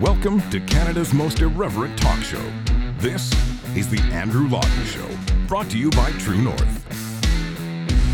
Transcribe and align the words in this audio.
Welcome 0.00 0.48
to 0.50 0.60
Canada's 0.60 1.12
most 1.12 1.40
irreverent 1.40 1.98
talk 1.98 2.20
show. 2.20 2.40
This 2.98 3.32
is 3.74 3.88
The 3.88 3.98
Andrew 4.12 4.46
Lawton 4.46 4.84
Show, 4.84 5.08
brought 5.48 5.68
to 5.70 5.78
you 5.78 5.90
by 5.90 6.12
True 6.12 6.40
North. 6.40 6.86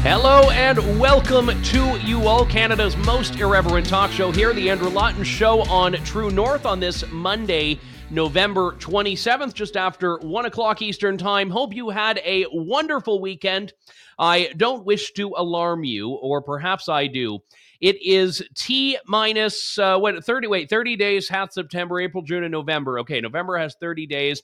Hello 0.02 0.48
and 0.48 0.78
welcome 0.98 1.48
to 1.62 1.98
you 1.98 2.26
all, 2.26 2.46
Canada's 2.46 2.96
most 2.96 3.36
irreverent 3.36 3.86
talk 3.86 4.10
show 4.10 4.32
here, 4.32 4.54
The 4.54 4.70
Andrew 4.70 4.88
Lawton 4.88 5.24
Show 5.24 5.60
on 5.64 5.92
True 6.04 6.30
North 6.30 6.64
on 6.64 6.80
this 6.80 7.04
Monday, 7.10 7.78
November 8.08 8.72
27th, 8.78 9.52
just 9.52 9.76
after 9.76 10.16
1 10.20 10.46
o'clock 10.46 10.80
Eastern 10.80 11.18
Time. 11.18 11.50
Hope 11.50 11.74
you 11.74 11.90
had 11.90 12.18
a 12.24 12.46
wonderful 12.50 13.20
weekend. 13.20 13.74
I 14.18 14.54
don't 14.56 14.86
wish 14.86 15.12
to 15.14 15.34
alarm 15.36 15.84
you, 15.84 16.12
or 16.12 16.40
perhaps 16.40 16.88
I 16.88 17.08
do. 17.08 17.40
It 17.80 18.00
is 18.02 18.42
T 18.54 18.98
minus 19.06 19.78
uh, 19.78 19.98
what 19.98 20.24
30 20.24 20.46
wait 20.46 20.70
30 20.70 20.96
days 20.96 21.28
half 21.28 21.52
September, 21.52 22.00
April, 22.00 22.22
June, 22.22 22.44
and 22.44 22.52
November. 22.52 22.98
Okay, 23.00 23.20
November 23.20 23.58
has 23.58 23.76
30 23.80 24.06
days, 24.06 24.42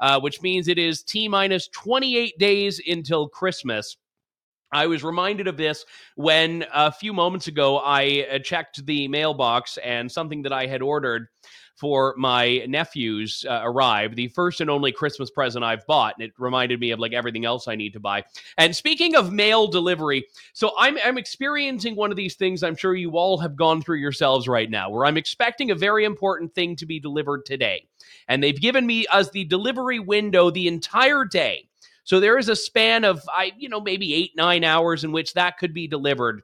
uh, 0.00 0.20
which 0.20 0.42
means 0.42 0.68
it 0.68 0.78
is 0.78 1.02
T 1.02 1.28
minus 1.28 1.68
28 1.68 2.38
days 2.38 2.80
until 2.86 3.28
Christmas. 3.28 3.96
I 4.72 4.86
was 4.86 5.04
reminded 5.04 5.48
of 5.48 5.58
this 5.58 5.84
when 6.16 6.64
a 6.72 6.90
few 6.90 7.12
moments 7.12 7.46
ago 7.46 7.78
I 7.78 8.26
uh, 8.32 8.38
checked 8.38 8.84
the 8.86 9.06
mailbox 9.06 9.76
and 9.78 10.10
something 10.10 10.42
that 10.42 10.52
I 10.52 10.66
had 10.66 10.80
ordered 10.80 11.28
for 11.82 12.14
my 12.16 12.64
nephews 12.68 13.44
uh, 13.50 13.60
arrived. 13.64 14.14
The 14.14 14.28
first 14.28 14.60
and 14.60 14.70
only 14.70 14.92
Christmas 14.92 15.32
present 15.32 15.64
I've 15.64 15.84
bought, 15.88 16.14
and 16.16 16.22
it 16.22 16.32
reminded 16.38 16.78
me 16.78 16.92
of 16.92 17.00
like 17.00 17.12
everything 17.12 17.44
else 17.44 17.66
I 17.66 17.74
need 17.74 17.94
to 17.94 18.00
buy. 18.00 18.22
And 18.56 18.76
speaking 18.76 19.16
of 19.16 19.32
mail 19.32 19.66
delivery, 19.66 20.24
so 20.52 20.70
I'm 20.78 20.96
I'm 21.04 21.18
experiencing 21.18 21.96
one 21.96 22.12
of 22.12 22.16
these 22.16 22.36
things. 22.36 22.62
I'm 22.62 22.76
sure 22.76 22.94
you 22.94 23.18
all 23.18 23.36
have 23.38 23.56
gone 23.56 23.82
through 23.82 23.96
yourselves 23.96 24.46
right 24.46 24.70
now, 24.70 24.90
where 24.90 25.04
I'm 25.04 25.16
expecting 25.16 25.72
a 25.72 25.74
very 25.74 26.04
important 26.04 26.54
thing 26.54 26.76
to 26.76 26.86
be 26.86 27.00
delivered 27.00 27.44
today, 27.46 27.88
and 28.28 28.40
they've 28.40 28.60
given 28.60 28.86
me 28.86 29.04
as 29.12 29.32
the 29.32 29.44
delivery 29.44 29.98
window 29.98 30.50
the 30.50 30.68
entire 30.68 31.24
day. 31.24 31.68
So 32.04 32.20
there 32.20 32.38
is 32.38 32.48
a 32.48 32.54
span 32.54 33.02
of 33.02 33.22
I, 33.28 33.50
you 33.58 33.68
know, 33.68 33.80
maybe 33.80 34.14
eight, 34.14 34.36
nine 34.36 34.62
hours 34.62 35.02
in 35.02 35.10
which 35.10 35.34
that 35.34 35.58
could 35.58 35.74
be 35.74 35.88
delivered. 35.88 36.42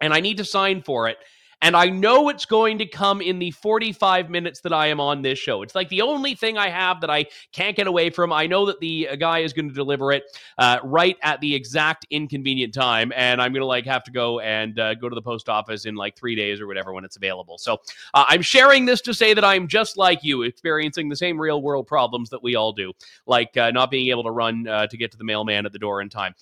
And 0.00 0.12
I 0.12 0.20
need 0.20 0.38
to 0.38 0.44
sign 0.44 0.82
for 0.82 1.08
it. 1.08 1.18
And 1.64 1.74
I 1.74 1.86
know 1.86 2.28
it's 2.28 2.44
going 2.44 2.76
to 2.76 2.84
come 2.84 3.22
in 3.22 3.38
the 3.38 3.50
45 3.50 4.28
minutes 4.28 4.60
that 4.60 4.74
I 4.74 4.88
am 4.88 5.00
on 5.00 5.22
this 5.22 5.38
show. 5.38 5.62
It's 5.62 5.74
like 5.74 5.88
the 5.88 6.02
only 6.02 6.34
thing 6.34 6.58
I 6.58 6.68
have 6.68 7.00
that 7.00 7.08
I 7.08 7.24
can't 7.52 7.74
get 7.74 7.86
away 7.86 8.10
from. 8.10 8.34
I 8.34 8.46
know 8.46 8.66
that 8.66 8.80
the 8.80 9.08
uh, 9.08 9.16
guy 9.16 9.38
is 9.38 9.54
going 9.54 9.70
to 9.70 9.74
deliver 9.74 10.12
it 10.12 10.24
uh, 10.58 10.80
right 10.84 11.16
at 11.22 11.40
the 11.40 11.54
exact 11.54 12.06
inconvenient 12.10 12.74
time. 12.74 13.14
And 13.16 13.40
I'm 13.40 13.54
going 13.54 13.62
to 13.62 13.66
like 13.66 13.86
have 13.86 14.04
to 14.04 14.10
go 14.10 14.40
and 14.40 14.78
uh, 14.78 14.92
go 14.96 15.08
to 15.08 15.14
the 15.14 15.22
post 15.22 15.48
office 15.48 15.86
in 15.86 15.94
like 15.94 16.18
three 16.18 16.34
days 16.34 16.60
or 16.60 16.66
whatever 16.66 16.92
when 16.92 17.02
it's 17.02 17.16
available. 17.16 17.56
So 17.56 17.80
uh, 18.12 18.26
I'm 18.28 18.42
sharing 18.42 18.84
this 18.84 19.00
to 19.00 19.14
say 19.14 19.32
that 19.32 19.42
I'm 19.42 19.66
just 19.66 19.96
like 19.96 20.22
you, 20.22 20.42
experiencing 20.42 21.08
the 21.08 21.16
same 21.16 21.40
real 21.40 21.62
world 21.62 21.86
problems 21.86 22.28
that 22.28 22.42
we 22.42 22.56
all 22.56 22.72
do, 22.74 22.92
like 23.24 23.56
uh, 23.56 23.70
not 23.70 23.90
being 23.90 24.08
able 24.08 24.24
to 24.24 24.30
run 24.30 24.68
uh, 24.68 24.86
to 24.88 24.98
get 24.98 25.12
to 25.12 25.16
the 25.16 25.24
mailman 25.24 25.64
at 25.64 25.72
the 25.72 25.78
door 25.78 26.02
in 26.02 26.10
time. 26.10 26.34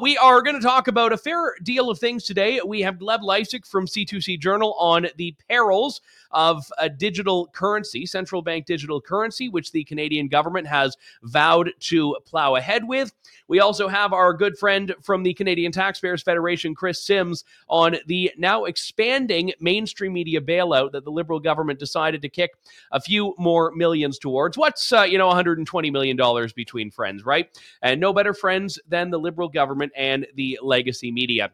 we 0.00 0.16
are 0.18 0.40
going 0.40 0.54
to 0.54 0.62
talk 0.62 0.86
about 0.86 1.12
a 1.12 1.16
fair 1.16 1.56
deal 1.64 1.90
of 1.90 1.98
things 1.98 2.22
today. 2.22 2.60
We 2.64 2.80
have 2.82 2.94
Gleb 2.94 3.22
Lisikh 3.22 3.66
from 3.66 3.84
C2C 3.84 4.38
Journal 4.38 4.67
on 4.72 5.08
the 5.16 5.34
perils 5.48 6.00
of 6.30 6.64
a 6.78 6.88
digital 6.88 7.46
currency, 7.48 8.04
central 8.06 8.42
bank 8.42 8.66
digital 8.66 9.00
currency, 9.00 9.48
which 9.48 9.72
the 9.72 9.84
Canadian 9.84 10.28
government 10.28 10.66
has 10.66 10.96
vowed 11.22 11.72
to 11.80 12.16
plow 12.26 12.56
ahead 12.56 12.86
with. 12.86 13.12
We 13.48 13.60
also 13.60 13.88
have 13.88 14.12
our 14.12 14.34
good 14.34 14.58
friend 14.58 14.94
from 15.02 15.22
the 15.22 15.32
Canadian 15.32 15.72
Taxpayers 15.72 16.22
Federation, 16.22 16.74
Kris 16.74 17.02
Sims, 17.02 17.44
on 17.68 17.96
the 18.06 18.30
now 18.36 18.64
expanding 18.64 19.52
mainstream 19.60 20.12
media 20.12 20.40
bailout 20.40 20.92
that 20.92 21.04
the 21.04 21.10
Liberal 21.10 21.40
government 21.40 21.78
decided 21.78 22.20
to 22.22 22.28
kick 22.28 22.50
a 22.92 23.00
few 23.00 23.34
more 23.38 23.72
millions 23.74 24.18
towards. 24.18 24.58
What's, 24.58 24.92
uh, 24.92 25.02
you 25.02 25.16
know, 25.16 25.28
$120 25.28 25.92
million 25.92 26.50
between 26.54 26.90
friends, 26.90 27.24
right? 27.24 27.48
And 27.82 28.00
no 28.00 28.12
better 28.12 28.34
friends 28.34 28.78
than 28.86 29.10
the 29.10 29.18
Liberal 29.18 29.48
government 29.48 29.92
and 29.96 30.26
the 30.34 30.58
legacy 30.62 31.10
media. 31.10 31.50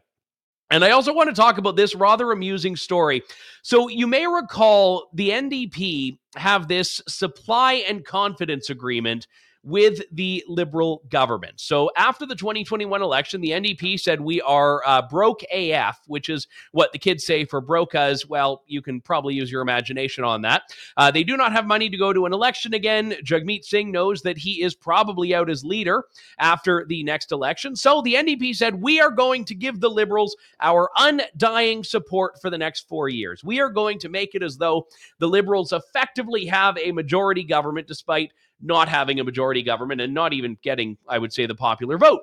And 0.71 0.83
I 0.83 0.91
also 0.91 1.13
want 1.13 1.29
to 1.29 1.35
talk 1.35 1.57
about 1.57 1.75
this 1.75 1.93
rather 1.95 2.31
amusing 2.31 2.75
story. 2.75 3.21
So, 3.61 3.87
you 3.87 4.07
may 4.07 4.27
recall 4.27 5.09
the 5.13 5.29
NDP 5.29 6.17
have 6.35 6.67
this 6.67 7.01
supply 7.07 7.73
and 7.87 8.03
confidence 8.03 8.69
agreement 8.69 9.27
with 9.65 9.99
the 10.11 10.43
Liberal 10.47 11.01
government. 11.09 11.59
So 11.59 11.89
after 11.97 12.25
the 12.25 12.35
2021 12.35 13.01
election, 13.01 13.41
the 13.41 13.49
NDP 13.49 13.99
said 13.99 14.21
we 14.21 14.39
are 14.41 14.85
uh, 14.85 15.01
broke 15.01 15.41
AF, 15.51 15.99
which 16.05 16.29
is 16.29 16.47
what 16.71 16.93
the 16.93 16.99
kids 16.99 17.25
say 17.25 17.45
for 17.45 17.59
broke 17.61 17.95
as 17.95 18.27
well. 18.27 18.61
You 18.67 18.83
can 18.83 19.01
probably 19.01 19.33
use 19.33 19.51
your 19.51 19.63
imagination 19.63 20.23
on 20.23 20.43
that. 20.43 20.63
Uh, 20.97 21.09
they 21.09 21.23
do 21.23 21.35
not 21.35 21.51
have 21.51 21.65
money 21.65 21.89
to 21.89 21.97
go 21.97 22.13
to 22.13 22.27
an 22.27 22.33
election 22.33 22.75
again. 22.75 23.15
Jagmeet 23.23 23.63
Singh 23.63 23.91
knows 23.91 24.21
that 24.21 24.37
he 24.37 24.61
is 24.61 24.75
probably 24.75 25.33
out 25.33 25.49
as 25.49 25.65
leader 25.65 26.05
after 26.37 26.85
the 26.87 27.03
next 27.03 27.31
election. 27.31 27.75
So 27.75 28.03
the 28.03 28.13
NDP 28.13 28.55
said 28.55 28.79
we 28.79 29.01
are 29.01 29.11
going 29.11 29.45
to 29.45 29.55
give 29.55 29.79
the 29.79 29.89
Liberals 29.89 30.35
our 30.61 30.91
undying 30.97 31.83
support 31.83 32.39
for 32.39 32.51
the 32.51 32.57
next 32.57 32.87
four 32.87 33.09
years. 33.09 33.43
We 33.43 33.59
are 33.59 33.69
going 33.69 33.97
to 33.99 34.09
make 34.09 34.35
it 34.35 34.43
as 34.43 34.57
though 34.57 34.87
the 35.17 35.27
Liberals 35.27 35.73
effectively 35.73 36.45
have 36.45 36.77
a 36.77 36.91
majority 36.91 37.43
government 37.43 37.87
despite 37.87 38.31
not 38.65 38.89
having 38.89 39.19
a 39.19 39.23
majority 39.23 39.63
government 39.63 40.01
and 40.01 40.13
not 40.13 40.33
even 40.33 40.57
getting, 40.61 40.97
I 41.07 41.19
would 41.19 41.31
say, 41.31 41.45
the 41.45 41.55
popular 41.55 41.97
vote. 41.97 42.21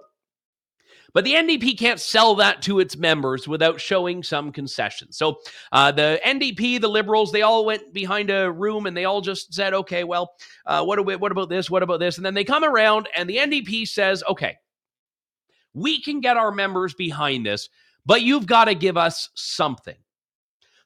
But 1.15 1.25
the 1.25 1.35
NDP 1.35 1.79
can't 1.79 2.01
sell 2.01 2.35
that 2.37 2.63
to 2.63 2.81
its 2.81 2.97
members 2.97 3.47
without 3.47 3.81
showing 3.81 4.23
some 4.23 4.51
concessions. 4.51 5.19
So 5.19 5.41
uh, 5.71 5.93
the 5.93 6.19
NDP, 6.25 6.81
the 6.81 6.89
Liberals, 6.89 7.33
they 7.33 7.43
all 7.43 7.67
went 7.67 7.93
behind 7.93 8.31
a 8.31 8.51
room 8.51 8.87
and 8.87 8.97
they 8.97 9.05
all 9.05 9.21
just 9.21 9.53
said, 9.53 9.75
okay, 9.75 10.05
well, 10.05 10.33
uh, 10.65 10.83
what, 10.83 11.05
we, 11.05 11.17
what 11.17 11.33
about 11.33 11.51
this? 11.51 11.71
What 11.71 11.83
about 11.83 12.01
this? 12.01 12.17
And 12.17 12.25
then 12.25 12.35
they 12.35 12.45
come 12.45 12.65
around 12.65 13.09
and 13.15 13.29
the 13.29 13.37
NDP 13.37 13.89
says, 13.89 14.23
okay, 14.27 14.57
we 15.75 16.01
can 16.01 16.21
get 16.21 16.39
our 16.39 16.51
members 16.51 16.95
behind 16.95 17.45
this, 17.45 17.69
but 18.07 18.23
you've 18.23 18.47
got 18.47 18.67
to 18.67 18.75
give 18.75 18.97
us 18.97 19.29
something. 19.35 19.97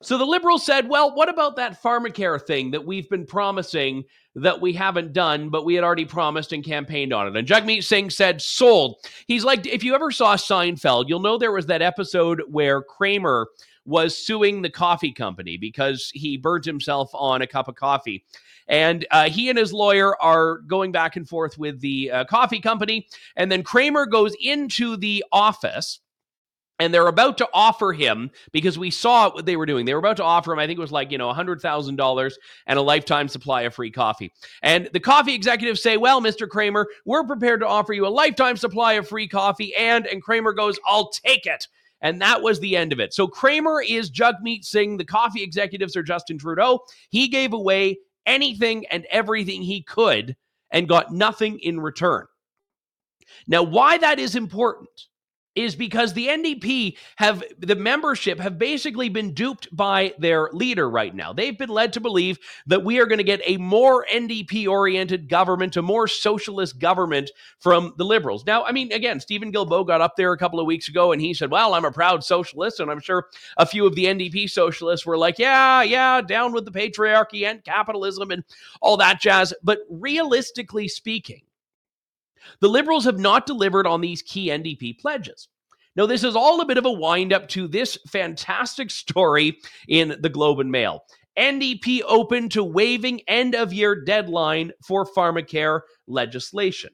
So 0.03 0.19
the 0.19 0.25
Liberals 0.25 0.67
said, 0.67 0.89
well, 0.89 1.15
what 1.15 1.29
about 1.29 1.57
that 1.57 1.83
pharmacare 1.83 2.41
thing 2.45 2.73
that 2.73 2.85
we've 2.85 3.09
been 3.09 3.27
promising 3.27 4.05
that 4.37 4.61
we 4.61 4.73
haven't 4.73 5.13
done, 5.13 5.49
but 5.49 5.65
we 5.65 5.75
had 5.75 5.83
already 5.83 6.05
promised 6.05 6.53
and 6.53 6.63
campaigned 6.63 7.13
on 7.13 7.27
it? 7.27 7.37
And 7.37 7.49
Jagmeet 7.49 7.85
Singh 7.85 8.11
said, 8.11 8.41
sold. 8.41 8.97
He's 9.27 9.45
like, 9.45 9.67
if 9.67 9.83
you 9.83 9.95
ever 9.95 10.11
saw 10.11 10.37
Seinfeld, 10.37 11.09
you'll 11.09 11.21
know 11.21 11.39
there 11.39 11.53
was 11.53 11.67
that 11.67 11.83
episode 11.83 12.43
where 12.49 12.83
Kramer 12.83 13.49
was 13.85 14.17
suing 14.17 14.63
the 14.63 14.71
coffee 14.71 15.13
company 15.13 15.57
because 15.57 16.11
he 16.13 16.37
burnt 16.37 16.65
himself 16.65 17.11
on 17.15 17.43
a 17.43 17.47
cup 17.47 17.69
of 17.69 17.77
coffee. 17.77 18.25
And 18.69 19.07
uh, 19.13 19.31
he 19.31 19.49
and 19.49 19.57
his 19.57 19.73
lawyer 19.73 20.21
are 20.21 20.59
going 20.59 20.91
back 20.91 21.17
and 21.17 21.29
forth 21.29 21.57
with 21.57 21.81
the 21.81 22.11
uh, 22.11 22.25
coffee 22.25 22.61
company. 22.61 23.07
And 23.37 23.51
then 23.51 23.63
Kramer 23.63 24.07
goes 24.07 24.35
into 24.41 24.97
the 24.97 25.25
office 25.33 26.01
and 26.79 26.93
they're 26.93 27.07
about 27.07 27.39
to 27.39 27.49
offer 27.55 27.93
him 27.93 28.31
because 28.53 28.79
we 28.79 28.91
saw 28.91 29.31
what 29.31 29.47
they 29.47 29.57
were 29.57 29.67
doing. 29.67 29.87
They 29.87 29.95
were 29.95 30.01
about 30.01 30.19
to 30.19 30.25
offer 30.25 30.53
him, 30.53 30.59
I 30.59 30.67
think 30.67 30.79
it 30.79 30.83
was 30.83 30.93
like, 30.93 31.11
you 31.11 31.19
know, 31.19 31.33
$100,000 31.33 32.33
and 32.67 32.79
a 32.79 32.83
lifetime 32.83 33.29
supply 33.29 33.63
of 33.63 33.75
free 33.75 33.91
coffee. 33.91 34.33
And 34.63 34.89
the 34.93 35.01
coffee 35.01 35.35
executives 35.35 35.83
say, 35.83 35.97
well, 35.97 36.21
Mr. 36.21 36.49
Kramer, 36.49 36.87
we're 37.05 37.25
prepared 37.25 37.61
to 37.61 37.67
offer 37.67 37.93
you 37.93 38.07
a 38.07 38.09
lifetime 38.09 38.57
supply 38.57 38.95
of 38.95 39.09
free 39.09 39.29
coffee. 39.29 39.75
And, 39.75 40.07
and 40.07 40.23
Kramer 40.23 40.53
goes, 40.53 40.79
I'll 40.87 41.11
take 41.11 41.47
it. 41.47 41.67
And 42.03 42.21
that 42.21 42.43
was 42.43 42.61
the 42.61 42.77
end 42.77 42.93
of 42.93 43.01
it. 43.01 43.15
So 43.15 43.27
Kramer 43.27 43.83
is 43.83 44.11
Jagmeet 44.11 44.65
Singh. 44.65 44.99
The 44.99 45.05
coffee 45.05 45.43
executives 45.43 45.97
are 45.97 46.03
Justin 46.03 46.39
Trudeau. 46.39 46.81
He 47.09 47.29
gave 47.29 47.55
away 47.55 47.99
anything 48.27 48.87
and 48.89 49.07
everything 49.11 49.63
he 49.63 49.83
could 49.83 50.37
and 50.71 50.89
got 50.89 51.13
nothing 51.13 51.59
in 51.61 51.81
return. 51.81 52.27
Now, 53.47 53.63
why 53.63 53.97
that 53.99 54.19
is 54.19 54.37
important 54.37 54.89
is 55.57 55.75
because 55.75 56.13
the 56.13 56.29
NDP 56.29 56.97
have 57.17 57.43
the 57.59 57.75
membership 57.75 58.39
have 58.39 58.59
basically 58.59 59.09
been 59.09 59.33
duped 59.33 59.75
by 59.75 60.15
their 60.19 60.51
leader 60.53 60.89
right 60.89 61.15
now. 61.15 61.33
They've 61.33 61.57
been 61.57 61.71
led 61.71 61.95
to 61.95 62.01
believe 62.01 62.39
that 62.67 62.85
we 62.85 63.01
are 63.01 63.07
going 63.07 63.19
to 63.19 63.25
get 63.25 63.41
a 63.45 63.57
more 63.57 64.07
NDP 64.13 64.69
oriented 64.69 65.29
government, 65.29 65.77
a 65.77 65.83
more 65.83 66.07
socialist 66.07 66.79
government 66.79 67.31
from 67.59 67.95
the 67.97 68.05
liberals. 68.05 68.45
Now, 68.47 68.65
I 68.65 68.73
mean, 68.73 68.93
again, 68.93 69.19
Stephen 69.19 69.53
Guilbeault 69.53 69.87
got 69.87 70.03
up 70.03 70.17
there 70.17 70.33
a 70.33 70.39
couple 70.39 70.61
of 70.61 70.67
weeks 70.67 70.89
ago 70.89 71.13
and 71.13 71.21
he 71.21 71.33
said, 71.33 71.51
Well, 71.51 71.75
I'm 71.75 71.87
a 71.87 71.91
proud 71.91 72.23
socialist. 72.23 72.79
And 72.79 72.91
I'm 72.91 73.01
sure 73.01 73.29
a 73.57 73.67
few 73.67 73.87
of 73.87 73.95
the 73.95 74.05
NDP 74.05 74.51
socialists 74.51 75.07
were 75.07 75.19
like, 75.19 75.39
Yeah, 75.39 75.83
yeah, 75.83 76.21
down 76.21 76.53
with 76.53 76.67
the 76.67 76.71
patriarchy 76.71 77.45
and 77.45 77.65
capitalism 77.65 78.31
and 78.31 78.45
all 78.83 78.99
that 78.99 79.21
jazz. 79.21 79.55
But 79.63 79.79
realistically 79.89 80.89
speaking, 80.89 81.41
the 82.61 82.69
Liberals 82.69 83.05
have 83.05 83.19
not 83.19 83.47
delivered 83.47 83.87
on 83.87 84.01
these 84.01 84.23
key 84.23 84.49
NDP 84.49 84.99
pledges. 84.99 85.49
Now, 85.97 86.07
this 86.07 86.25
is 86.25 86.37
all 86.37 86.61
a 86.61 86.67
bit 86.67 86.79
of 86.79 86.85
a 86.85 86.93
wind 86.93 87.33
up 87.33 87.49
to 87.49 87.67
this 87.67 87.97
fantastic 88.09 88.91
story 88.91 89.59
in 89.89 90.17
the 90.21 90.29
Globe 90.29 90.61
and 90.61 90.71
Mail. 90.71 91.05
NDP 91.39 92.03
open 92.07 92.49
to 92.51 92.65
waiving 92.65 93.21
end 93.29 93.55
of 93.55 93.73
year 93.73 94.05
deadline 94.05 94.73
for 94.87 95.07
pharmacare 95.07 95.81
legislation. 96.07 96.91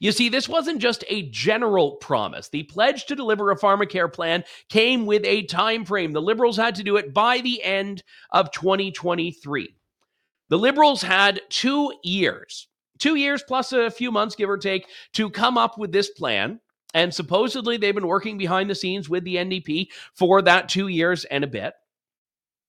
You 0.00 0.12
see, 0.12 0.28
this 0.28 0.48
wasn't 0.48 0.80
just 0.80 1.04
a 1.08 1.30
general 1.30 1.92
promise. 1.96 2.48
The 2.48 2.64
pledge 2.64 3.06
to 3.06 3.16
deliver 3.16 3.50
a 3.50 3.58
pharmacare 3.58 4.12
plan 4.12 4.44
came 4.68 5.06
with 5.06 5.24
a 5.24 5.44
time 5.44 5.84
frame. 5.84 6.12
The 6.12 6.22
Liberals 6.22 6.56
had 6.56 6.74
to 6.76 6.82
do 6.82 6.96
it 6.96 7.14
by 7.14 7.40
the 7.40 7.62
end 7.62 8.02
of 8.32 8.50
2023. 8.52 9.74
The 10.48 10.58
Liberals 10.58 11.02
had 11.02 11.40
two 11.48 11.92
years, 12.02 12.68
two 12.98 13.16
years 13.16 13.42
plus 13.46 13.72
a 13.72 13.90
few 13.90 14.10
months, 14.10 14.34
give 14.34 14.50
or 14.50 14.58
take, 14.58 14.86
to 15.12 15.30
come 15.30 15.58
up 15.58 15.78
with 15.78 15.92
this 15.92 16.10
plan. 16.10 16.60
And 16.94 17.12
supposedly 17.12 17.76
they've 17.76 17.94
been 17.94 18.06
working 18.06 18.38
behind 18.38 18.70
the 18.70 18.74
scenes 18.74 19.08
with 19.08 19.24
the 19.24 19.36
NDP 19.36 19.88
for 20.14 20.42
that 20.42 20.68
two 20.68 20.88
years 20.88 21.24
and 21.24 21.42
a 21.42 21.48
bit. 21.48 21.74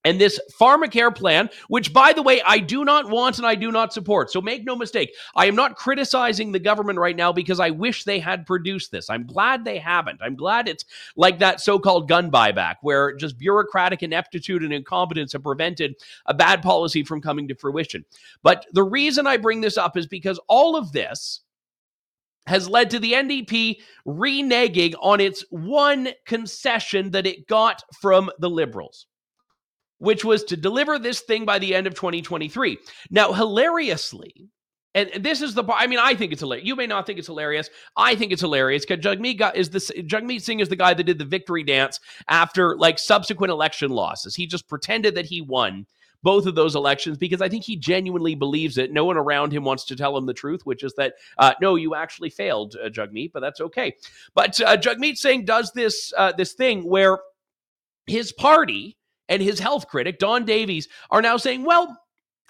And 0.05 0.21
this 0.21 0.39
pharmacare 0.59 1.13
plan, 1.13 1.49
which 1.67 1.91
by 1.91 2.13
the 2.13 2.21
way, 2.21 2.41
I 2.43 2.59
do 2.59 2.85
not 2.85 3.09
want 3.09 3.39
and 3.39 3.45
I 3.45 3.55
do 3.55 3.71
not 3.71 3.91
support. 3.91 4.31
So 4.31 4.39
make 4.39 4.63
no 4.63 4.75
mistake, 4.75 5.13
I 5.35 5.47
am 5.47 5.55
not 5.55 5.75
criticizing 5.75 6.51
the 6.51 6.59
government 6.59 6.99
right 6.99 7.15
now 7.15 7.33
because 7.33 7.59
I 7.59 7.71
wish 7.71 8.03
they 8.03 8.19
had 8.19 8.45
produced 8.45 8.91
this. 8.91 9.09
I'm 9.09 9.25
glad 9.25 9.65
they 9.65 9.79
haven't. 9.79 10.21
I'm 10.21 10.35
glad 10.35 10.67
it's 10.67 10.85
like 11.15 11.39
that 11.39 11.59
so 11.59 11.79
called 11.79 12.07
gun 12.07 12.29
buyback, 12.31 12.75
where 12.83 13.15
just 13.15 13.39
bureaucratic 13.39 14.03
ineptitude 14.03 14.63
and 14.63 14.71
incompetence 14.71 15.33
have 15.33 15.43
prevented 15.43 15.95
a 16.27 16.33
bad 16.35 16.61
policy 16.61 17.03
from 17.03 17.19
coming 17.19 17.47
to 17.47 17.55
fruition. 17.55 18.05
But 18.43 18.67
the 18.73 18.83
reason 18.83 19.25
I 19.25 19.37
bring 19.37 19.61
this 19.61 19.77
up 19.77 19.97
is 19.97 20.05
because 20.05 20.39
all 20.47 20.75
of 20.75 20.91
this 20.91 21.41
has 22.45 22.69
led 22.69 22.91
to 22.91 22.99
the 22.99 23.13
NDP 23.13 23.77
reneging 24.05 24.93
on 25.01 25.19
its 25.19 25.43
one 25.49 26.09
concession 26.25 27.09
that 27.09 27.25
it 27.25 27.47
got 27.47 27.81
from 27.99 28.29
the 28.37 28.49
Liberals 28.51 29.07
which 29.99 30.25
was 30.25 30.43
to 30.45 30.57
deliver 30.57 30.99
this 30.99 31.21
thing 31.21 31.45
by 31.45 31.59
the 31.59 31.73
end 31.73 31.87
of 31.87 31.95
2023. 31.95 32.77
Now, 33.09 33.33
hilariously, 33.33 34.49
and 34.95 35.11
this 35.19 35.41
is 35.41 35.53
the. 35.53 35.63
I 35.73 35.87
mean, 35.87 35.99
I 35.99 36.15
think 36.15 36.31
it's 36.31 36.39
hilarious. 36.39 36.65
You 36.65 36.75
may 36.75 36.87
not 36.87 37.05
think 37.05 37.19
it's 37.19 37.27
hilarious. 37.27 37.69
I 37.97 38.15
think 38.15 38.31
it's 38.31 38.41
hilarious 38.41 38.85
because 38.85 39.03
Jagmeet 39.03 39.37
got, 39.37 39.57
is 39.57 39.69
this 39.69 39.91
Jagmeet 39.91 40.41
Singh 40.41 40.61
is 40.61 40.69
the 40.69 40.77
guy 40.77 40.93
that 40.93 41.03
did 41.03 41.19
the 41.19 41.25
victory 41.25 41.63
dance 41.63 41.99
after 42.29 42.77
like 42.77 42.97
subsequent 42.97 43.51
election 43.51 43.91
losses. 43.91 44.35
He 44.35 44.47
just 44.47 44.69
pretended 44.69 45.15
that 45.15 45.25
he 45.25 45.41
won 45.41 45.85
both 46.23 46.45
of 46.45 46.55
those 46.55 46.75
elections 46.75 47.17
because 47.17 47.41
I 47.41 47.49
think 47.49 47.65
he 47.65 47.75
genuinely 47.75 48.35
believes 48.35 48.77
it. 48.77 48.93
No 48.93 49.03
one 49.03 49.17
around 49.17 49.51
him 49.51 49.65
wants 49.65 49.83
to 49.85 49.97
tell 49.97 50.17
him 50.17 50.25
the 50.25 50.33
truth, 50.33 50.61
which 50.65 50.81
is 50.81 50.93
that 50.93 51.15
uh, 51.37 51.53
no, 51.61 51.75
you 51.75 51.93
actually 51.93 52.29
failed, 52.29 52.75
uh, 52.83 52.87
Jagmeet, 52.87 53.33
but 53.33 53.41
that's 53.41 53.59
okay. 53.59 53.93
But 54.33 54.59
uh, 54.61 54.77
Jagmeet 54.77 55.17
Singh 55.17 55.43
does 55.43 55.71
this 55.75 56.13
uh, 56.17 56.31
this 56.31 56.53
thing 56.53 56.89
where 56.89 57.19
his 58.07 58.31
party 58.31 58.97
and 59.29 59.41
his 59.41 59.59
health 59.59 59.87
critic, 59.87 60.19
Don 60.19 60.45
Davies, 60.45 60.87
are 61.09 61.21
now 61.21 61.37
saying, 61.37 61.63
well, 61.63 61.97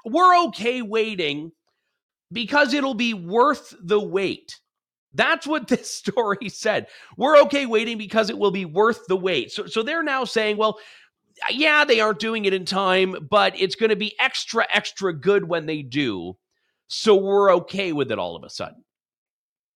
we're 0.06 0.46
okay 0.48 0.82
waiting 0.82 1.52
because 2.32 2.74
it'll 2.74 2.94
be 2.94 3.14
worth 3.14 3.74
the 3.82 4.00
wait. 4.00 4.60
That's 5.14 5.48
what 5.48 5.68
this 5.70 5.90
story 5.90 6.50
said. 6.50 6.88
We're 7.18 7.40
okay 7.44 7.66
waiting 7.66 7.98
because 7.98 8.30
it 8.30 8.38
will 8.38 8.52
be 8.52 8.66
worth 8.66 9.06
the 9.08 9.18
wait. 9.18 9.52
So, 9.52 9.66
so 9.66 9.84
they're 9.84 10.04
now 10.04 10.26
saying, 10.26 10.58
well, 10.58 10.80
yeah, 11.50 11.84
they 11.84 12.00
aren't 12.00 12.20
doing 12.20 12.46
it 12.46 12.54
in 12.54 12.66
time, 12.66 13.28
but 13.30 13.60
it's 13.60 13.76
going 13.76 13.90
to 13.90 13.96
be 13.96 14.16
extra, 14.20 14.66
extra 14.74 15.14
good 15.14 15.48
when 15.48 15.66
they 15.66 15.82
do. 15.82 16.38
So 16.88 17.16
we're 17.16 17.54
okay 17.56 17.92
with 17.92 18.12
it 18.12 18.20
all 18.20 18.36
of 18.36 18.44
a 18.44 18.50
sudden. 18.50 18.85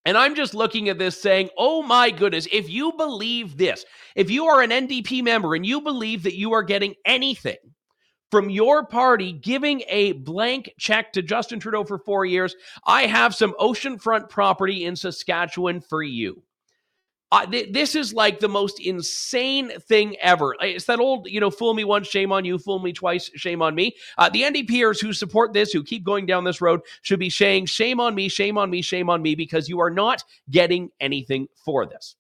And 0.06 0.18
I'm 0.18 0.36
just 0.36 0.54
looking 0.54 0.90
at 0.90 0.98
this 0.98 1.22
saying, 1.22 1.50
oh 1.57 1.84
my 1.84 2.10
goodness, 2.10 2.48
if 2.51 2.69
you 2.69 2.94
believe 2.94 3.57
this, 3.57 3.86
if 4.16 4.31
you 4.31 4.46
are 4.46 4.62
an 4.62 4.72
NDP 4.72 5.24
member 5.24 5.56
and 5.56 5.66
you 5.66 5.81
believe 5.81 6.24
that 6.24 6.38
you 6.38 6.54
are 6.54 6.63
getting 6.63 6.96
anything 7.06 7.57
from 8.31 8.50
your 8.50 8.86
party 8.86 9.34
giving 9.34 9.84
a 9.88 10.13
blank 10.13 10.72
check 10.78 11.12
to 11.13 11.22
Justin 11.22 11.60
Trudeau 11.60 11.84
for 11.84 12.00
four 12.00 12.25
years, 12.25 12.56
I 12.86 13.07
have 13.07 13.36
some 13.36 13.54
oceanfront 13.60 14.30
property 14.30 14.86
in 14.86 14.96
Saskatchewan 14.96 15.81
for 15.81 16.01
you. 16.01 16.44
Th- 17.52 17.72
this 17.72 17.96
is 17.96 18.14
like 18.14 18.40
the 18.40 18.50
most 18.50 18.80
insane 18.80 19.72
thing 19.81 20.16
ever. 20.20 20.56
It's 20.62 20.86
that 20.86 21.00
old, 21.00 21.28
you 21.30 21.40
know, 21.40 21.52
fool 21.52 21.74
me 21.74 21.84
once, 21.84 22.08
shame 22.08 22.31
on 22.31 22.44
you, 22.44 22.58
fool 22.58 22.80
me 22.80 22.92
twice, 22.92 23.30
shame 23.36 23.62
on 23.62 23.76
me. 23.76 23.96
Uh, 24.18 24.30
the 24.30 24.44
NDPers 24.44 25.00
who 25.00 25.14
support 25.14 25.54
this, 25.54 25.72
who 25.72 25.84
keep 25.84 26.04
going 26.04 26.26
down 26.26 26.44
this 26.44 26.62
road, 26.62 26.81
should 27.02 27.20
be 27.20 27.30
saying, 27.30 27.68
shame 27.68 28.00
on 28.00 28.16
me, 28.16 28.30
shame 28.30 28.58
on 28.58 28.70
me, 28.70 28.81
shame 28.81 29.10
on 29.10 29.22
me, 29.22 29.36
because 29.36 29.70
you 29.70 29.80
are 29.80 29.92
not 29.92 30.24
getting 30.50 30.90
anything 31.00 31.48
for 31.64 31.86
this. 31.86 32.16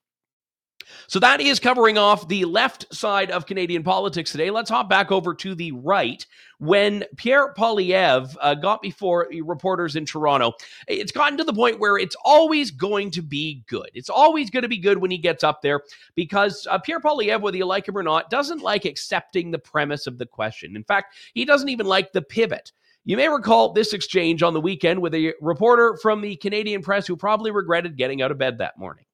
So 1.07 1.19
that 1.19 1.41
is 1.41 1.59
covering 1.59 1.97
off 1.97 2.27
the 2.27 2.45
left 2.45 2.93
side 2.93 3.31
of 3.31 3.45
Canadian 3.45 3.83
politics 3.83 4.31
today. 4.31 4.51
Let's 4.51 4.69
hop 4.69 4.89
back 4.89 5.11
over 5.11 5.33
to 5.35 5.55
the 5.55 5.71
right. 5.71 6.25
When 6.59 7.05
Pierre 7.15 7.53
Poilievre 7.53 8.35
uh, 8.41 8.53
got 8.55 8.81
before 8.81 9.27
reporters 9.43 9.95
in 9.95 10.05
Toronto, 10.05 10.53
it's 10.87 11.11
gotten 11.11 11.37
to 11.37 11.43
the 11.43 11.53
point 11.53 11.79
where 11.79 11.97
it's 11.97 12.15
always 12.23 12.69
going 12.69 13.11
to 13.11 13.21
be 13.21 13.63
good. 13.67 13.89
It's 13.93 14.09
always 14.09 14.49
going 14.49 14.63
to 14.63 14.69
be 14.69 14.77
good 14.77 14.97
when 14.97 15.09
he 15.09 15.17
gets 15.17 15.43
up 15.43 15.61
there 15.61 15.81
because 16.15 16.67
uh, 16.69 16.77
Pierre 16.77 16.99
Poilievre, 16.99 17.41
whether 17.41 17.57
you 17.57 17.65
like 17.65 17.87
him 17.87 17.97
or 17.97 18.03
not, 18.03 18.29
doesn't 18.29 18.61
like 18.61 18.85
accepting 18.85 19.51
the 19.51 19.59
premise 19.59 20.05
of 20.05 20.17
the 20.17 20.25
question. 20.25 20.75
In 20.75 20.83
fact, 20.83 21.15
he 21.33 21.45
doesn't 21.45 21.69
even 21.69 21.85
like 21.85 22.11
the 22.11 22.21
pivot. 22.21 22.71
You 23.05 23.17
may 23.17 23.29
recall 23.29 23.73
this 23.73 23.93
exchange 23.93 24.43
on 24.43 24.53
the 24.53 24.61
weekend 24.61 25.01
with 25.01 25.15
a 25.15 25.33
reporter 25.41 25.97
from 26.01 26.21
the 26.21 26.35
Canadian 26.35 26.81
press 26.81 27.07
who 27.07 27.15
probably 27.15 27.49
regretted 27.49 27.97
getting 27.97 28.21
out 28.21 28.31
of 28.31 28.37
bed 28.37 28.57
that 28.57 28.77
morning 28.77 29.05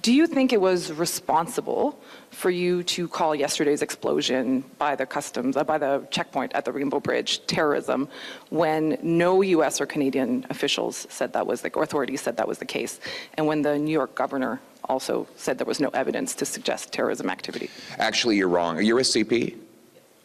do 0.00 0.12
you 0.12 0.26
think 0.26 0.52
it 0.54 0.60
was 0.60 0.90
responsible 0.92 2.00
for 2.30 2.48
you 2.48 2.82
to 2.84 3.06
call 3.06 3.34
yesterday's 3.34 3.82
explosion 3.82 4.64
by 4.78 4.96
the 4.96 5.04
customs, 5.04 5.56
uh, 5.56 5.64
by 5.64 5.76
the 5.76 6.06
checkpoint 6.10 6.50
at 6.54 6.64
the 6.64 6.72
Rainbow 6.72 6.98
Bridge 6.98 7.44
terrorism 7.46 8.08
when 8.48 8.98
no 9.02 9.42
US 9.42 9.80
or 9.82 9.86
Canadian 9.86 10.46
officials 10.48 11.06
said 11.10 11.34
that 11.34 11.46
was 11.46 11.60
the, 11.60 11.70
or 11.74 11.82
authorities 11.82 12.22
said 12.22 12.38
that 12.38 12.48
was 12.48 12.58
the 12.58 12.64
case, 12.64 13.00
and 13.34 13.46
when 13.46 13.60
the 13.60 13.78
New 13.78 13.92
York 13.92 14.14
governor 14.14 14.60
also 14.84 15.28
said 15.36 15.58
there 15.58 15.66
was 15.66 15.78
no 15.78 15.90
evidence 15.90 16.34
to 16.36 16.46
suggest 16.46 16.90
terrorism 16.92 17.28
activity? 17.28 17.68
Actually, 17.98 18.36
you're 18.36 18.48
wrong. 18.48 18.82
You're 18.82 18.98
a 18.98 19.02
CP? 19.02 19.56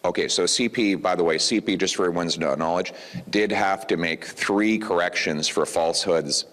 Okay, 0.05 0.29
so 0.29 0.45
CP, 0.45 1.01
by 1.01 1.15
the 1.15 1.23
way, 1.23 1.37
CP, 1.37 1.77
just 1.77 1.97
for 1.97 2.05
everyone's 2.05 2.39
knowledge, 2.39 2.93
did 3.29 3.51
have 3.51 3.85
to 3.87 3.97
make 3.97 4.23
three 4.23 4.77
corrections 4.77 5.47
for 5.49 5.65
falsehoods 5.65 6.45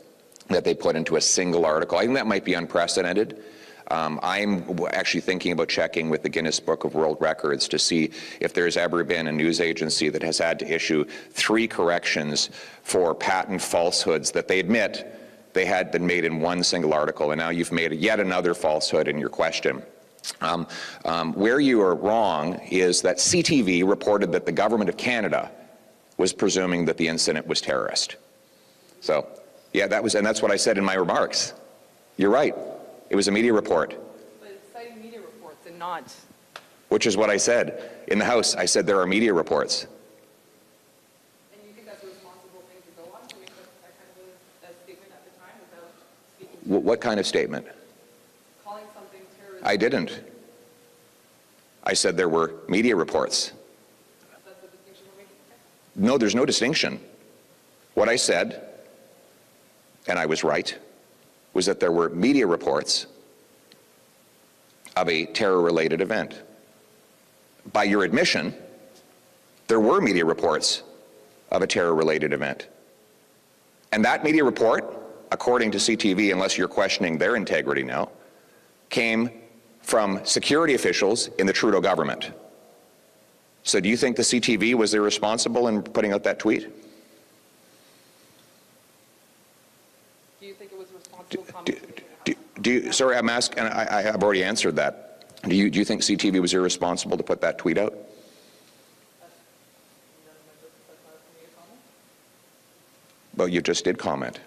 that 0.49 0.64
they 0.64 0.75
put 0.75 0.96
into 0.96 1.17
a 1.17 1.20
single 1.20 1.64
article. 1.64 1.99
I 1.99 2.02
think 2.02 2.14
that 2.14 2.26
might 2.26 2.44
be 2.44 2.55
unprecedented. 2.55 3.43
Um, 3.91 4.19
I'm 4.23 4.79
actually 4.93 5.20
thinking 5.20 5.52
about 5.52 5.69
checking 5.69 6.08
with 6.08 6.23
the 6.23 6.29
Guinness 6.29 6.58
Book 6.58 6.85
of 6.85 6.94
World 6.94 7.19
Records 7.20 7.69
to 7.69 7.79
see 7.79 8.11
if 8.41 8.55
there's 8.55 8.76
ever 8.76 9.05
been 9.05 9.26
a 9.26 9.32
news 9.32 9.61
agency 9.61 10.08
that 10.08 10.23
has 10.23 10.38
had 10.38 10.58
to 10.61 10.75
issue 10.75 11.05
three 11.31 11.69
corrections 11.69 12.50
for 12.82 13.14
patent 13.14 13.61
falsehoods 13.61 14.31
that 14.32 14.49
they 14.49 14.58
admit 14.58 15.06
they 15.52 15.67
had 15.67 15.91
been 15.93 16.06
made 16.06 16.25
in 16.25 16.41
one 16.41 16.62
single 16.62 16.94
article, 16.94 17.31
and 17.31 17.38
now 17.38 17.50
you've 17.50 17.73
made 17.73 17.93
yet 17.93 18.20
another 18.20 18.55
falsehood 18.55 19.06
in 19.06 19.19
your 19.19 19.29
question. 19.29 19.82
Um, 20.41 20.67
um, 21.05 21.35
where 21.35 21.61
you 21.61 21.81
are 21.82 21.94
wrong 21.94 22.55
is 22.70 23.02
that 23.02 23.19
CTV 23.19 23.87
reported 23.87 24.32
that 24.32 24.46
the 24.46 24.52
government 24.52 24.88
of 24.88 24.96
Canada 24.96 25.51
was 26.17 26.32
presuming 26.32 26.86
that 26.86 26.96
the 26.96 27.06
incident 27.06 27.46
was 27.46 27.60
terrorist. 27.60 28.17
So 29.01 29.29
yeah, 29.74 29.88
that 29.88 30.02
was, 30.02 30.14
and 30.14 30.24
that's 30.24 30.40
what 30.40 30.52
I 30.52 30.56
said 30.56 30.78
in 30.78 30.84
my 30.84 30.94
remarks. 30.94 31.52
You're 32.16 32.31
right. 32.31 32.54
It 33.10 33.16
was 33.16 33.26
a 33.26 33.32
media 33.32 33.52
report. 33.52 33.96
But 34.40 34.50
it's 34.52 34.72
citing 34.72 35.02
media 35.02 35.20
reports 35.20 35.66
and 35.66 35.76
not. 35.78 36.14
Which 36.90 37.06
is 37.06 37.16
what 37.16 37.28
I 37.28 37.36
said. 37.36 37.90
In 38.06 38.20
the 38.20 38.24
House, 38.24 38.54
I 38.54 38.66
said 38.66 38.86
there 38.86 39.00
are 39.00 39.06
media 39.06 39.34
reports. 39.34 39.88
And 41.52 41.60
you 41.66 41.74
think 41.74 41.88
that's 41.88 42.04
a 42.04 42.06
responsible 42.06 42.62
thing 42.69 42.81
to 42.86 43.02
go 43.02 43.19
on, 43.20 43.26
to 43.26 43.36
make 43.36 43.48
that, 43.48 43.82
that 43.82 43.98
kind 43.98 44.12
of 44.62 44.69
a, 44.69 44.70
a 44.70 44.84
statement 44.84 45.10
at 45.12 45.24
the 45.24 45.31
time 45.40 45.58
without 45.69 45.90
speaking 46.36 46.58
to 46.72 46.78
What 46.78 47.00
kind 47.00 47.19
of 47.19 47.26
statement? 47.26 47.66
Calling 48.64 48.84
something 48.94 49.22
terrorist. 49.36 49.66
I 49.66 49.76
didn't. 49.76 50.20
I 51.82 51.94
said 51.94 52.16
there 52.16 52.28
were 52.28 52.54
media 52.69 52.94
reports. 52.94 53.50
That's 54.31 54.60
the 54.60 54.69
distinction 54.69 55.06
we're 55.10 55.24
making. 55.24 56.06
No, 56.06 56.16
there's 56.16 56.36
no 56.36 56.46
distinction. 56.46 57.00
What 57.94 58.08
I 58.08 58.14
said 58.14 58.73
and 60.06 60.19
I 60.19 60.27
was 60.27 60.44
right, 60.44 60.77
was 61.53 61.67
that 61.67 61.81
there 61.81 61.93
were 61.93 62.11
media 62.11 62.46
reports 62.46 63.06
of 64.96 65.08
a 65.08 65.27
terror-related 65.27 66.01
event. 66.01 66.43
By 67.73 67.84
your 67.84 68.05
admission, 68.05 68.55
there 69.67 69.81
were 69.81 70.01
media 70.01 70.25
reports 70.25 70.82
of 71.51 71.63
a 71.63 71.67
terror-related 71.67 72.32
event. 72.32 72.69
And 73.93 74.05
that 74.05 74.25
media 74.25 74.44
report, 74.44 74.96
according 75.31 75.70
to 75.73 75.79
CTV, 75.79 76.32
unless 76.32 76.58
you're 76.58 76.69
questioning 76.69 77.17
their 77.17 77.37
integrity 77.37 77.82
now, 77.82 78.11
came 78.91 79.31
from 79.82 80.20
security 80.25 80.75
officials 80.75 81.29
in 81.39 81.46
the 81.46 81.53
Trudeau 81.53 81.81
government. 81.81 82.32
So 83.63 83.81
do 83.81 83.89
you 83.89 83.96
think 83.96 84.17
the 84.17 84.23
CTV 84.23 84.75
was 84.75 84.94
irresponsible 84.94 85.69
in 85.69 85.82
putting 85.82 86.13
out 86.13 86.23
that 86.25 86.39
tweet? 86.39 86.69
Do, 92.65 92.73
you, 92.73 92.93
sorry, 92.93 93.17
I'm 93.17 93.29
asking, 93.29 93.65
I, 93.65 93.99
I 93.99 94.03
have 94.03 94.23
already 94.23 94.43
answered 94.43 94.77
that. 94.77 95.27
Do 95.47 95.55
you, 95.55 95.71
do 95.71 95.79
you 95.79 95.85
think 95.85 96.01
CTV 96.01 96.41
was 96.41 96.55
irresponsible 96.55 97.19
to 97.19 97.23
put 97.23 97.43
that 97.43 97.59
tweet 97.59 97.77
out? 97.77 97.94
Well, 103.37 103.49
you 103.49 103.61
just 103.61 103.85
did 103.85 103.99
comment. 103.99 104.41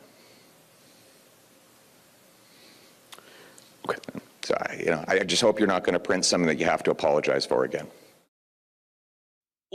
Okay. 3.88 4.00
So, 4.42 4.56
I, 4.60 4.76
you 4.80 4.86
know, 4.86 5.06
I 5.08 5.20
just 5.20 5.42
hope 5.42 5.60
you're 5.60 5.68
not 5.68 5.84
going 5.84 5.94
to 5.94 6.00
print 6.00 6.26
something 6.26 6.48
that 6.48 6.58
you 6.58 6.66
have 6.66 6.82
to 6.84 6.92
apologize 6.92 7.46
for 7.46 7.66
again. 7.66 7.88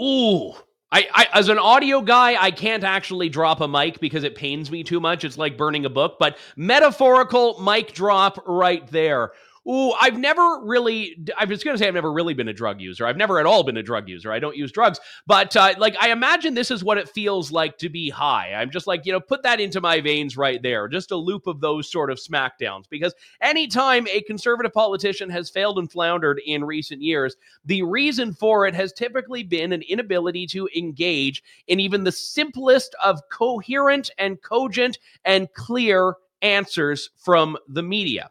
Ooh, 0.00 0.54
I, 0.92 1.08
I, 1.14 1.28
as 1.32 1.48
an 1.48 1.58
audio 1.58 2.02
guy, 2.02 2.40
I 2.40 2.50
can't 2.50 2.84
actually 2.84 3.30
drop 3.30 3.62
a 3.62 3.66
mic 3.66 3.98
because 3.98 4.24
it 4.24 4.34
pains 4.34 4.70
me 4.70 4.84
too 4.84 5.00
much. 5.00 5.24
It's 5.24 5.38
like 5.38 5.56
burning 5.56 5.86
a 5.86 5.90
book, 5.90 6.18
but 6.18 6.36
metaphorical 6.54 7.58
mic 7.62 7.94
drop 7.94 8.44
right 8.46 8.86
there. 8.88 9.32
Ooh, 9.68 9.92
I've 9.92 10.18
never 10.18 10.60
really, 10.64 11.16
I 11.38 11.44
was 11.44 11.62
going 11.62 11.76
to 11.76 11.78
say 11.78 11.86
I've 11.86 11.94
never 11.94 12.12
really 12.12 12.34
been 12.34 12.48
a 12.48 12.52
drug 12.52 12.80
user. 12.80 13.06
I've 13.06 13.16
never 13.16 13.38
at 13.38 13.46
all 13.46 13.62
been 13.62 13.76
a 13.76 13.82
drug 13.82 14.08
user. 14.08 14.32
I 14.32 14.40
don't 14.40 14.56
use 14.56 14.72
drugs. 14.72 14.98
But 15.24 15.54
uh, 15.56 15.74
like, 15.78 15.94
I 16.00 16.10
imagine 16.10 16.54
this 16.54 16.72
is 16.72 16.82
what 16.82 16.98
it 16.98 17.08
feels 17.08 17.52
like 17.52 17.78
to 17.78 17.88
be 17.88 18.10
high. 18.10 18.54
I'm 18.54 18.70
just 18.70 18.88
like, 18.88 19.06
you 19.06 19.12
know, 19.12 19.20
put 19.20 19.44
that 19.44 19.60
into 19.60 19.80
my 19.80 20.00
veins 20.00 20.36
right 20.36 20.60
there. 20.60 20.88
Just 20.88 21.12
a 21.12 21.16
loop 21.16 21.46
of 21.46 21.60
those 21.60 21.88
sort 21.88 22.10
of 22.10 22.18
smackdowns. 22.18 22.88
Because 22.90 23.14
anytime 23.40 24.08
a 24.08 24.22
conservative 24.22 24.72
politician 24.72 25.30
has 25.30 25.48
failed 25.48 25.78
and 25.78 25.90
floundered 25.90 26.40
in 26.44 26.64
recent 26.64 27.00
years, 27.00 27.36
the 27.64 27.84
reason 27.84 28.34
for 28.34 28.66
it 28.66 28.74
has 28.74 28.92
typically 28.92 29.44
been 29.44 29.72
an 29.72 29.82
inability 29.82 30.44
to 30.48 30.68
engage 30.76 31.40
in 31.68 31.78
even 31.78 32.02
the 32.02 32.10
simplest 32.10 32.96
of 33.02 33.20
coherent 33.30 34.10
and 34.18 34.42
cogent 34.42 34.98
and 35.24 35.52
clear 35.54 36.16
answers 36.40 37.10
from 37.16 37.56
the 37.68 37.82
media. 37.82 38.28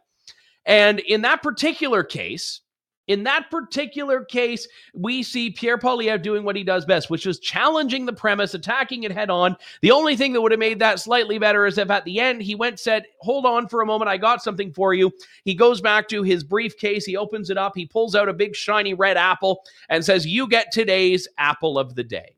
And 0.64 1.00
in 1.00 1.22
that 1.22 1.42
particular 1.42 2.02
case, 2.04 2.60
in 3.08 3.24
that 3.24 3.50
particular 3.50 4.24
case, 4.24 4.68
we 4.94 5.24
see 5.24 5.50
Pierre 5.50 5.76
Poilievre 5.76 6.22
doing 6.22 6.44
what 6.44 6.54
he 6.54 6.62
does 6.62 6.84
best, 6.84 7.10
which 7.10 7.26
is 7.26 7.40
challenging 7.40 8.06
the 8.06 8.12
premise, 8.12 8.54
attacking 8.54 9.02
it 9.02 9.10
head 9.10 9.28
on. 9.28 9.56
The 9.80 9.90
only 9.90 10.14
thing 10.14 10.32
that 10.32 10.40
would 10.40 10.52
have 10.52 10.60
made 10.60 10.78
that 10.78 11.00
slightly 11.00 11.36
better 11.36 11.66
is 11.66 11.78
if 11.78 11.90
at 11.90 12.04
the 12.04 12.20
end 12.20 12.42
he 12.42 12.54
went 12.54 12.78
said, 12.78 13.06
"Hold 13.20 13.44
on 13.44 13.66
for 13.66 13.82
a 13.82 13.86
moment, 13.86 14.08
I 14.08 14.18
got 14.18 14.42
something 14.42 14.72
for 14.72 14.94
you." 14.94 15.10
He 15.44 15.52
goes 15.52 15.80
back 15.80 16.06
to 16.08 16.22
his 16.22 16.44
briefcase, 16.44 17.04
he 17.04 17.16
opens 17.16 17.50
it 17.50 17.58
up, 17.58 17.72
he 17.74 17.86
pulls 17.86 18.14
out 18.14 18.28
a 18.28 18.32
big 18.32 18.54
shiny 18.54 18.94
red 18.94 19.16
apple 19.16 19.64
and 19.88 20.04
says, 20.04 20.24
"You 20.24 20.46
get 20.46 20.70
today's 20.70 21.26
apple 21.38 21.80
of 21.80 21.96
the 21.96 22.04
day." 22.04 22.36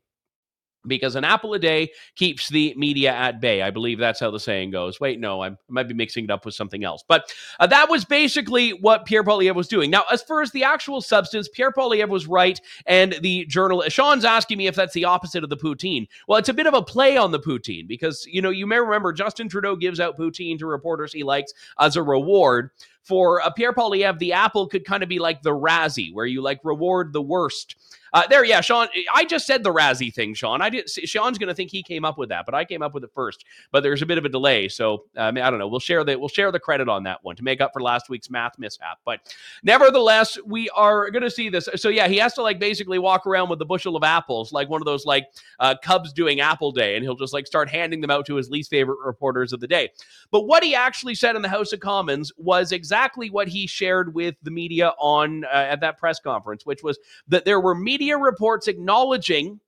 Because 0.87 1.15
an 1.15 1.23
apple 1.23 1.53
a 1.53 1.59
day 1.59 1.91
keeps 2.15 2.49
the 2.49 2.73
media 2.77 3.11
at 3.13 3.39
bay. 3.39 3.61
I 3.61 3.71
believe 3.71 3.99
that's 3.99 4.19
how 4.19 4.31
the 4.31 4.39
saying 4.39 4.71
goes. 4.71 4.99
Wait, 4.99 5.19
no, 5.19 5.43
I 5.43 5.51
might 5.67 5.87
be 5.87 5.93
mixing 5.93 6.25
it 6.25 6.31
up 6.31 6.45
with 6.45 6.53
something 6.53 6.83
else. 6.83 7.03
But 7.07 7.33
uh, 7.59 7.67
that 7.67 7.89
was 7.89 8.05
basically 8.05 8.71
what 8.71 9.05
Pierre 9.05 9.23
Poilievre 9.23 9.55
was 9.55 9.67
doing. 9.67 9.89
Now, 9.89 10.03
as 10.11 10.21
far 10.21 10.41
as 10.41 10.51
the 10.51 10.63
actual 10.63 11.01
substance, 11.01 11.47
Pierre 11.47 11.71
Poilievre 11.71 12.09
was 12.09 12.27
right, 12.27 12.59
and 12.85 13.13
the 13.21 13.45
journalist 13.45 13.95
Sean's 13.95 14.25
asking 14.25 14.57
me 14.57 14.67
if 14.67 14.75
that's 14.75 14.93
the 14.93 15.05
opposite 15.05 15.43
of 15.43 15.49
the 15.49 15.57
poutine. 15.57 16.07
Well, 16.27 16.39
it's 16.39 16.49
a 16.49 16.53
bit 16.53 16.67
of 16.67 16.73
a 16.73 16.81
play 16.81 17.17
on 17.17 17.31
the 17.31 17.39
poutine 17.39 17.87
because 17.87 18.25
you 18.27 18.41
know 18.41 18.49
you 18.49 18.67
may 18.67 18.79
remember 18.79 19.13
Justin 19.13 19.49
Trudeau 19.49 19.75
gives 19.75 19.99
out 19.99 20.17
poutine 20.17 20.59
to 20.59 20.65
reporters 20.65 21.13
he 21.13 21.23
likes 21.23 21.53
as 21.79 21.95
a 21.95 22.03
reward 22.03 22.71
for 23.05 23.39
uh, 23.41 23.51
Pierre 23.51 23.71
Poilievre, 23.71 24.17
the 24.17 24.33
apple 24.33 24.67
could 24.67 24.83
kind 24.83 25.03
of 25.03 25.09
be 25.09 25.19
like 25.19 25.43
the 25.43 25.51
Razzie, 25.51 26.11
where 26.11 26.25
you 26.25 26.41
like 26.41 26.59
reward 26.63 27.13
the 27.13 27.21
worst. 27.21 27.75
Uh, 28.15 28.25
there, 28.29 28.45
yeah, 28.45 28.61
Sean. 28.61 28.87
I 29.13 29.25
just 29.25 29.45
said 29.45 29.61
the 29.61 29.73
Razzie 29.73 30.13
thing, 30.13 30.33
Sean. 30.33 30.61
I 30.61 30.69
did. 30.69 30.89
Sean's 30.89 31.37
going 31.37 31.49
to 31.49 31.53
think 31.53 31.69
he 31.69 31.83
came 31.83 32.05
up 32.05 32.17
with 32.17 32.29
that, 32.29 32.45
but 32.45 32.55
I 32.55 32.63
came 32.63 32.81
up 32.81 32.93
with 32.93 33.03
it 33.03 33.11
first. 33.13 33.43
But 33.73 33.83
there's 33.83 34.01
a 34.01 34.05
bit 34.05 34.17
of 34.17 34.23
a 34.23 34.29
delay, 34.29 34.69
so 34.69 35.03
um, 35.17 35.37
I 35.37 35.49
don't 35.49 35.59
know. 35.59 35.67
We'll 35.67 35.81
share 35.81 36.05
the 36.05 36.17
we'll 36.17 36.29
share 36.29 36.49
the 36.49 36.59
credit 36.59 36.87
on 36.87 37.03
that 37.03 37.19
one 37.23 37.35
to 37.35 37.43
make 37.43 37.59
up 37.59 37.73
for 37.73 37.81
last 37.81 38.07
week's 38.07 38.29
math 38.29 38.57
mishap. 38.57 38.99
But 39.03 39.19
nevertheless, 39.63 40.37
we 40.45 40.69
are 40.69 41.09
going 41.11 41.23
to 41.23 41.29
see 41.29 41.49
this. 41.49 41.67
So 41.75 41.89
yeah, 41.89 42.07
he 42.07 42.15
has 42.15 42.33
to 42.35 42.41
like 42.41 42.57
basically 42.57 42.99
walk 42.99 43.27
around 43.27 43.49
with 43.49 43.61
a 43.61 43.65
bushel 43.65 43.97
of 43.97 44.03
apples, 44.03 44.53
like 44.53 44.69
one 44.69 44.81
of 44.81 44.85
those 44.85 45.05
like 45.05 45.27
uh, 45.59 45.75
Cubs 45.83 46.13
doing 46.13 46.39
Apple 46.39 46.71
Day, 46.71 46.95
and 46.95 47.03
he'll 47.03 47.17
just 47.17 47.33
like 47.33 47.45
start 47.45 47.69
handing 47.69 47.99
them 47.99 48.11
out 48.11 48.25
to 48.27 48.35
his 48.35 48.49
least 48.49 48.69
favorite 48.69 48.99
reporters 49.03 49.51
of 49.51 49.59
the 49.59 49.67
day. 49.67 49.89
But 50.31 50.43
what 50.47 50.63
he 50.63 50.73
actually 50.73 51.15
said 51.15 51.35
in 51.35 51.41
the 51.41 51.49
House 51.49 51.73
of 51.73 51.81
Commons 51.81 52.31
was 52.37 52.71
exactly 52.71 53.29
what 53.29 53.49
he 53.49 53.67
shared 53.67 54.13
with 54.13 54.35
the 54.41 54.51
media 54.51 54.93
on 54.99 55.43
uh, 55.43 55.49
at 55.49 55.81
that 55.81 55.97
press 55.97 56.21
conference, 56.21 56.65
which 56.65 56.81
was 56.81 56.97
that 57.27 57.43
there 57.43 57.59
were 57.59 57.75
media 57.75 58.04
reports 58.13 58.67
acknowledging 58.67 59.59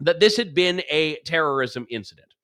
that 0.00 0.20
this 0.20 0.36
had 0.36 0.54
been 0.54 0.82
a 0.90 1.16
terrorism 1.24 1.86
incident. 1.90 2.34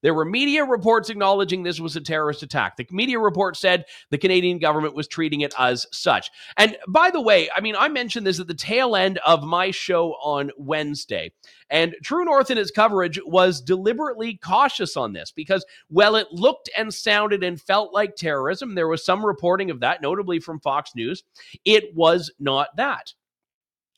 There 0.00 0.14
were 0.14 0.24
media 0.24 0.64
reports 0.64 1.10
acknowledging 1.10 1.62
this 1.62 1.80
was 1.80 1.96
a 1.96 2.00
terrorist 2.00 2.42
attack. 2.44 2.76
The 2.76 2.86
media 2.90 3.18
report 3.18 3.56
said 3.56 3.84
the 4.10 4.18
Canadian 4.18 4.58
government 4.58 4.94
was 4.94 5.08
treating 5.08 5.40
it 5.40 5.52
as 5.58 5.86
such. 5.90 6.30
And 6.56 6.76
by 6.86 7.10
the 7.10 7.20
way, 7.20 7.50
I 7.54 7.60
mean, 7.60 7.74
I 7.76 7.88
mentioned 7.88 8.26
this 8.26 8.38
at 8.38 8.46
the 8.46 8.54
tail 8.54 8.94
end 8.94 9.18
of 9.18 9.42
my 9.42 9.72
show 9.72 10.12
on 10.22 10.52
Wednesday. 10.56 11.32
And 11.68 11.96
True 12.04 12.24
North 12.24 12.50
in 12.50 12.58
its 12.58 12.70
coverage 12.70 13.18
was 13.26 13.60
deliberately 13.60 14.36
cautious 14.36 14.96
on 14.96 15.12
this 15.12 15.32
because, 15.32 15.66
well, 15.90 16.14
it 16.14 16.28
looked 16.30 16.70
and 16.76 16.94
sounded 16.94 17.42
and 17.42 17.60
felt 17.60 17.92
like 17.92 18.14
terrorism. 18.14 18.74
There 18.74 18.88
was 18.88 19.04
some 19.04 19.26
reporting 19.26 19.70
of 19.70 19.80
that, 19.80 20.00
notably 20.00 20.38
from 20.38 20.60
Fox 20.60 20.92
News. 20.94 21.24
It 21.64 21.94
was 21.94 22.30
not 22.38 22.68
that. 22.76 23.12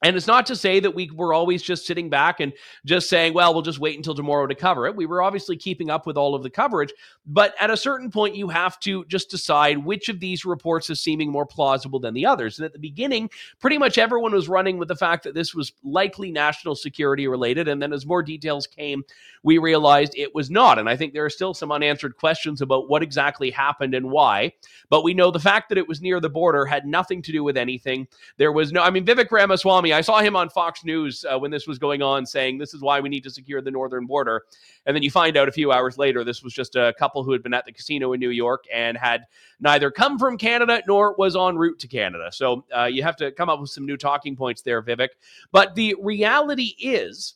And 0.03 0.17
it's 0.17 0.27
not 0.27 0.47
to 0.47 0.57
say 0.57 0.81
that 0.81 0.95
we 0.95 1.11
were 1.11 1.35
always 1.35 1.63
just 1.63 1.87
sitting 1.87 2.09
back 2.09 2.41
and 2.41 2.53
just 2.87 3.11
saying, 3.11 3.35
well, 3.35 3.53
we'll 3.53 3.63
just 3.63 3.79
wait 3.79 3.97
until 3.97 4.15
tomorrow 4.15 4.47
to 4.47 4.55
cover 4.55 4.87
it. 4.87 4.97
We 4.97 5.05
were 5.05 5.23
obviously 5.23 5.57
keeping 5.57 5.91
up 5.91 6.07
with 6.07 6.17
all 6.17 6.35
of 6.35 6.43
the 6.43 6.49
coverage. 6.49 6.93
But 7.27 7.55
at 7.61 7.71
a 7.71 7.77
certain 7.77 8.11
point, 8.11 8.35
you 8.35 8.49
have 8.49 8.81
to 8.81 9.05
just 9.07 9.31
decide 9.31 9.85
which 9.85 10.09
of 10.09 10.19
these 10.19 10.47
reports 10.47 10.89
is 10.89 11.01
seeming 11.01 11.31
more 11.31 11.45
plausible 11.45 12.01
than 12.01 12.15
the 12.15 12.25
others. 12.25 12.59
And 12.59 12.65
at 12.65 12.73
the 12.73 12.79
beginning, 12.79 13.29
pretty 13.61 13.77
much 13.77 13.99
everyone 13.99 14.33
was 14.33 14.49
running 14.49 14.79
with 14.79 14.89
the 14.89 14.97
fact 14.97 15.23
that 15.25 15.35
this 15.35 15.55
was 15.55 15.73
likely 15.85 16.31
national 16.31 16.77
security 16.77 17.29
related. 17.29 17.69
And 17.69 17.83
then 17.83 17.93
as 17.93 18.07
more 18.07 18.23
details 18.23 18.67
came, 18.67 19.05
we 19.43 19.59
realized 19.59 20.15
it 20.17 20.35
was 20.35 20.51
not. 20.51 20.79
And 20.79 20.89
I 20.89 20.97
think 20.97 21.13
there 21.13 21.25
are 21.25 21.31
still 21.31 21.53
some 21.53 21.73
unanswered 21.73 22.17
questions 22.17 22.63
about 22.63 22.89
what 22.89 23.03
exactly 23.03 23.51
happened 23.51 23.95
and 23.95 24.11
why. 24.11 24.53
But 24.89 25.05
we 25.05 25.15
know 25.15 25.31
the 25.31 25.39
fact 25.39 25.69
that 25.69 25.79
it 25.79 25.89
was 25.89 26.01
near 26.01 26.21
the 26.21 26.29
border 26.29 26.65
had 26.65 26.87
nothing 26.87 27.21
to 27.23 27.33
do 27.33 27.45
with 27.45 27.57
anything. 27.57 28.09
There 28.39 28.53
was 28.53 28.73
no, 28.73 28.83
I 28.83 28.91
mean, 28.91 29.05
Vivek 29.05 29.31
Ramaswamy, 29.31 29.90
I 29.93 30.01
saw 30.01 30.21
him 30.21 30.37
on 30.37 30.49
Fox 30.49 30.85
News 30.85 31.25
uh, 31.25 31.39
when 31.39 31.51
this 31.51 31.67
was 31.67 31.79
going 31.79 32.03
on 32.03 32.27
saying 32.27 32.59
this 32.59 32.75
is 32.75 32.81
why 32.81 33.01
we 33.01 33.09
need 33.09 33.23
to 33.25 33.31
secure 33.31 33.61
the 33.61 33.71
northern 33.71 34.07
border. 34.07 34.45
And 34.87 34.95
then 34.95 35.03
you 35.03 35.11
find 35.11 35.37
out 35.37 35.49
a 35.49 35.53
few 35.53 35.73
hours 35.73 35.99
later, 35.99 36.25
this 36.25 36.43
was 36.43 36.53
just 36.53 36.77
a 36.77 36.95
couple 36.99 37.23
who 37.23 37.33
had 37.33 37.43
been 37.43 37.55
at 37.55 37.65
the 37.65 37.73
casino 37.73 38.13
in 38.13 38.21
New 38.21 38.31
York 38.31 38.65
and 38.73 38.97
had 38.97 39.25
neither 39.61 39.91
come 39.91 40.19
from 40.19 40.39
Canada 40.39 40.83
nor 40.87 41.15
was 41.17 41.37
en 41.37 41.57
route 41.57 41.79
to 41.81 41.89
Canada. 41.89 42.31
So 42.33 42.65
uh, 42.77 42.85
you 42.85 43.03
have 43.03 43.17
to 43.17 43.33
come 43.33 43.49
up 43.49 43.61
with 43.61 43.71
some 43.71 43.87
new 43.87 43.97
talking 43.97 44.37
points 44.37 44.63
there, 44.63 44.83
Vivek. 44.83 45.11
But 45.53 45.75
the 45.75 45.97
reality 46.01 46.75
is, 46.79 47.35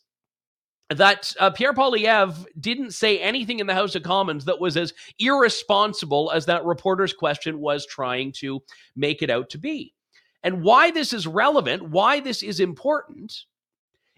that 0.91 1.35
uh, 1.41 1.51
Pierre 1.51 1.73
Poilievre 1.73 2.45
didn't 2.61 2.93
say 2.93 3.19
anything 3.19 3.59
in 3.59 3.67
the 3.67 3.75
House 3.75 3.95
of 3.95 4.03
Commons 4.03 4.45
that 4.45 4.61
was 4.61 4.77
as 4.77 4.93
irresponsible 5.19 6.31
as 6.31 6.47
that 6.47 6.65
reporter's 6.65 7.13
question 7.13 7.59
was 7.59 7.87
trying 7.87 8.33
to 8.33 8.63
make 8.95 9.23
it 9.23 9.31
out 9.31 9.49
to 9.51 9.59
be. 9.59 9.94
And 10.45 10.63
why 10.63 10.93
this 10.93 11.13
is 11.13 11.27
relevant, 11.27 11.91
why 11.91 12.21
this 12.21 12.43
is 12.43 12.61
important, 12.61 13.45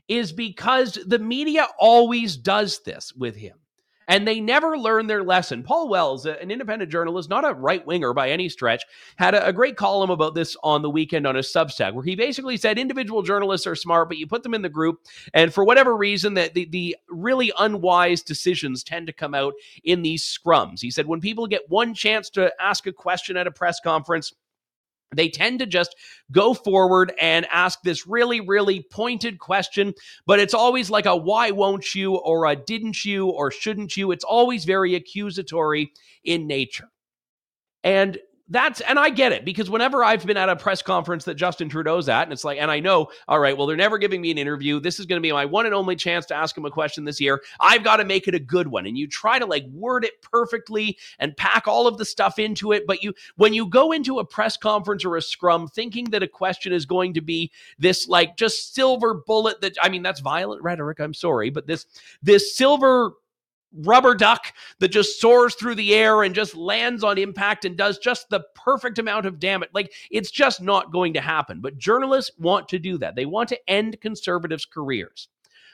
is 0.09 0.33
because 0.33 0.99
the 1.06 1.18
media 1.18 1.66
always 1.78 2.37
does 2.37 2.80
this 2.80 3.14
with 3.14 3.37
him 3.37 3.54
and 4.09 4.26
they 4.26 4.40
never 4.40 4.78
learn 4.78 5.06
their 5.06 5.23
lesson. 5.23 5.62
Paul 5.62 5.88
Wells, 5.88 6.26
an 6.26 6.50
independent 6.50 6.90
journalist, 6.90 7.28
not 7.28 7.49
a 7.49 7.54
right 7.54 7.85
winger 7.85 8.12
by 8.12 8.30
any 8.30 8.49
stretch, 8.49 8.85
had 9.16 9.35
a, 9.35 9.49
a, 9.49 9.52
great 9.52 9.76
column 9.76 10.11
about 10.11 10.35
this 10.35 10.56
on 10.62 10.83
the 10.83 10.90
weekend 10.90 11.26
on 11.26 11.35
his 11.35 11.49
Substack, 11.49 11.92
where 11.92 12.04
he 12.04 12.14
basically 12.14 12.56
said 12.56 12.78
individual 12.78 13.23
journalists 13.23 13.66
are 13.66 13.75
smart, 13.75 14.09
but 14.09 14.18
you 14.18 14.26
put 14.26 14.42
them 14.42 14.54
in 14.54 14.62
the 14.62 14.68
group, 14.68 15.00
and 15.35 15.52
for 15.52 15.64
whatever 15.64 15.97
reason, 15.97 16.35
that 16.35 16.54
the, 16.54 16.66
the 16.66 16.97
really 17.09 17.52
unwise 17.59 18.23
decisions 18.23 18.85
tend 18.85 19.06
to 19.06 19.12
come 19.12 19.35
out 19.35 19.54
in 19.85 20.02
these 20.02 20.23
scrums. 20.25 20.80
He 20.80 20.90
said 20.90 21.06
when 21.06 21.21
people 21.21 21.47
get 21.47 21.68
one 21.68 21.95
chance 21.95 22.30
to 22.30 22.52
ask 22.61 22.87
a 22.87 22.92
question 22.92 23.37
at 23.37 23.47
a 23.47 23.52
press 23.52 23.80
conference, 23.80 24.33
they 25.14 25.28
tend 25.28 25.60
to 25.60 25.66
just 25.66 25.94
go 26.32 26.54
forward 26.54 27.12
and 27.20 27.46
ask 27.50 27.80
this 27.82 28.06
really, 28.06 28.40
really 28.40 28.84
pointed 28.90 29.38
question, 29.38 29.94
but 30.26 30.40
it's 30.40 30.54
always 30.54 30.90
like 30.90 31.06
a 31.06 31.16
why 31.16 31.50
won't 31.50 31.94
you 31.94 32.16
or 32.16 32.46
a 32.46 32.56
didn't 32.56 33.04
you 33.04 33.28
or 33.28 33.50
shouldn't 33.50 33.96
you. 33.96 34.10
It's 34.10 34.25
always 34.25 34.64
very 34.64 34.94
accusatory 34.94 35.92
in 36.25 36.46
nature. 36.46 36.88
And 37.84 38.18
that's 38.49 38.81
and 38.81 38.99
I 38.99 39.11
get 39.11 39.33
it 39.33 39.45
because 39.45 39.69
whenever 39.69 40.05
I've 40.05 40.25
been 40.25 40.37
at 40.37 40.49
a 40.49 40.55
press 40.55 40.81
conference 40.81 41.25
that 41.25 41.35
Justin 41.35 41.69
Trudeau's 41.69 42.09
at, 42.09 42.23
and 42.23 42.33
it's 42.33 42.45
like, 42.45 42.59
and 42.59 42.71
I 42.71 42.79
know, 42.79 43.09
all 43.26 43.41
right, 43.41 43.57
well, 43.57 43.67
they're 43.67 43.76
never 43.76 43.99
giving 43.99 44.21
me 44.21 44.31
an 44.31 44.38
interview. 44.38 44.79
This 44.79 45.00
is 45.00 45.07
going 45.07 45.21
to 45.21 45.26
be 45.26 45.33
my 45.33 45.45
one 45.45 45.67
and 45.67 45.75
only 45.75 45.97
chance 45.97 46.26
to 46.26 46.35
ask 46.37 46.57
him 46.57 46.65
a 46.65 46.71
question 46.71 47.05
this 47.05 47.21
year. 47.21 47.43
I've 47.59 47.83
got 47.83 47.97
to 47.97 48.05
make 48.05 48.29
it 48.29 48.35
a 48.35 48.41
good 48.41 48.69
one. 48.69 48.87
And 48.87 48.97
you 48.97 49.09
try 49.09 49.41
to 49.41 49.47
like 49.47 49.67
word 49.73 50.05
it 50.05 50.23
perfectly 50.23 50.97
and 51.19 51.37
pack 51.37 51.67
all 51.67 51.88
of 51.88 51.99
the 51.99 52.05
stuff 52.05 52.38
into 52.38 52.71
it. 52.71 52.87
But 52.87 53.03
you, 53.03 53.15
when 53.37 53.53
you 53.53 53.67
go 53.67 53.91
into 53.91 54.21
a 54.21 54.25
press 54.25 54.57
conference 54.57 55.05
or 55.05 55.17
a 55.17 55.23
scrum 55.23 55.67
thinking 55.67 56.05
that 56.11 56.23
a 56.23 56.29
question 56.29 56.73
is 56.73 56.87
going 56.87 57.15
to 57.15 57.21
be 57.21 57.50
this 57.79 58.07
like 58.07 58.37
just 58.37 58.75
silver 58.75 59.23
bullet 59.26 59.61
that, 59.61 59.76
I 59.83 59.88
mean, 59.88 60.03
that's 60.03 60.21
violent 60.21 60.62
rhetoric. 60.62 61.00
I'm 61.00 61.15
sorry, 61.15 61.50
but 61.50 61.67
this, 61.67 61.87
this 62.23 62.57
silver 62.57 63.12
rubber 63.85 64.14
duck 64.14 64.52
that 64.78 64.88
just 64.88 65.21
soars 65.21 65.54
through 65.54 65.75
the 65.75 65.95
air 65.95 66.23
and 66.23 66.35
just 66.35 66.54
lands 66.54 67.04
on 67.04 67.18
impact 67.18 67.64
and 67.64 67.76
does 67.76 67.99
just 67.99 68.28
the 68.30 68.45
perfect 68.54 68.99
amount 68.99 69.26
of 69.26 69.38
damage. 69.38 69.71
Like 69.73 69.92
it's 70.11 70.30
just 70.30 70.62
not 70.62 70.92
going 70.92 71.14
to 71.14 71.21
happen. 71.21 71.61
But 71.61 71.78
journalists 71.78 72.30
want 72.38 72.68
to 72.68 72.78
do 72.78 72.99
that. 72.99 73.16
They 73.16 73.26
want 73.26 73.49
to 73.50 73.71
end 73.71 74.00
conservatives' 74.00 74.66
careers. 74.66 75.28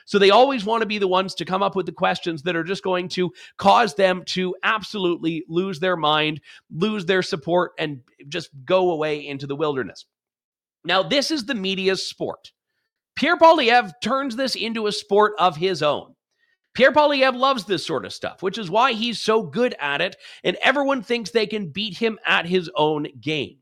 So 0.05 0.19
they 0.19 0.31
always 0.31 0.65
want 0.65 0.81
to 0.81 0.87
be 0.87 0.97
the 0.97 1.07
ones 1.07 1.33
to 1.35 1.45
come 1.45 1.63
up 1.63 1.75
with 1.75 1.85
the 1.85 1.91
questions 1.91 2.43
that 2.43 2.55
are 2.55 2.63
just 2.63 2.83
going 2.83 3.07
to 3.09 3.31
cause 3.57 3.95
them 3.95 4.23
to 4.25 4.55
absolutely 4.63 5.45
lose 5.47 5.79
their 5.79 5.95
mind, 5.95 6.41
lose 6.69 7.05
their 7.05 7.21
support, 7.21 7.71
and 7.77 8.01
just 8.27 8.49
go 8.65 8.91
away 8.91 9.25
into 9.25 9.47
the 9.47 9.55
wilderness. 9.55 10.05
Now, 10.83 11.03
this 11.03 11.31
is 11.31 11.45
the 11.45 11.55
media's 11.55 12.05
sport. 12.05 12.51
Pierre 13.15 13.37
Poilievre 13.37 13.93
turns 14.01 14.35
this 14.35 14.55
into 14.55 14.87
a 14.87 14.91
sport 14.91 15.33
of 15.37 15.55
his 15.55 15.81
own. 15.81 16.15
Pierre 16.73 16.91
Poilievre 16.91 17.37
loves 17.37 17.65
this 17.65 17.85
sort 17.85 18.05
of 18.05 18.13
stuff, 18.13 18.41
which 18.41 18.57
is 18.57 18.69
why 18.69 18.93
he's 18.93 19.19
so 19.19 19.43
good 19.43 19.75
at 19.79 20.01
it, 20.01 20.15
and 20.43 20.57
everyone 20.61 21.03
thinks 21.03 21.29
they 21.29 21.45
can 21.45 21.69
beat 21.69 21.97
him 21.97 22.17
at 22.25 22.45
his 22.45 22.69
own 22.75 23.07
game. 23.19 23.57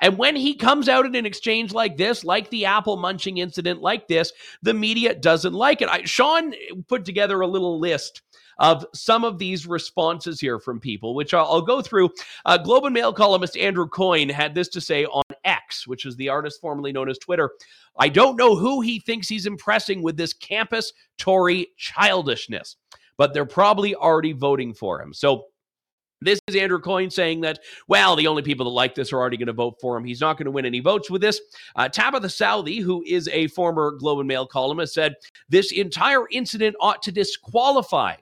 And 0.00 0.18
when 0.18 0.34
he 0.34 0.56
comes 0.56 0.88
out 0.88 1.06
in 1.06 1.14
an 1.14 1.26
exchange 1.26 1.72
like 1.72 1.96
this, 1.96 2.24
like 2.24 2.50
the 2.50 2.64
apple 2.64 2.96
munching 2.96 3.38
incident, 3.38 3.80
like 3.80 4.08
this, 4.08 4.32
the 4.60 4.74
media 4.74 5.14
doesn't 5.14 5.52
like 5.52 5.80
it. 5.80 5.88
I, 5.88 6.02
Sean 6.04 6.52
put 6.88 7.04
together 7.04 7.40
a 7.40 7.46
little 7.46 7.78
list 7.78 8.22
of 8.62 8.86
some 8.94 9.24
of 9.24 9.38
these 9.38 9.66
responses 9.66 10.40
here 10.40 10.58
from 10.58 10.80
people, 10.80 11.14
which 11.14 11.34
I'll, 11.34 11.46
I'll 11.46 11.60
go 11.60 11.82
through. 11.82 12.10
Uh, 12.46 12.56
Globe 12.56 12.84
and 12.84 12.94
Mail 12.94 13.12
columnist 13.12 13.56
Andrew 13.56 13.88
Coyne 13.88 14.28
had 14.28 14.54
this 14.54 14.68
to 14.68 14.80
say 14.80 15.04
on 15.04 15.24
X, 15.44 15.86
which 15.86 16.06
is 16.06 16.16
the 16.16 16.28
artist 16.28 16.60
formerly 16.60 16.92
known 16.92 17.10
as 17.10 17.18
Twitter. 17.18 17.50
I 17.98 18.08
don't 18.08 18.36
know 18.36 18.54
who 18.54 18.80
he 18.80 19.00
thinks 19.00 19.28
he's 19.28 19.46
impressing 19.46 20.00
with 20.00 20.16
this 20.16 20.32
campus 20.32 20.92
Tory 21.18 21.72
childishness, 21.76 22.76
but 23.18 23.34
they're 23.34 23.44
probably 23.44 23.96
already 23.96 24.32
voting 24.32 24.72
for 24.72 25.02
him. 25.02 25.12
So 25.12 25.46
this 26.20 26.38
is 26.46 26.54
Andrew 26.54 26.78
Coyne 26.78 27.10
saying 27.10 27.40
that, 27.40 27.58
well, 27.88 28.14
the 28.14 28.28
only 28.28 28.42
people 28.42 28.64
that 28.66 28.70
like 28.70 28.94
this 28.94 29.12
are 29.12 29.18
already 29.18 29.36
going 29.36 29.48
to 29.48 29.52
vote 29.52 29.74
for 29.80 29.96
him. 29.96 30.04
He's 30.04 30.20
not 30.20 30.38
going 30.38 30.44
to 30.44 30.52
win 30.52 30.64
any 30.64 30.78
votes 30.78 31.10
with 31.10 31.20
this. 31.20 31.40
Uh, 31.74 31.88
Tabitha 31.88 32.28
Southey, 32.28 32.78
who 32.78 33.02
is 33.08 33.26
a 33.32 33.48
former 33.48 33.90
Globe 33.90 34.20
and 34.20 34.28
Mail 34.28 34.46
columnist, 34.46 34.94
said 34.94 35.16
this 35.48 35.72
entire 35.72 36.28
incident 36.30 36.76
ought 36.80 37.02
to 37.02 37.10
disqualify 37.10 38.14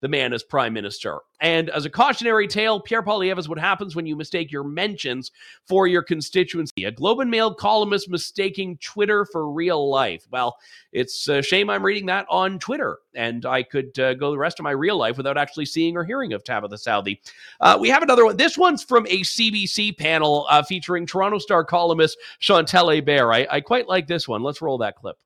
the 0.00 0.08
man 0.08 0.32
as 0.32 0.42
prime 0.42 0.72
minister. 0.72 1.18
And 1.40 1.70
as 1.70 1.84
a 1.84 1.90
cautionary 1.90 2.48
tale, 2.48 2.80
Pierre 2.80 3.02
Poilievre 3.02 3.38
is 3.38 3.48
what 3.48 3.58
happens 3.58 3.94
when 3.94 4.06
you 4.06 4.16
mistake 4.16 4.50
your 4.50 4.64
mentions 4.64 5.30
for 5.66 5.86
your 5.86 6.02
constituency. 6.02 6.84
A 6.84 6.90
Globe 6.90 7.20
and 7.20 7.30
Mail 7.30 7.54
columnist 7.54 8.08
mistaking 8.08 8.76
Twitter 8.78 9.24
for 9.24 9.50
real 9.50 9.88
life. 9.88 10.26
Well, 10.30 10.58
it's 10.92 11.28
a 11.28 11.42
shame 11.42 11.70
I'm 11.70 11.84
reading 11.84 12.06
that 12.06 12.26
on 12.28 12.58
Twitter, 12.58 12.98
and 13.14 13.46
I 13.46 13.62
could 13.62 13.98
uh, 13.98 14.14
go 14.14 14.30
the 14.30 14.38
rest 14.38 14.58
of 14.58 14.64
my 14.64 14.70
real 14.72 14.96
life 14.96 15.16
without 15.16 15.38
actually 15.38 15.66
seeing 15.66 15.96
or 15.96 16.04
hearing 16.04 16.32
of 16.32 16.44
Tabitha 16.44 16.78
Southey. 16.78 17.20
Uh, 17.60 17.76
we 17.80 17.88
have 17.88 18.02
another 18.02 18.24
one. 18.24 18.36
This 18.36 18.58
one's 18.58 18.82
from 18.82 19.06
a 19.06 19.20
CBC 19.20 19.96
panel 19.96 20.46
uh, 20.50 20.62
featuring 20.62 21.06
Toronto 21.06 21.38
Star 21.38 21.64
columnist 21.64 22.18
Chantal 22.40 22.86
Hébert. 22.86 23.34
I, 23.34 23.46
I 23.56 23.60
quite 23.60 23.88
like 23.88 24.06
this 24.06 24.26
one. 24.26 24.42
Let's 24.42 24.62
roll 24.62 24.78
that 24.78 24.96
clip. 24.96 25.16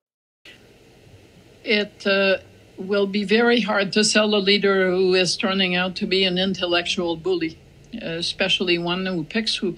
It 1.64 2.06
uh, 2.06 2.38
will 2.86 3.06
be 3.06 3.24
very 3.24 3.60
hard 3.60 3.92
to 3.92 4.04
sell 4.04 4.34
a 4.34 4.36
leader 4.36 4.90
who 4.90 5.14
is 5.14 5.36
turning 5.36 5.74
out 5.74 5.96
to 5.96 6.06
be 6.06 6.24
an 6.24 6.38
intellectual 6.38 7.16
bully, 7.16 7.58
especially 8.00 8.78
one 8.78 9.06
who 9.06 9.24
picks 9.24 9.56
who 9.56 9.74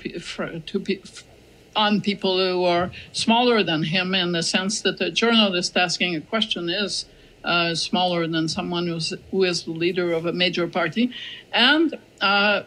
on 1.76 2.00
people 2.00 2.38
who 2.38 2.64
are 2.64 2.90
smaller 3.12 3.62
than 3.62 3.82
him 3.84 4.14
in 4.14 4.32
the 4.32 4.42
sense 4.42 4.80
that 4.82 4.98
the 4.98 5.10
journalist 5.10 5.76
asking 5.76 6.14
a 6.14 6.20
question 6.20 6.68
is 6.68 7.06
uh, 7.44 7.74
smaller 7.74 8.26
than 8.26 8.48
someone 8.48 8.86
who's, 8.86 9.12
who 9.30 9.44
is 9.44 9.64
the 9.64 9.70
leader 9.70 10.12
of 10.12 10.26
a 10.26 10.32
major 10.32 10.66
party. 10.66 11.10
And 11.52 11.98
uh, 12.20 12.62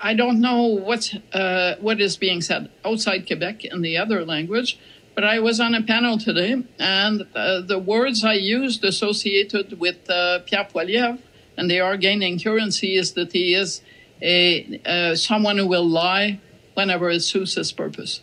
I 0.00 0.14
don't 0.14 0.40
know 0.40 0.64
what's, 0.66 1.14
uh, 1.32 1.76
what 1.80 2.00
is 2.00 2.16
being 2.16 2.40
said 2.40 2.70
outside 2.84 3.26
Quebec 3.26 3.64
in 3.64 3.82
the 3.82 3.96
other 3.96 4.24
language, 4.24 4.78
but 5.18 5.24
I 5.24 5.40
was 5.40 5.58
on 5.58 5.74
a 5.74 5.82
panel 5.82 6.16
today, 6.16 6.62
and 6.78 7.26
uh, 7.34 7.60
the 7.60 7.76
words 7.76 8.22
I 8.22 8.34
used 8.34 8.84
associated 8.84 9.80
with 9.80 10.08
uh, 10.08 10.38
Pierre 10.46 10.68
Poilievre, 10.72 11.18
and 11.56 11.68
they 11.68 11.80
are 11.80 11.96
gaining 11.96 12.38
currency, 12.38 12.94
is 12.94 13.14
that 13.14 13.32
he 13.32 13.52
is 13.52 13.80
a 14.22 14.80
uh, 14.86 15.16
someone 15.16 15.58
who 15.58 15.66
will 15.66 15.88
lie 15.88 16.38
whenever 16.74 17.10
it 17.10 17.22
suits 17.22 17.54
his 17.54 17.72
purpose. 17.72 18.20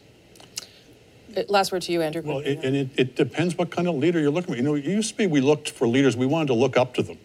Uh, 1.35 1.41
last 1.49 1.73
word 1.73 1.81
to 1.81 1.91
you, 1.91 2.01
Andrew. 2.01 2.21
Well, 2.23 2.39
it, 2.39 2.63
and 2.63 2.77
it, 2.77 2.89
it, 2.95 3.15
depends 3.17 3.57
what 3.57 3.71
kind 3.71 3.89
of 3.89 3.95
leader 3.95 4.21
you're 4.21 4.31
looking 4.31 4.53
for. 4.53 4.55
You 4.55 4.63
know, 4.63 4.75
it 4.75 4.85
used 4.85 5.09
to 5.09 5.17
be 5.17 5.27
we 5.27 5.41
looked 5.41 5.71
for 5.71 5.89
leaders, 5.89 6.15
we 6.15 6.25
wanted 6.25 6.47
to 6.47 6.53
look 6.53 6.77
up 6.77 6.93
to 6.93 7.03
them. 7.03 7.17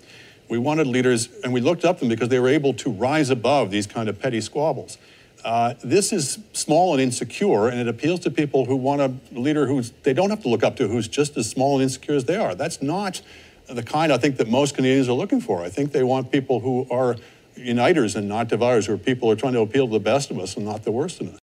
We 0.49 0.59
wanted 0.59 0.89
leaders, 0.89 1.29
and 1.45 1.53
we 1.53 1.61
looked 1.61 1.85
up 1.85 1.99
to 1.99 2.01
them 2.01 2.09
because 2.09 2.29
they 2.29 2.41
were 2.41 2.49
able 2.49 2.75
to 2.75 2.91
rise 2.91 3.31
above 3.31 3.71
these 3.71 3.87
kind 3.87 4.09
of 4.09 4.19
petty 4.19 4.41
squabbles. 4.41 4.99
Uh, 5.45 5.75
this 5.83 6.13
is 6.13 6.39
small 6.53 6.93
and 6.93 7.03
insecure, 7.03 7.69
and 7.69 7.81
it 7.81 7.89
appeals 7.89 8.21
to 8.21 8.31
people 8.31 8.65
who 8.65 8.77
want 8.77 9.01
a 9.01 9.13
leader 9.39 9.67
who 9.67 9.83
they 10.03 10.13
don't 10.13 10.31
have 10.31 10.43
to 10.43 10.49
look 10.49 10.63
up 10.63 10.77
to, 10.77 10.89
who's 10.89 11.09
just 11.09 11.37
as 11.37 11.49
small 11.49 11.75
and 11.77 11.83
insecure 11.83 12.15
as 12.15 12.25
they 12.25 12.37
are. 12.37 12.55
That's 12.55 12.83
not 12.83 13.23
the 13.69 13.83
kind 13.83 14.13
I 14.13 14.19
think 14.19 14.37
that 14.37 14.49
most 14.49 14.75
Canadians 14.75 15.09
are 15.09 15.15
looking 15.15 15.41
for. 15.41 15.63
I 15.63 15.69
think 15.69 15.93
they 15.93 16.03
want 16.03 16.31
people 16.31 16.61
who 16.61 16.87
are 16.91 17.17
uniters 17.57 18.17
and 18.17 18.29
not 18.29 18.49
dividers, 18.49 18.89
where 18.89 18.99
people 18.99 19.31
are 19.31 19.37
trying 19.37 19.55
to 19.55 19.61
appeal 19.61 19.87
to 19.87 19.93
the 19.93 20.01
best 20.01 20.31
of 20.31 20.39
us 20.39 20.57
and 20.57 20.65
not 20.65 20.85
the 20.85 20.93
worst 20.93 21.21
in 21.21 21.29
us 21.29 21.40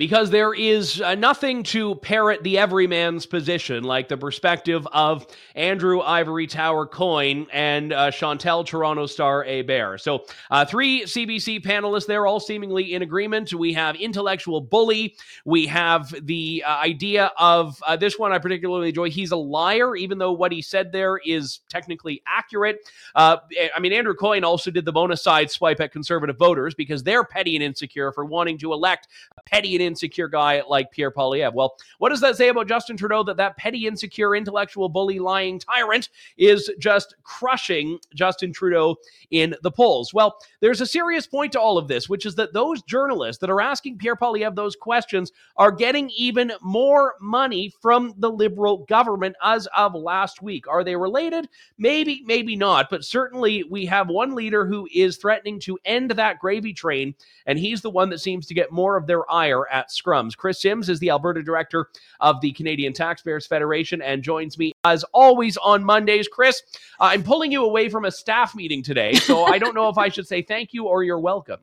because 0.00 0.30
there 0.30 0.54
is 0.54 1.02
uh, 1.02 1.14
nothing 1.14 1.62
to 1.62 1.94
parrot 1.96 2.42
the 2.42 2.56
everyman's 2.56 3.26
position 3.26 3.84
like 3.84 4.08
the 4.08 4.16
perspective 4.16 4.88
of 4.92 5.26
Andrew 5.54 6.00
Ivory 6.00 6.46
Tower 6.46 6.86
Coyne 6.86 7.46
and 7.52 7.92
uh, 7.92 8.10
Chantal 8.10 8.64
Toronto 8.64 9.04
Star 9.04 9.44
A 9.44 9.60
Bear. 9.60 9.98
So, 9.98 10.24
uh, 10.50 10.64
three 10.64 11.02
CBC 11.02 11.62
panelists 11.62 12.06
there, 12.06 12.26
all 12.26 12.40
seemingly 12.40 12.94
in 12.94 13.02
agreement. 13.02 13.52
We 13.52 13.74
have 13.74 13.94
intellectual 13.94 14.62
bully. 14.62 15.16
We 15.44 15.66
have 15.66 16.14
the 16.22 16.64
uh, 16.66 16.76
idea 16.76 17.30
of 17.38 17.78
uh, 17.86 17.94
this 17.94 18.18
one 18.18 18.32
I 18.32 18.38
particularly 18.38 18.88
enjoy. 18.88 19.10
He's 19.10 19.32
a 19.32 19.36
liar, 19.36 19.96
even 19.96 20.16
though 20.16 20.32
what 20.32 20.50
he 20.50 20.62
said 20.62 20.92
there 20.92 21.18
is 21.26 21.60
technically 21.68 22.22
accurate. 22.26 22.78
Uh, 23.14 23.36
I 23.76 23.78
mean, 23.80 23.92
Andrew 23.92 24.14
Coyne 24.14 24.44
also 24.44 24.70
did 24.70 24.86
the 24.86 24.92
bonus 24.92 25.22
side 25.22 25.50
swipe 25.50 25.78
at 25.78 25.92
conservative 25.92 26.38
voters 26.38 26.74
because 26.74 27.02
they're 27.02 27.22
petty 27.22 27.54
and 27.54 27.62
insecure 27.62 28.12
for 28.12 28.24
wanting 28.24 28.56
to 28.60 28.72
elect 28.72 29.06
a 29.36 29.42
petty 29.42 29.74
and 29.74 29.89
insecure 29.90 30.28
guy 30.28 30.62
like 30.68 30.92
Pierre 30.92 31.10
Poilievre. 31.10 31.52
Well, 31.52 31.76
what 31.98 32.10
does 32.10 32.20
that 32.20 32.36
say 32.36 32.48
about 32.48 32.68
Justin 32.68 32.96
Trudeau 32.96 33.24
that 33.24 33.36
that 33.36 33.56
petty, 33.56 33.86
insecure, 33.86 34.36
intellectual, 34.36 34.88
bully, 34.88 35.18
lying 35.18 35.58
tyrant 35.58 36.08
is 36.38 36.70
just 36.78 37.14
crushing 37.24 37.98
Justin 38.14 38.52
Trudeau 38.52 38.96
in 39.30 39.54
the 39.62 39.70
polls? 39.70 40.14
Well, 40.14 40.38
there's 40.60 40.80
a 40.80 40.86
serious 40.86 41.26
point 41.26 41.52
to 41.52 41.60
all 41.60 41.76
of 41.76 41.88
this, 41.88 42.08
which 42.08 42.24
is 42.24 42.36
that 42.36 42.52
those 42.52 42.82
journalists 42.82 43.40
that 43.40 43.50
are 43.50 43.60
asking 43.60 43.98
Pierre 43.98 44.16
Poilievre 44.16 44.54
those 44.54 44.76
questions 44.76 45.32
are 45.56 45.72
getting 45.72 46.10
even 46.16 46.52
more 46.60 47.14
money 47.20 47.72
from 47.80 48.14
the 48.18 48.30
Liberal 48.30 48.78
government 48.88 49.34
as 49.42 49.66
of 49.76 49.94
last 49.94 50.42
week. 50.42 50.68
Are 50.68 50.84
they 50.84 50.96
related? 50.96 51.48
Maybe, 51.78 52.22
maybe 52.26 52.56
not. 52.56 52.88
But 52.90 53.04
certainly, 53.04 53.64
we 53.64 53.86
have 53.86 54.08
one 54.08 54.34
leader 54.34 54.66
who 54.66 54.88
is 54.94 55.16
threatening 55.16 55.58
to 55.60 55.78
end 55.84 56.10
that 56.12 56.38
gravy 56.38 56.72
train, 56.72 57.14
and 57.46 57.58
he's 57.58 57.82
the 57.82 57.90
one 57.90 58.10
that 58.10 58.20
seems 58.20 58.46
to 58.46 58.54
get 58.54 58.72
more 58.72 58.96
of 58.96 59.06
their 59.06 59.30
ire 59.30 59.66
at 59.70 59.88
scrums. 59.88 60.36
Kris 60.36 60.60
Sims 60.60 60.88
is 60.88 60.98
the 60.98 61.10
Alberta 61.10 61.42
director 61.42 61.88
of 62.20 62.40
the 62.40 62.52
Canadian 62.52 62.92
Taxpayers 62.92 63.46
Federation 63.46 64.02
and 64.02 64.22
joins 64.22 64.58
me 64.58 64.72
as 64.84 65.04
always 65.12 65.56
on 65.58 65.84
Mondays. 65.84 66.28
Kris, 66.28 66.62
uh, 67.00 67.04
I'm 67.04 67.22
pulling 67.22 67.52
you 67.52 67.64
away 67.64 67.88
from 67.88 68.04
a 68.04 68.10
staff 68.10 68.54
meeting 68.54 68.82
today, 68.82 69.14
so 69.14 69.44
I 69.44 69.58
don't 69.58 69.74
know 69.74 69.88
if 69.88 69.98
I 69.98 70.08
should 70.08 70.26
say 70.26 70.42
thank 70.42 70.72
you 70.72 70.86
or 70.86 71.02
you're 71.02 71.20
welcome. 71.20 71.60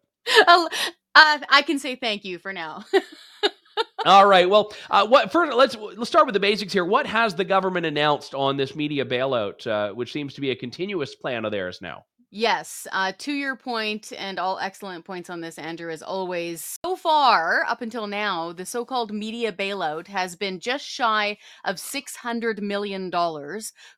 Uh, 0.47 0.69
uh, 1.15 1.39
I 1.49 1.63
can 1.65 1.79
say 1.79 1.95
thank 1.95 2.25
you 2.25 2.39
for 2.39 2.53
now. 2.53 2.85
All 4.05 4.27
right. 4.27 4.49
Well, 4.49 4.73
uh, 4.89 5.05
what 5.05 5.31
first? 5.31 5.55
Let's 5.55 5.75
let's 5.75 6.09
start 6.09 6.25
with 6.25 6.33
the 6.33 6.39
basics 6.39 6.73
here. 6.73 6.85
What 6.85 7.05
has 7.05 7.35
the 7.35 7.43
government 7.43 7.85
announced 7.85 8.33
on 8.33 8.57
this 8.57 8.75
media 8.75 9.05
bailout, 9.05 9.67
uh, 9.67 9.93
which 9.93 10.11
seems 10.11 10.33
to 10.35 10.41
be 10.41 10.51
a 10.51 10.55
continuous 10.55 11.15
plan 11.15 11.45
of 11.45 11.51
theirs 11.51 11.79
now? 11.81 12.05
Yes, 12.39 12.85
uh, 12.91 13.13
to 13.17 13.33
your 13.33 13.55
point, 13.55 14.13
and 14.15 14.37
all 14.37 14.59
excellent 14.59 15.05
points 15.05 15.27
on 15.27 15.41
this, 15.41 15.57
Andrew, 15.57 15.91
as 15.91 16.03
always. 16.03 16.77
So 16.85 16.95
far, 16.95 17.63
up 17.67 17.81
until 17.81 18.05
now, 18.05 18.53
the 18.53 18.63
so 18.63 18.85
called 18.85 19.11
media 19.11 19.51
bailout 19.51 20.05
has 20.05 20.35
been 20.35 20.59
just 20.59 20.85
shy 20.85 21.39
of 21.65 21.77
$600 21.77 22.61
million 22.61 23.11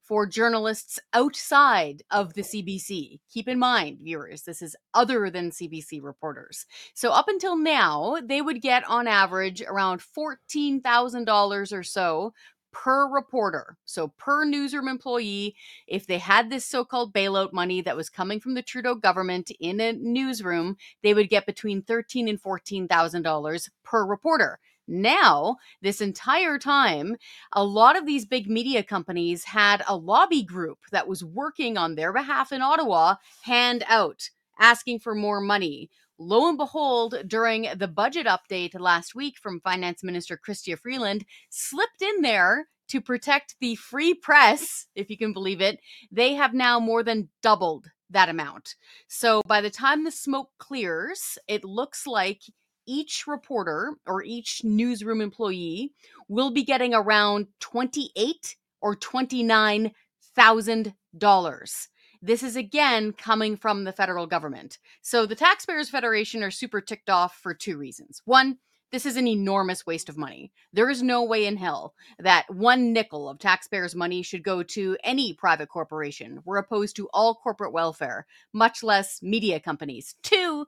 for 0.02 0.26
journalists 0.26 1.00
outside 1.12 2.02
of 2.12 2.34
the 2.34 2.44
CBC. 2.44 3.20
Keep 3.30 3.50
in 3.50 3.60
mind, 3.60 3.98
viewers, 4.02 4.44
this 4.44 4.62
is 4.62 4.74
other 4.94 5.30
than 5.30 5.52
CBC 5.52 6.02
reporters. 6.02 6.66
So, 6.94 7.12
up 7.12 7.28
until 7.28 7.58
now, 7.58 8.20
they 8.24 8.42
would 8.42 8.62
get 8.62 8.88
on 8.88 9.06
average 9.06 9.62
around 9.64 10.00
$14,000 10.00 11.78
or 11.78 11.84
so 11.84 12.34
per 12.72 13.10
reporter. 13.10 13.78
So 13.86 14.10
per 14.18 14.46
newsroom 14.46 14.88
employee, 14.88 15.56
if 15.88 16.08
they 16.08 16.18
had 16.18 16.50
this 16.50 16.66
so-called 16.66 17.14
bailout 17.14 17.54
money 17.54 17.82
that 17.82 17.98
was 17.98 18.10
coming 18.10 18.40
from 18.40 18.54
the 18.54 18.62
Trudeau 18.62 18.96
government 18.96 19.52
in 19.60 19.80
a 19.80 19.94
newsroom, 19.94 20.78
they 21.04 21.14
would 21.14 21.30
get 21.30 21.46
between 21.46 21.82
thirteen 21.82 22.28
and 22.28 22.40
fourteen 22.40 22.88
thousand 22.88 23.24
dollars 23.24 23.70
per 23.84 24.06
reporter. 24.06 24.60
Now, 24.92 25.58
this 25.84 26.02
entire 26.02 26.58
time, 26.58 27.16
a 27.54 27.64
lot 27.64 27.96
of 27.96 28.08
these 28.08 28.26
big 28.26 28.50
media 28.50 28.82
companies 28.82 29.44
had 29.44 29.84
a 29.88 29.96
lobby 29.96 30.42
group 30.42 30.80
that 30.92 31.08
was 31.08 31.24
working 31.24 31.78
on 31.78 31.94
their 31.94 32.12
behalf 32.12 32.52
in 32.52 32.64
Ottawa, 32.64 33.16
hand 33.44 33.84
out, 33.88 34.30
asking 34.60 35.00
for 35.00 35.14
more 35.14 35.42
money 35.42 35.92
lo 36.20 36.50
and 36.50 36.58
behold, 36.58 37.16
during 37.26 37.68
the 37.76 37.88
budget 37.88 38.28
update 38.28 38.80
last 38.80 39.16
week 39.16 39.38
from 39.42 39.62
Finance 39.62 40.04
Minister 40.04 40.38
Chrystia 40.38 40.78
Freeland, 40.78 41.26
slipped 41.50 42.02
in 42.02 42.22
there 42.22 42.68
to 42.90 43.02
protect 43.02 43.56
the 43.62 43.76
free 43.76 44.14
press, 44.14 44.88
if 44.96 45.10
you 45.10 45.18
can 45.18 45.34
believe 45.34 45.62
it. 45.62 45.80
They 46.12 46.34
have 46.34 46.54
now 46.54 46.80
more 46.80 47.04
than 47.04 47.30
doubled 47.42 47.90
that 48.10 48.30
amount. 48.30 48.76
So 49.08 49.42
by 49.48 49.62
the 49.62 49.70
time 49.70 50.04
the 50.04 50.12
smoke 50.12 50.50
clears, 50.58 51.38
it 51.48 51.64
looks 51.64 52.06
like 52.06 52.42
each 52.88 53.26
reporter 53.28 53.94
or 54.08 54.24
each 54.24 54.64
newsroom 54.64 55.22
employee 55.22 55.94
will 56.28 56.52
be 56.52 56.64
getting 56.64 56.94
around 56.94 57.48
28 57.60 58.56
or 58.82 58.96
29 58.96 59.92
thousand 60.36 60.94
dollars. 61.18 61.89
This 62.22 62.44
is 62.44 62.56
again 62.56 63.14
coming 63.14 63.56
from 63.56 63.86
the 63.86 63.94
federal 63.94 64.28
government. 64.28 64.78
So 65.02 65.26
the 65.26 65.36
Taxpayers 65.36 65.90
Federation 65.90 66.44
are 66.44 66.52
super 66.52 66.82
ticked 66.82 67.10
off 67.10 67.38
for 67.38 67.54
two 67.54 67.78
reasons. 67.78 68.22
One, 68.26 68.58
this 68.92 69.06
is 69.06 69.18
an 69.18 69.28
enormous 69.28 69.86
waste 69.86 70.10
of 70.10 70.18
money. 70.18 70.52
There 70.74 70.90
is 70.90 71.04
no 71.04 71.24
way 71.24 71.46
in 71.46 71.58
hell 71.58 71.94
that 72.18 72.54
one 72.54 72.92
nickel 72.92 73.30
of 73.30 73.40
taxpayers' 73.40 73.96
money 73.96 74.24
should 74.24 74.44
go 74.44 74.64
to 74.64 74.98
any 75.04 75.34
private 75.34 75.70
corporation. 75.70 76.42
We're 76.44 76.58
opposed 76.58 76.96
to 76.96 77.08
all 77.14 77.36
corporate 77.36 77.72
welfare, 77.72 78.26
much 78.52 78.84
less 78.84 79.22
media 79.22 79.60
companies. 79.60 80.16
Two, 80.24 80.66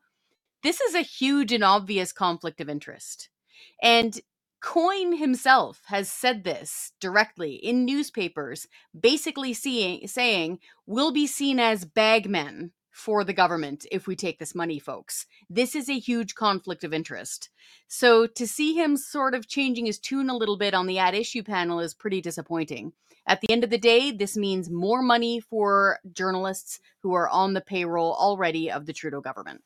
this 0.63 0.79
is 0.79 0.93
a 0.93 1.01
huge 1.01 1.51
and 1.51 1.63
obvious 1.63 2.13
conflict 2.13 2.61
of 2.61 2.69
interest. 2.69 3.29
And 3.81 4.19
Coyne 4.61 5.17
himself 5.17 5.81
has 5.87 6.09
said 6.09 6.43
this 6.43 6.93
directly 6.99 7.55
in 7.55 7.83
newspapers, 7.83 8.67
basically 8.97 9.53
seeing, 9.53 10.07
saying, 10.07 10.59
we'll 10.85 11.11
be 11.11 11.25
seen 11.25 11.59
as 11.59 11.83
bagmen 11.83 12.71
for 12.91 13.23
the 13.23 13.33
government 13.33 13.85
if 13.91 14.05
we 14.05 14.15
take 14.15 14.37
this 14.37 14.53
money, 14.53 14.77
folks. 14.77 15.25
This 15.49 15.75
is 15.75 15.89
a 15.89 15.97
huge 15.97 16.35
conflict 16.35 16.83
of 16.83 16.93
interest. 16.93 17.49
So 17.87 18.27
to 18.27 18.45
see 18.45 18.73
him 18.73 18.97
sort 18.97 19.33
of 19.33 19.47
changing 19.47 19.87
his 19.87 19.97
tune 19.97 20.29
a 20.29 20.37
little 20.37 20.57
bit 20.57 20.75
on 20.75 20.85
the 20.85 20.99
At 20.99 21.15
Issue 21.15 21.41
panel 21.41 21.79
is 21.79 21.95
pretty 21.95 22.21
disappointing. 22.21 22.93
At 23.27 23.41
the 23.41 23.51
end 23.51 23.63
of 23.63 23.69
the 23.69 23.77
day, 23.77 24.11
this 24.11 24.37
means 24.37 24.69
more 24.69 25.01
money 25.01 25.39
for 25.39 25.99
journalists 26.11 26.79
who 27.01 27.13
are 27.13 27.29
on 27.29 27.53
the 27.53 27.61
payroll 27.61 28.13
already 28.13 28.69
of 28.69 28.85
the 28.85 28.93
Trudeau 28.93 29.21
government. 29.21 29.63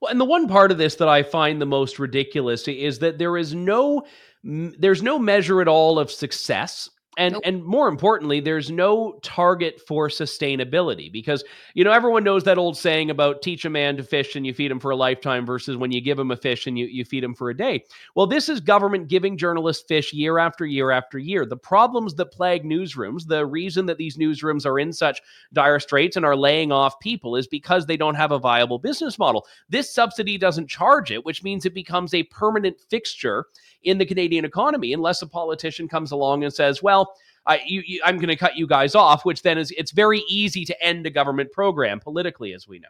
Well, 0.00 0.10
and 0.10 0.20
the 0.20 0.24
one 0.24 0.48
part 0.48 0.70
of 0.70 0.78
this 0.78 0.96
that 0.96 1.08
I 1.08 1.22
find 1.22 1.60
the 1.60 1.66
most 1.66 1.98
ridiculous 1.98 2.68
is 2.68 2.98
that 3.00 3.18
there 3.18 3.36
is 3.36 3.54
no 3.54 4.04
there's 4.44 5.02
no 5.02 5.18
measure 5.18 5.60
at 5.60 5.68
all 5.68 5.98
of 5.98 6.10
success 6.10 6.88
and 7.16 7.34
nope. 7.34 7.42
and 7.44 7.64
more 7.64 7.88
importantly 7.88 8.40
there's 8.40 8.70
no 8.70 9.18
target 9.22 9.80
for 9.86 10.08
sustainability 10.08 11.10
because 11.10 11.44
you 11.74 11.84
know 11.84 11.92
everyone 11.92 12.24
knows 12.24 12.44
that 12.44 12.58
old 12.58 12.76
saying 12.76 13.10
about 13.10 13.42
teach 13.42 13.64
a 13.64 13.70
man 13.70 13.96
to 13.96 14.02
fish 14.02 14.36
and 14.36 14.46
you 14.46 14.52
feed 14.52 14.70
him 14.70 14.80
for 14.80 14.90
a 14.90 14.96
lifetime 14.96 15.46
versus 15.46 15.76
when 15.76 15.90
you 15.90 16.00
give 16.00 16.18
him 16.18 16.30
a 16.30 16.36
fish 16.36 16.66
and 16.66 16.78
you, 16.78 16.86
you 16.86 17.04
feed 17.04 17.24
him 17.24 17.34
for 17.34 17.50
a 17.50 17.56
day. 17.56 17.82
Well 18.14 18.26
this 18.26 18.48
is 18.48 18.60
government 18.60 19.08
giving 19.08 19.36
journalists 19.36 19.84
fish 19.86 20.12
year 20.12 20.38
after 20.38 20.66
year 20.66 20.90
after 20.90 21.18
year. 21.18 21.46
The 21.46 21.56
problems 21.56 22.14
that 22.14 22.32
plague 22.32 22.64
newsrooms 22.64 23.26
the 23.26 23.46
reason 23.46 23.86
that 23.86 23.98
these 23.98 24.16
newsrooms 24.16 24.66
are 24.66 24.78
in 24.78 24.92
such 24.92 25.20
dire 25.52 25.80
straits 25.80 26.16
and 26.16 26.26
are 26.26 26.36
laying 26.36 26.72
off 26.72 26.98
people 27.00 27.36
is 27.36 27.46
because 27.46 27.86
they 27.86 27.96
don't 27.96 28.14
have 28.14 28.32
a 28.32 28.38
viable 28.38 28.78
business 28.78 29.18
model. 29.18 29.46
This 29.68 29.92
subsidy 29.92 30.38
doesn't 30.38 30.68
charge 30.68 31.10
it 31.10 31.24
which 31.24 31.42
means 31.42 31.64
it 31.64 31.74
becomes 31.74 32.14
a 32.14 32.24
permanent 32.24 32.80
fixture 32.90 33.46
in 33.86 33.98
the 33.98 34.04
Canadian 34.04 34.44
economy 34.44 34.92
unless 34.92 35.22
a 35.22 35.26
politician 35.26 35.88
comes 35.88 36.10
along 36.10 36.44
and 36.44 36.52
says, 36.52 36.82
well, 36.82 37.14
I, 37.46 37.62
you, 37.64 37.82
you, 37.86 38.00
I'm 38.04 38.16
going 38.16 38.28
to 38.28 38.36
cut 38.36 38.56
you 38.56 38.66
guys 38.66 38.94
off, 38.94 39.24
which 39.24 39.42
then 39.42 39.56
is 39.56 39.72
it's 39.78 39.92
very 39.92 40.24
easy 40.28 40.64
to 40.64 40.84
end 40.84 41.06
a 41.06 41.10
government 41.10 41.52
program 41.52 42.00
politically, 42.00 42.52
as 42.52 42.66
we 42.66 42.80
know. 42.80 42.88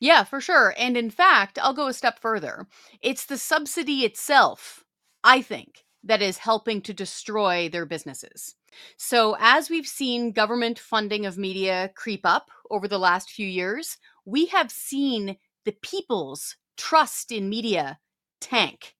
Yeah, 0.00 0.24
for 0.24 0.40
sure. 0.40 0.74
And 0.78 0.96
in 0.96 1.10
fact, 1.10 1.58
I'll 1.60 1.74
go 1.74 1.88
a 1.88 1.92
step 1.92 2.18
further. 2.18 2.66
It's 3.02 3.26
the 3.26 3.36
subsidy 3.36 4.04
itself, 4.04 4.84
I 5.22 5.42
think, 5.42 5.84
that 6.02 6.22
is 6.22 6.38
helping 6.38 6.80
to 6.82 6.94
destroy 6.94 7.68
their 7.68 7.84
businesses. 7.84 8.54
So, 8.96 9.36
as 9.40 9.68
we've 9.68 9.86
seen 9.86 10.32
government 10.32 10.78
funding 10.78 11.26
of 11.26 11.36
media 11.36 11.90
creep 11.94 12.20
up 12.24 12.50
over 12.70 12.86
the 12.86 12.98
last 12.98 13.30
few 13.30 13.46
years, 13.46 13.98
we 14.24 14.46
have 14.46 14.70
seen 14.70 15.36
the 15.64 15.76
people's 15.82 16.56
trust 16.76 17.32
in 17.32 17.48
media 17.48 17.98
tank 18.40 18.94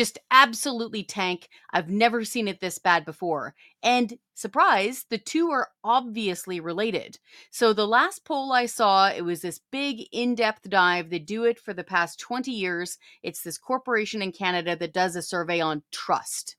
just 0.00 0.18
absolutely 0.30 1.04
tank. 1.04 1.50
I've 1.74 1.90
never 1.90 2.24
seen 2.24 2.48
it 2.48 2.58
this 2.58 2.78
bad 2.78 3.04
before. 3.04 3.54
And 3.82 4.16
surprise, 4.32 5.04
the 5.10 5.18
two 5.18 5.50
are 5.50 5.68
obviously 5.84 6.58
related. 6.58 7.18
So 7.50 7.74
the 7.74 7.86
last 7.86 8.24
poll 8.24 8.50
I 8.50 8.64
saw, 8.64 9.10
it 9.10 9.26
was 9.26 9.42
this 9.42 9.60
big 9.70 10.06
in-depth 10.10 10.70
dive. 10.70 11.10
They 11.10 11.18
do 11.18 11.44
it 11.44 11.58
for 11.58 11.74
the 11.74 11.84
past 11.84 12.18
20 12.18 12.50
years. 12.50 12.96
It's 13.22 13.42
this 13.42 13.58
corporation 13.58 14.22
in 14.22 14.32
Canada 14.32 14.74
that 14.74 14.94
does 14.94 15.16
a 15.16 15.20
survey 15.20 15.60
on 15.60 15.82
trust. 15.92 16.56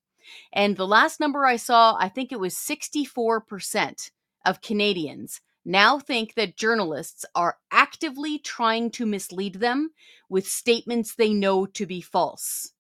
And 0.54 0.78
the 0.78 0.86
last 0.86 1.20
number 1.20 1.44
I 1.44 1.56
saw, 1.56 1.98
I 2.00 2.10
think 2.10 2.32
it 2.32 2.40
was 2.40 2.54
64% 2.54 4.12
of 4.46 4.62
Canadians 4.62 5.42
now 5.66 5.98
think 5.98 6.36
that 6.36 6.58
journalists 6.58 7.26
are 7.34 7.58
actively 7.72 8.38
trying 8.38 8.92
to 8.92 9.08
mislead 9.08 9.56
them 9.56 9.94
with 10.30 10.48
statements 10.48 11.16
they 11.16 11.34
know 11.34 11.66
to 11.66 11.88
be 11.88 12.02
false. 12.02 12.74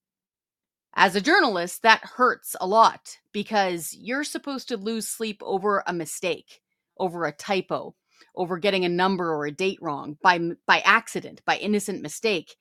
As 0.95 1.15
a 1.15 1.21
journalist, 1.21 1.84
that 1.84 2.04
hurts 2.04 2.56
a 2.62 2.67
lot 2.67 3.17
because 3.34 3.95
you're 3.95 4.25
supposed 4.25 4.67
to 4.69 4.77
lose 4.77 5.08
sleep 5.08 5.41
over 5.43 5.84
a 5.88 5.93
mistake, 5.93 6.62
over 6.99 7.25
a 7.25 7.34
typo, 7.34 7.95
over 8.36 8.60
getting 8.60 8.86
a 8.86 8.89
number 8.89 9.34
or 9.34 9.45
a 9.47 9.54
date 9.54 9.80
wrong 9.82 10.17
by 10.21 10.39
by 10.67 10.82
accident, 10.82 11.41
by 11.45 11.58
innocent 11.58 12.01
mistake. 12.01 12.56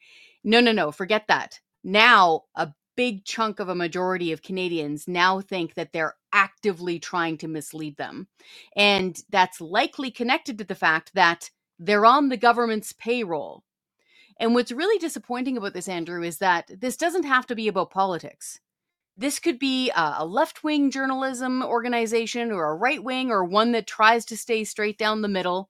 No, 0.45 0.61
no, 0.61 0.73
no, 0.73 0.93
forget 0.93 1.27
that. 1.29 1.61
Now, 1.85 2.45
a 2.57 2.73
big 2.97 3.25
chunk 3.25 3.61
of 3.61 3.69
a 3.69 3.75
majority 3.75 4.33
of 4.33 4.43
Canadians 4.43 5.09
now 5.09 5.41
think 5.41 5.75
that 5.75 5.93
they're 5.93 6.17
actively 6.33 7.01
trying 7.01 7.39
to 7.39 7.49
mislead 7.49 7.97
them. 7.97 8.29
And 8.77 9.19
that's 9.31 9.61
likely 9.61 10.11
connected 10.13 10.59
to 10.59 10.65
the 10.65 10.75
fact 10.77 11.13
that 11.15 11.51
they're 11.79 12.07
on 12.07 12.29
the 12.29 12.37
government's 12.37 12.93
payroll. 12.93 13.65
And 14.41 14.55
what's 14.55 14.73
really 14.73 14.99
disappointing 14.99 15.59
about 15.59 15.75
this, 15.75 15.87
Andrew, 15.87 16.23
is 16.23 16.39
that 16.39 16.71
this 16.81 16.97
doesn't 16.97 17.25
have 17.25 17.47
to 17.49 17.55
be 17.55 17.69
about 17.69 17.91
politics. 17.91 18.59
This 19.15 19.39
could 19.39 19.59
be 19.59 19.93
a, 19.95 20.25
left 20.25 20.65
wing 20.65 20.91
journalism 20.91 21.63
organization 21.63 22.51
or 22.51 22.71
a 22.71 22.75
right 22.75 23.05
wing 23.05 23.31
or 23.31 23.45
one 23.45 23.73
that 23.73 23.87
tries 23.87 24.25
to 24.25 24.39
stay 24.39 24.65
straight 24.65 24.97
down 24.97 25.21
the 25.21 25.29
middle. 25.29 25.69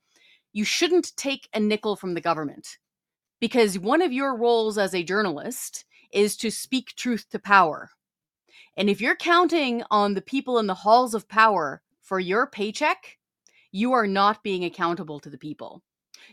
You 0.53 0.63
shouldn't 0.65 1.17
take 1.17 1.49
a 1.53 1.59
nickel 1.59 1.97
from 1.97 2.15
the 2.15 2.21
government 2.21 2.79
because 3.41 3.77
one 3.77 4.03
of 4.03 4.13
your 4.13 4.37
roles 4.37 4.79
as 4.79 4.95
a 4.95 5.03
journalist 5.03 5.85
is 6.13 6.37
to 6.37 6.51
speak 6.51 6.95
truth 6.95 7.27
to 7.31 7.41
power. 7.41 7.91
And 8.77 8.89
if 8.89 9.01
you're 9.01 9.17
counting 9.17 9.83
on 9.91 10.15
the 10.15 10.23
people 10.23 10.61
in 10.61 10.69
the 10.69 10.75
halls 10.75 11.13
of 11.13 11.29
power 11.29 11.83
for 12.03 12.21
your 12.21 12.47
paycheck, 12.47 13.19
you 13.73 13.93
are 13.93 14.07
not 14.07 14.45
being 14.45 14.65
accountable 14.65 15.19
to 15.21 15.31
the 15.31 15.39
people. 15.39 15.83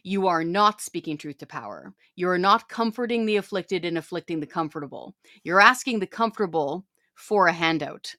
You 0.03 0.27
are 0.27 0.43
not 0.43 0.81
speaking 0.81 1.17
truth 1.17 1.37
to 1.39 1.45
power. 1.45 1.93
You 2.15 2.29
are 2.29 2.37
not 2.37 2.69
comforting 2.69 3.25
the 3.25 3.37
afflicted 3.37 3.85
and 3.85 3.97
afflicting 3.97 4.39
the 4.39 4.47
comfortable. 4.47 5.15
You're 5.43 5.61
asking 5.61 5.99
the 5.99 6.07
comfortable 6.07 6.85
for 7.15 7.47
a 7.47 7.53
handout. 7.53 8.15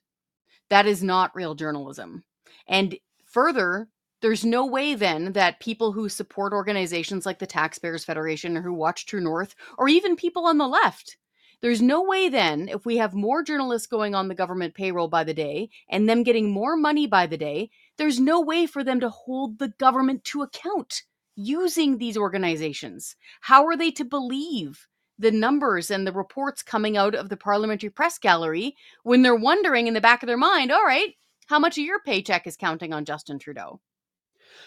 That 0.69 0.85
is 0.85 1.03
not 1.03 1.35
real 1.35 1.55
journalism. 1.55 2.23
And 2.67 2.97
further, 3.25 3.87
there's 4.21 4.43
no 4.43 4.65
way 4.65 4.95
then 4.95 5.33
that 5.33 5.59
people 5.59 5.91
who 5.91 6.09
support 6.09 6.53
organizations 6.53 7.25
like 7.25 7.39
the 7.39 7.47
Taxpayers 7.47 8.03
Federation 8.03 8.57
or 8.57 8.61
who 8.61 8.73
watch 8.73 9.05
True 9.05 9.21
North, 9.21 9.55
or 9.77 9.87
even 9.87 10.15
people 10.15 10.45
on 10.45 10.57
the 10.57 10.67
left, 10.67 11.17
there's 11.61 11.81
no 11.81 12.03
way 12.03 12.29
then, 12.29 12.69
if 12.69 12.85
we 12.85 12.97
have 12.97 13.13
more 13.13 13.43
journalists 13.43 13.87
going 13.87 14.15
on 14.15 14.29
the 14.29 14.35
government 14.35 14.75
payroll 14.75 15.09
by 15.09 15.25
the 15.25 15.33
day 15.33 15.69
and 15.89 16.07
them 16.07 16.23
getting 16.23 16.51
more 16.51 16.77
money 16.77 17.05
by 17.05 17.27
the 17.27 17.37
day, 17.37 17.69
there's 17.97 18.19
no 18.19 18.39
way 18.39 18.65
for 18.65 18.83
them 18.83 19.01
to 19.01 19.09
hold 19.09 19.59
the 19.59 19.73
government 19.77 20.23
to 20.25 20.41
account 20.41 21.03
using 21.39 21.97
these 21.97 22.17
organizations? 22.17 23.15
How 23.41 23.65
are 23.65 23.77
they 23.77 23.91
to 23.91 24.03
believe 24.03 24.87
the 25.17 25.31
numbers 25.31 25.89
and 25.89 26.05
the 26.05 26.11
reports 26.11 26.61
coming 26.61 26.97
out 26.97 27.15
of 27.15 27.29
the 27.29 27.37
parliamentary 27.37 27.89
press 27.89 28.17
gallery 28.17 28.75
when 29.03 29.21
they're 29.21 29.35
wondering 29.35 29.87
in 29.87 29.93
the 29.93 30.01
back 30.01 30.21
of 30.21 30.27
their 30.27 30.37
mind, 30.37 30.71
all 30.71 30.83
right, 30.83 31.15
how 31.47 31.59
much 31.59 31.77
of 31.77 31.83
your 31.83 31.99
paycheck 31.99 32.45
is 32.45 32.57
counting 32.57 32.93
on 32.93 33.05
Justin 33.05 33.39
Trudeau? 33.39 33.79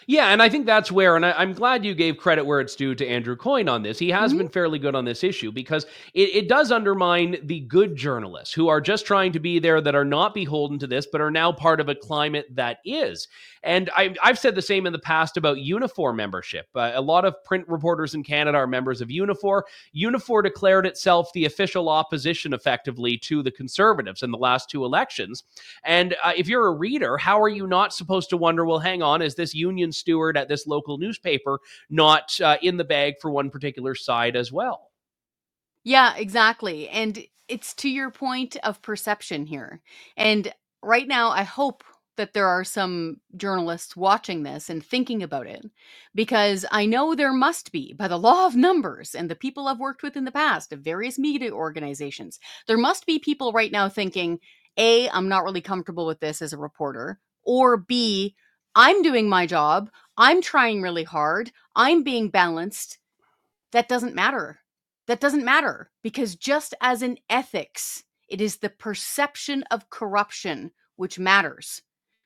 Yeah, 0.07 0.27
and 0.29 0.41
I 0.41 0.49
think 0.49 0.65
that's 0.65 0.91
where, 0.91 1.15
and 1.15 1.25
I, 1.25 1.41
am 1.41 1.53
glad 1.53 1.85
you 1.85 1.95
gave 1.95 2.17
credit 2.17 2.45
where 2.45 2.59
it's 2.59 2.75
due 2.75 2.93
to 2.95 3.07
Andrew 3.07 3.35
Coyne 3.35 3.69
on 3.69 3.83
this. 3.83 3.97
He 3.97 4.09
has 4.09 4.31
mm-hmm. 4.31 4.39
been 4.39 4.49
fairly 4.49 4.79
good 4.79 4.95
on 4.95 5.05
this 5.05 5.23
issue 5.23 5.51
because 5.51 5.85
it, 6.13 6.35
it, 6.35 6.49
does 6.49 6.71
undermine 6.71 7.37
the 7.43 7.61
good 7.61 7.95
journalists 7.95 8.53
who 8.53 8.67
are 8.67 8.81
just 8.81 9.05
trying 9.05 9.31
to 9.31 9.39
be 9.39 9.59
there, 9.59 9.81
that 9.81 9.95
are 9.95 10.05
not 10.05 10.33
beholden 10.33 10.77
to 10.79 10.87
this, 10.87 11.07
but 11.07 11.21
are 11.21 11.31
now 11.31 11.51
part 11.51 11.79
of 11.79 11.89
a 11.89 11.95
climate 11.95 12.47
that 12.51 12.79
is. 12.85 13.27
And 13.63 13.89
I, 13.95 14.13
have 14.21 14.37
said 14.37 14.55
the 14.55 14.61
same 14.61 14.85
in 14.85 14.93
the 14.93 14.99
past 14.99 15.37
about 15.37 15.57
Unifor 15.57 16.13
membership. 16.13 16.67
Uh, 16.75 16.91
a 16.93 17.01
lot 17.01 17.23
of 17.23 17.41
print 17.45 17.65
reporters 17.69 18.13
in 18.13 18.23
Canada 18.23 18.57
are 18.57 18.67
members 18.67 18.99
of 18.99 19.07
Unifor. 19.07 19.63
Unifor 19.95 20.43
declared 20.43 20.85
itself 20.85 21.31
the 21.33 21.45
official 21.45 21.87
opposition 21.87 22.53
effectively 22.53 23.17
to 23.19 23.41
the 23.41 23.51
Conservatives 23.51 24.21
in 24.21 24.31
the 24.31 24.37
last 24.37 24.69
two 24.69 24.83
elections. 24.83 25.43
And 25.85 26.13
uh, 26.23 26.33
if 26.35 26.47
you're 26.47 26.67
a 26.67 26.73
reader, 26.73 27.17
how 27.17 27.41
are 27.41 27.49
you 27.49 27.65
not 27.65 27.93
supposed 27.93 28.29
to 28.31 28.37
wonder, 28.37 28.65
well, 28.65 28.79
hang 28.79 29.01
on, 29.01 29.21
is 29.21 29.35
this 29.35 29.55
union 29.73 29.91
steward 29.91 30.37
at 30.37 30.47
this 30.47 30.67
local 30.67 30.97
newspaper 30.97 31.59
not 31.89 32.39
uh, 32.41 32.57
in 32.61 32.77
the 32.77 32.83
bag 32.83 33.15
for 33.21 33.31
one 33.31 33.49
particular 33.49 33.95
side 33.95 34.35
as 34.35 34.51
well? 34.51 34.91
Yeah, 35.83 36.15
exactly. 36.15 36.87
And 36.89 37.25
it's 37.47 37.73
to 37.75 37.89
your 37.89 38.09
point 38.09 38.55
of 38.63 38.81
perception 38.81 39.45
here. 39.45 39.81
And 40.15 40.53
right 40.81 41.07
now, 41.07 41.29
I 41.29 41.43
hope 41.43 41.83
that 42.15 42.33
there 42.33 42.47
are 42.47 42.63
some 42.63 43.17
journalists 43.35 43.95
watching 43.95 44.43
this 44.43 44.69
and 44.69 44.85
thinking 44.85 45.23
about 45.23 45.47
it 45.47 45.65
because 46.13 46.65
I 46.71 46.85
know 46.85 47.15
there 47.15 47.33
must 47.33 47.71
be, 47.71 47.93
by 47.93 48.07
the 48.07 48.19
law 48.19 48.45
of 48.45 48.55
numbers 48.55 49.15
and 49.15 49.29
the 49.29 49.35
people 49.35 49.67
I've 49.67 49.79
worked 49.79 50.03
with 50.03 50.15
in 50.15 50.25
the 50.25 50.31
past 50.31 50.71
of 50.71 50.81
various 50.81 51.17
media 51.17 51.51
organizations, 51.51 52.39
there 52.67 52.77
must 52.77 53.05
be 53.05 53.17
people 53.17 53.51
right 53.51 53.71
now 53.71 53.89
thinking, 53.89 54.39
A, 54.77 55.09
I'm 55.09 55.27
not 55.27 55.43
really 55.43 55.61
comfortable 55.61 56.05
with 56.05 56.19
this 56.19 56.41
as 56.41 56.53
a 56.53 56.57
reporter, 56.57 57.19
or 57.43 57.77
B, 57.77 58.35
I'm 58.75 59.01
doing 59.01 59.29
my 59.29 59.45
job, 59.45 59.89
I'm 60.17 60.41
trying 60.41 60.81
really 60.81 61.03
hard, 61.03 61.51
I'm 61.75 62.03
being 62.03 62.29
balanced. 62.29 62.97
That 63.71 63.87
doesn't 63.87 64.15
matter. 64.15 64.59
That 65.07 65.19
doesn't 65.19 65.45
matter 65.45 65.91
because 66.01 66.35
just 66.35 66.73
as 66.81 67.01
in 67.01 67.17
ethics, 67.29 68.03
it 68.29 68.41
is 68.41 68.57
the 68.57 68.69
perception 68.69 69.63
of 69.69 69.89
corruption 69.89 70.71
which 70.95 71.19
matters. 71.19 71.81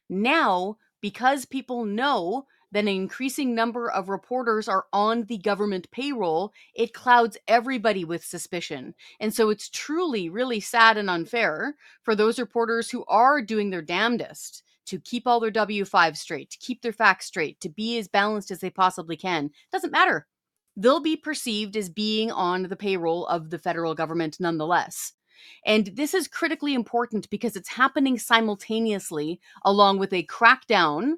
Now, 0.10 0.78
because 1.02 1.46
people 1.46 1.86
know 1.86 2.46
that 2.72 2.82
an 2.82 2.88
increasing 2.88 3.56
number 3.56 3.90
of 3.90 4.10
reporters 4.10 4.68
are 4.68 4.86
on 4.92 5.24
the 5.24 5.38
government 5.38 5.90
payroll, 5.92 6.52
it 6.76 6.94
clouds 6.94 7.38
everybody 7.48 8.04
with 8.04 8.24
suspicion. 8.24 8.94
And 9.20 9.34
so 9.34 9.50
it's 9.50 9.70
truly, 9.70 10.30
really 10.30 10.60
sad 10.60 10.98
and 10.98 11.10
unfair 11.10 11.76
for 12.04 12.16
those 12.16 12.40
reporters 12.40 12.90
who 12.90 13.06
are 13.08 13.42
doing 13.42 13.70
their 13.70 13.82
damnedest 13.82 14.64
to 14.88 15.00
keep 15.00 15.28
all 15.28 15.40
their 15.40 15.52
W 15.52 15.86
5 15.86 16.18
straight, 16.18 16.50
to 16.52 16.58
keep 16.60 16.82
their 16.82 16.94
facts 16.94 17.28
straight, 17.28 17.60
to 17.62 17.70
be 17.70 17.98
as 17.98 18.08
balanced 18.08 18.52
as 18.52 18.60
they 18.60 18.70
possibly 18.70 19.16
can. 19.18 19.52
Doesn't 19.72 19.92
matter. 19.92 20.28
They'll 20.76 21.00
be 21.00 21.18
perceived 21.18 21.76
as 21.76 21.90
being 21.90 22.32
on 22.32 22.64
the 22.64 22.76
payroll 22.76 23.26
of 23.28 23.50
the 23.50 23.60
federal 23.60 23.96
government 23.96 24.40
nonetheless. 24.40 25.14
And 25.66 25.88
this 25.88 26.14
is 26.14 26.28
critically 26.28 26.74
important 26.74 27.30
because 27.30 27.56
it's 27.56 27.70
happening 27.70 28.18
simultaneously 28.20 29.40
along 29.66 30.00
with 30.00 30.14
a 30.14 30.24
crackdown 30.26 31.14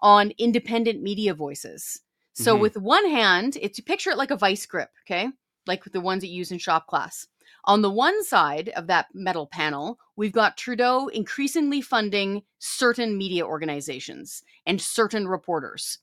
on 0.00 0.32
independent 0.38 1.02
media 1.02 1.34
voices. 1.34 2.00
So, 2.34 2.56
Mhm. 2.56 2.60
with 2.60 2.76
one 2.76 3.08
hand, 3.10 3.58
it's 3.60 3.76
to 3.76 3.82
picture 3.82 4.10
it 4.10 4.16
like 4.18 4.30
a 4.30 4.36
vice 4.36 4.64
grip, 4.66 4.90
okay? 5.04 5.28
Like 5.66 5.84
the 5.84 6.00
ones 6.00 6.22
that 6.22 6.28
you 6.28 6.36
use 6.38 6.52
in 6.52 6.58
shop 6.58 6.86
class. 6.86 7.26
On 7.64 7.82
the 7.82 7.90
one 7.90 8.24
side 8.24 8.70
of 8.70 8.86
that 8.86 9.06
metal 9.14 9.46
panel, 9.46 9.98
we've 10.16 10.32
got 10.32 10.56
Trudeau 10.56 11.08
increasingly 11.08 11.80
funding 11.80 12.42
certain 12.58 13.16
media 13.18 13.44
organizations 13.44 14.42
and 14.66 14.80
certain 14.80 15.28
reporters. 15.28 15.98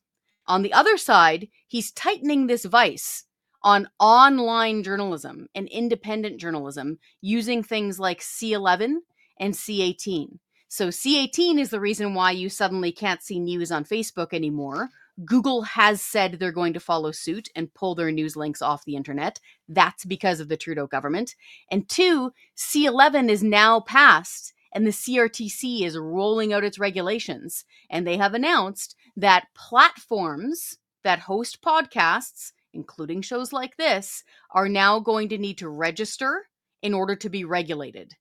On 0.46 0.62
the 0.62 0.74
other 0.74 0.98
side, 0.98 1.50
he's 1.68 1.92
tightening 1.92 2.48
this 2.48 2.66
vice 2.66 3.26
on 3.64 3.90
online 4.00 4.84
journalism 4.84 5.48
and 5.54 5.68
independent 5.68 6.40
journalism 6.40 7.00
using 7.22 7.64
things 7.64 8.00
like 8.00 8.22
C11 8.22 8.98
and 9.40 9.54
C18. 9.54 10.40
So, 10.70 10.90
C18 10.90 11.60
is 11.60 11.70
the 11.70 11.80
reason 11.80 12.14
why 12.14 12.32
you 12.32 12.50
suddenly 12.50 12.92
can't 12.92 13.24
see 13.24 13.40
news 13.40 13.72
on 13.72 13.86
Facebook 13.86 14.34
anymore. 14.34 14.90
Google 15.26 15.64
has 15.64 16.02
said 16.02 16.34
they're 16.34 16.52
going 16.52 16.74
to 16.74 16.80
follow 16.80 17.12
suit 17.12 17.50
and 17.56 17.74
pull 17.74 17.96
their 17.96 18.12
news 18.12 18.36
links 18.36 18.62
off 18.62 18.86
the 18.86 18.96
internet. 18.96 19.40
That's 19.68 20.06
because 20.06 20.40
of 20.40 20.48
the 20.48 20.58
Trudeau 20.58 20.88
government. 20.88 21.36
And 21.72 21.90
two, 21.90 22.32
C11 22.56 23.30
is 23.30 23.42
now 23.42 23.80
passed 23.80 24.54
and 24.74 24.86
the 24.86 24.92
CRTC 24.92 25.82
is 25.82 25.98
rolling 25.98 26.54
out 26.54 26.64
its 26.64 26.78
regulations. 26.78 27.66
And 27.90 28.06
they 28.06 28.18
have 28.18 28.34
announced 28.34 28.96
that 29.16 29.48
platforms 29.56 30.78
that 31.04 31.20
host 31.20 31.62
podcasts, 31.64 32.52
including 32.74 33.22
shows 33.22 33.52
like 33.52 33.78
this, 33.78 34.24
are 34.52 34.70
now 34.70 35.00
going 35.00 35.30
to 35.30 35.38
need 35.38 35.58
to 35.60 35.70
register 35.70 36.48
in 36.84 36.94
order 36.94 37.16
to 37.16 37.30
be 37.30 37.44
regulated. 37.44 38.14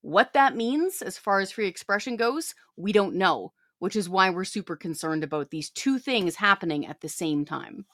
What 0.00 0.32
that 0.32 0.56
means 0.56 1.00
as 1.00 1.16
far 1.16 1.40
as 1.40 1.52
free 1.52 1.68
expression 1.68 2.16
goes, 2.16 2.54
we 2.76 2.92
don't 2.92 3.14
know, 3.14 3.52
which 3.84 3.96
is 3.96 4.08
why 4.08 4.30
we're 4.30 4.44
super 4.44 4.76
concerned 4.76 5.22
about 5.22 5.50
these 5.50 5.68
two 5.68 5.98
things 5.98 6.36
happening 6.36 6.86
at 6.86 7.02
the 7.02 7.08
same 7.08 7.44
time. 7.44 7.84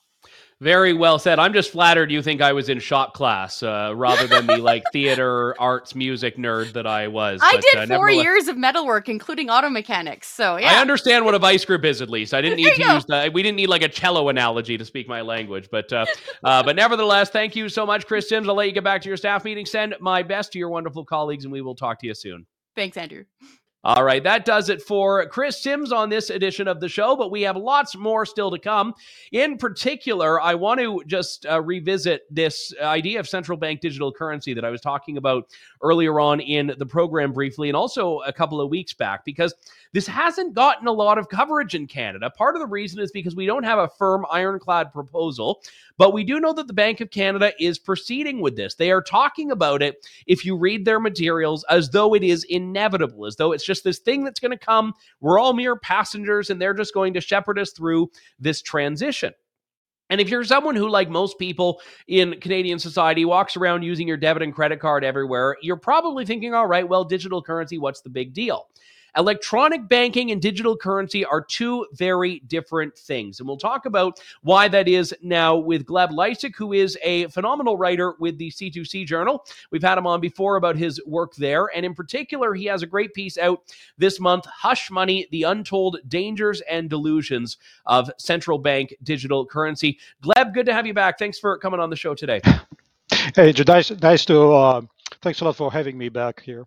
Very 0.61 0.93
well 0.93 1.19
said. 1.19 1.41
I'm 1.41 1.53
just 1.53 1.73
flattered 1.73 2.13
you 2.13 2.23
think 2.23 2.41
I 2.41 2.53
was 2.53 2.69
in 2.69 2.79
shop 2.79 3.13
class 3.13 3.61
uh, 3.61 3.93
rather 3.97 4.29
than 4.29 4.47
the 4.47 4.59
like 4.59 4.85
theater, 4.93 5.61
arts, 5.61 5.97
music 5.97 6.37
nerd 6.37 6.75
that 6.75 6.87
I 6.87 7.09
was. 7.09 7.41
I 7.43 7.57
But, 7.57 7.65
did 7.65 7.91
uh, 7.91 7.97
four 7.97 8.09
years 8.09 8.47
of 8.47 8.57
metalwork, 8.57 9.09
including 9.09 9.51
auto 9.51 9.69
mechanics. 9.69 10.29
So 10.29 10.59
yeah, 10.59 10.75
I 10.75 10.81
understand 10.81 11.25
what 11.25 11.35
a 11.35 11.41
vice 11.41 11.65
grip 11.65 11.85
is 11.85 12.01
at 12.01 12.09
least. 12.09 12.35
I 12.35 12.41
didn't 12.41 12.57
need 12.63 12.73
to 12.75 12.83
go. 12.83 12.95
use 12.95 13.05
the, 13.07 13.29
we 13.35 13.43
didn't 13.43 13.57
need 13.57 13.69
like 13.69 13.83
a 13.83 13.89
cello 13.89 14.29
analogy 14.29 14.79
to 14.79 14.85
speak 14.85 15.09
my 15.09 15.23
language, 15.23 15.71
but 15.73 15.93
uh, 15.93 16.07
uh, 16.45 16.63
but 16.63 16.77
nevertheless, 16.77 17.31
thank 17.31 17.57
you 17.57 17.69
so 17.69 17.85
much, 17.85 18.07
Kris 18.07 18.29
Sims. 18.29 18.49
I'll 18.49 18.55
let 18.55 18.69
you 18.69 18.73
get 18.73 18.85
back 18.85 19.03
to 19.03 19.09
your 19.09 19.17
staff 19.17 19.45
meeting. 19.45 19.67
Send 19.67 19.97
my 19.99 20.23
best 20.23 20.53
to 20.53 20.61
your 20.61 20.69
wonderful 20.69 21.05
colleagues, 21.05 21.43
and 21.45 21.53
we 21.53 21.63
will 21.63 21.75
talk 21.75 21.99
to 22.01 22.07
you 22.07 22.15
soon. 22.15 22.47
Thanks, 22.77 22.97
Andrew. 22.97 23.25
All 23.83 24.05
right, 24.05 24.23
that 24.25 24.45
does 24.45 24.69
it 24.69 24.83
for 24.83 25.25
Kris 25.29 25.63
Sims 25.63 25.91
on 25.91 26.11
this 26.11 26.29
edition 26.29 26.69
of 26.69 26.81
the 26.81 26.89
show, 26.89 27.17
but 27.17 27.31
we 27.31 27.41
have 27.43 27.57
lots 27.57 27.97
more 27.97 28.27
still 28.27 28.51
to 28.51 28.59
come. 28.59 28.93
In 29.33 29.57
particular, 29.57 30.39
I 30.39 30.55
want 30.55 30.81
to 30.81 31.03
just 31.07 31.47
uh, 31.47 31.63
revisit 31.63 32.25
this 32.31 32.75
idea 32.83 33.19
of 33.19 33.27
central 33.27 33.57
bank 33.57 33.81
digital 33.81 34.13
currency 34.13 34.53
that 34.53 34.67
I 34.67 34.71
was 34.71 34.83
talking 34.83 35.17
about 35.17 35.49
earlier 35.83 36.21
on 36.21 36.41
in 36.41 36.75
the 36.77 36.85
program 36.85 37.33
briefly, 37.33 37.71
and 37.71 37.77
also 37.77 38.19
a 38.21 38.33
couple 38.35 38.61
of 38.61 38.69
weeks 38.69 38.93
back, 38.93 39.25
because 39.25 39.55
this 39.95 40.07
hasn't 40.07 40.53
gotten 40.53 40.87
a 40.87 40.93
lot 40.93 41.17
of 41.17 41.31
coverage 41.31 41.75
in 41.75 41.87
Canada. 41.87 42.29
Part 42.29 42.57
of 42.57 42.61
the 42.61 42.69
reason 42.69 43.01
is 43.01 43.11
because 43.13 43.35
we 43.35 43.47
don't 43.47 43.65
have 43.65 43.79
a 43.79 43.89
firm 43.89 44.27
ironclad 44.31 44.93
proposal, 44.93 45.63
but 46.01 46.15
we 46.15 46.25
do 46.25 46.41
know 46.41 46.55
that 46.55 46.67
the 46.67 46.73
Bank 46.73 47.03
of 47.03 47.11
Canada 47.11 47.53
is 47.61 47.79
proceeding 47.79 48.41
with 48.41 48.57
this. 48.57 48.75
They 48.75 48.91
are 48.91 49.03
talking 49.03 49.51
about 49.51 49.83
it, 49.83 49.97
if 50.27 50.47
you 50.47 50.57
read 50.57 50.87
their 50.87 50.99
materials, 50.99 51.63
as 51.69 51.91
though 51.91 52.15
it 52.15 52.25
is 52.25 52.43
inevitable, 52.45 53.27
as 53.27 53.37
though 53.37 53.53
it's 53.53 53.67
just 53.67 53.85
this 53.85 53.99
thing 53.99 54.25
that's 54.25 54.41
going 54.41 54.51
to 54.51 54.65
come. 54.65 54.95
We're 55.21 55.39
all 55.39 55.53
mere 55.53 55.77
passengers, 55.77 56.49
and 56.49 56.59
they're 56.59 56.73
just 56.73 56.95
going 56.95 57.13
to 57.13 57.21
shepherd 57.21 57.59
us 57.59 57.73
through 57.73 58.11
this 58.39 58.63
transition. 58.63 59.35
And 60.09 60.23
if 60.23 60.31
you're 60.31 60.43
someone 60.43 60.75
who, 60.75 60.89
like 60.89 61.11
most 61.11 61.39
people 61.39 61.83
in 62.09 62.41
Canadian 62.41 62.79
society, 62.79 63.27
walks 63.27 63.59
around 63.59 63.83
using 63.83 64.09
your 64.09 64.17
debit 64.17 64.43
and 64.43 64.55
credit 64.55 64.81
card 64.81 65.05
everywhere, 65.05 65.59
you're 65.61 65.77
probably 65.77 66.25
thinking, 66.25 66.55
all 66.55 66.67
right, 66.67 66.89
well, 66.89 67.05
digital 67.05 67.43
currency, 67.43 67.77
what's 67.77 68.01
the 68.01 68.09
big 68.09 68.33
deal? 68.33 68.69
Electronic 69.17 69.89
banking 69.89 70.31
and 70.31 70.41
digital 70.41 70.77
currency 70.77 71.25
are 71.25 71.43
two 71.43 71.87
very 71.93 72.41
different 72.41 72.97
things. 72.97 73.41
And 73.41 73.49
we'll 73.49 73.57
talk 73.57 73.87
about 73.87 74.21
why 74.43 74.69
that 74.69 74.89
is 74.89 75.15
now 75.23 75.57
with 75.57 75.85
Gleb 75.85 76.11
Lisikh, 76.11 76.55
who 76.57 76.73
is 76.73 76.99
a 77.03 77.27
phenomenal 77.29 77.77
writer 77.77 78.15
with 78.19 78.39
the 78.39 78.51
C2C 78.51 79.07
Journal. 79.07 79.45
We've 79.71 79.83
had 79.83 79.99
him 79.99 80.07
on 80.07 80.21
before 80.21 80.57
about 80.57 80.77
his 80.77 81.01
work 81.07 81.35
there. 81.37 81.71
And 81.75 81.85
in 81.85 81.95
particular, 81.95 82.55
he 82.55 82.67
has 82.67 82.83
a 82.83 82.87
great 82.87 83.15
piece 83.15 83.39
out 83.39 83.63
this 83.99 84.21
month 84.21 84.47
Hush 84.47 84.91
Money 84.91 85.27
The 85.31 85.45
Untold 85.45 85.99
Dangers 86.09 86.61
and 86.63 86.89
Delusions 86.89 87.59
of 87.87 88.11
Central 88.19 88.59
Bank 88.59 88.95
Digital 89.03 89.47
Currency. 89.47 89.99
Gleb, 90.23 90.55
good 90.55 90.67
to 90.67 90.73
have 90.73 90.87
you 90.87 90.95
back. 90.95 91.19
Thanks 91.19 91.39
for 91.39 91.59
coming 91.59 91.81
on 91.81 91.91
the 91.91 91.97
show 91.97 92.15
today. 92.15 92.41
Hey, 93.35 93.53
nice, 93.67 93.91
nice 93.91 94.25
to. 94.27 94.53
Uh, 94.53 94.81
thanks 95.21 95.41
a 95.41 95.45
lot 95.45 95.57
for 95.57 95.73
having 95.73 95.99
me 95.99 96.09
back 96.09 96.41
here. 96.41 96.67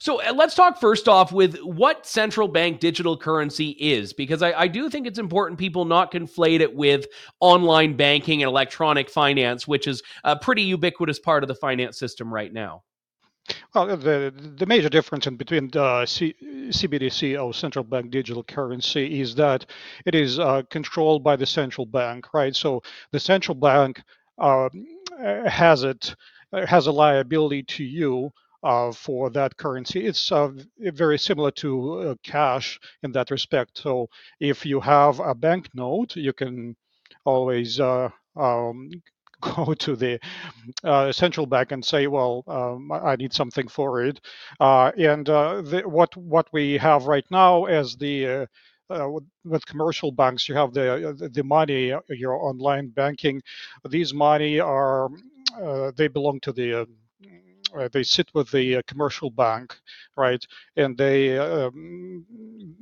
So 0.00 0.22
uh, 0.22 0.32
let's 0.32 0.54
talk 0.54 0.80
first 0.80 1.08
off 1.08 1.30
with 1.30 1.58
what 1.58 2.06
central 2.06 2.48
bank 2.48 2.80
digital 2.80 3.18
currency 3.18 3.76
is, 3.78 4.14
because 4.14 4.42
I, 4.42 4.52
I 4.52 4.66
do 4.66 4.88
think 4.88 5.06
it's 5.06 5.18
important 5.18 5.58
people 5.58 5.84
not 5.84 6.10
conflate 6.10 6.60
it 6.60 6.74
with 6.74 7.06
online 7.38 7.96
banking 7.96 8.42
and 8.42 8.48
electronic 8.48 9.10
finance, 9.10 9.68
which 9.68 9.86
is 9.86 10.02
a 10.24 10.36
pretty 10.36 10.62
ubiquitous 10.62 11.18
part 11.18 11.44
of 11.44 11.48
the 11.48 11.54
finance 11.54 11.98
system 11.98 12.32
right 12.32 12.50
now. 12.50 12.82
Well, 13.74 13.94
the 13.96 14.32
the 14.56 14.66
major 14.66 14.88
difference 14.88 15.26
in 15.26 15.36
between 15.36 15.68
the 15.68 16.06
C, 16.06 16.34
CBDC 16.42 17.42
or 17.42 17.52
central 17.52 17.84
bank 17.84 18.10
digital 18.10 18.44
currency 18.44 19.20
is 19.20 19.34
that 19.34 19.66
it 20.06 20.14
is 20.14 20.38
uh, 20.38 20.62
controlled 20.70 21.22
by 21.22 21.36
the 21.36 21.46
central 21.46 21.84
bank, 21.84 22.32
right? 22.32 22.56
So 22.56 22.82
the 23.12 23.20
central 23.20 23.54
bank 23.54 24.00
uh, 24.38 24.70
has 25.46 25.82
it 25.82 26.14
uh, 26.52 26.64
has 26.64 26.86
a 26.86 26.92
liability 26.92 27.64
to 27.64 27.84
you 27.84 28.32
uh, 28.62 28.92
for 28.92 29.30
that 29.30 29.56
currency. 29.56 30.06
It's 30.06 30.30
uh, 30.32 30.50
very 30.78 31.18
similar 31.18 31.50
to 31.52 32.00
uh, 32.00 32.14
cash 32.22 32.78
in 33.02 33.12
that 33.12 33.30
respect. 33.30 33.78
So 33.78 34.08
if 34.40 34.64
you 34.66 34.80
have 34.80 35.20
a 35.20 35.34
banknote, 35.34 36.16
you 36.16 36.32
can 36.32 36.76
always 37.24 37.80
uh, 37.80 38.10
um, 38.36 38.90
go 39.40 39.74
to 39.74 39.96
the 39.96 40.20
uh, 40.84 41.12
central 41.12 41.46
bank 41.46 41.72
and 41.72 41.84
say, 41.84 42.06
"Well, 42.06 42.44
um, 42.48 42.90
I 42.92 43.16
need 43.16 43.32
something 43.32 43.68
for 43.68 44.02
it." 44.04 44.20
Uh, 44.60 44.92
and 44.98 45.26
the, 45.26 45.82
what 45.86 46.16
what 46.16 46.48
we 46.52 46.76
have 46.78 47.06
right 47.06 47.24
now 47.30 47.64
as 47.64 47.96
the 47.96 48.26
uh, 48.90 49.08
with, 49.08 49.24
with 49.44 49.66
commercial 49.66 50.12
banks, 50.12 50.48
you 50.48 50.54
have 50.56 50.72
the 50.74 51.30
the- 51.32 51.44
money, 51.44 51.92
your 52.08 52.34
online 52.34 52.88
banking. 52.88 53.40
These 53.88 54.12
money 54.14 54.60
are 54.60 55.08
uh, 55.62 55.92
they 55.96 56.08
belong 56.08 56.40
to 56.40 56.52
the 56.52 56.86
uh, 57.78 57.88
they 57.92 58.02
sit 58.02 58.28
with 58.34 58.50
the 58.50 58.76
uh, 58.76 58.82
commercial 58.86 59.30
bank, 59.30 59.78
right? 60.16 60.44
And 60.76 60.96
they 60.96 61.38
um, 61.38 62.24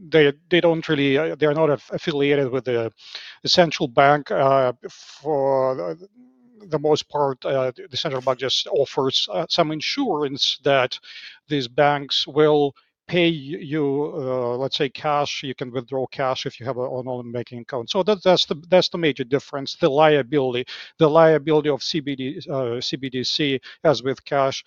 they 0.08 0.32
they 0.50 0.60
don't 0.60 0.88
really 0.88 1.18
uh, 1.18 1.34
they 1.36 1.46
are 1.46 1.54
not 1.54 1.70
aff- 1.70 1.90
affiliated 1.92 2.50
with 2.50 2.64
the, 2.64 2.92
the 3.42 3.48
central 3.48 3.88
bank 3.88 4.30
uh, 4.30 4.72
for 4.88 5.96
the, 6.68 6.78
most 6.78 7.08
part. 7.08 7.44
Uh, 7.44 7.72
the 7.90 7.96
central 7.96 8.22
bank 8.22 8.38
just 8.38 8.66
offers 8.68 9.28
some 9.48 9.70
insurance 9.72 10.58
that 10.64 10.98
these 11.48 11.68
banks 11.68 12.26
will 12.26 12.74
pay 13.08 13.28
you, 13.28 14.12
uh, 14.14 14.56
let's 14.56 14.76
say, 14.76 14.88
cash. 14.88 15.42
You 15.42 15.54
can 15.54 15.72
withdraw 15.72 16.06
cash 16.06 16.46
if 16.46 16.60
you 16.60 16.66
have 16.66 16.76
an 16.76 16.84
online 16.84 17.32
banking 17.32 17.60
account. 17.60 17.90
So 17.90 18.02
that, 18.04 18.22
that's 18.22 18.46
the 18.46 18.56
that's 18.68 18.88
the 18.90 18.98
major 18.98 19.24
difference. 19.24 19.76
The 19.76 19.88
liability, 19.88 20.66
the 20.98 21.08
liability 21.08 21.70
of 21.70 21.80
CBD, 21.80 22.38
uh, 22.48 22.80
CBDC, 22.80 23.60
as 23.84 24.02
with 24.02 24.24
cash, 24.24 24.62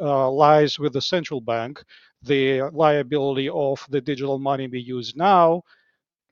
uh, 0.00 0.30
lies 0.30 0.78
with 0.78 0.94
the 0.94 1.02
central 1.02 1.40
bank. 1.40 1.82
The 2.22 2.62
liability 2.72 3.48
of 3.48 3.84
the 3.90 4.00
digital 4.00 4.38
money 4.38 4.68
we 4.68 4.80
use 4.80 5.14
now 5.16 5.62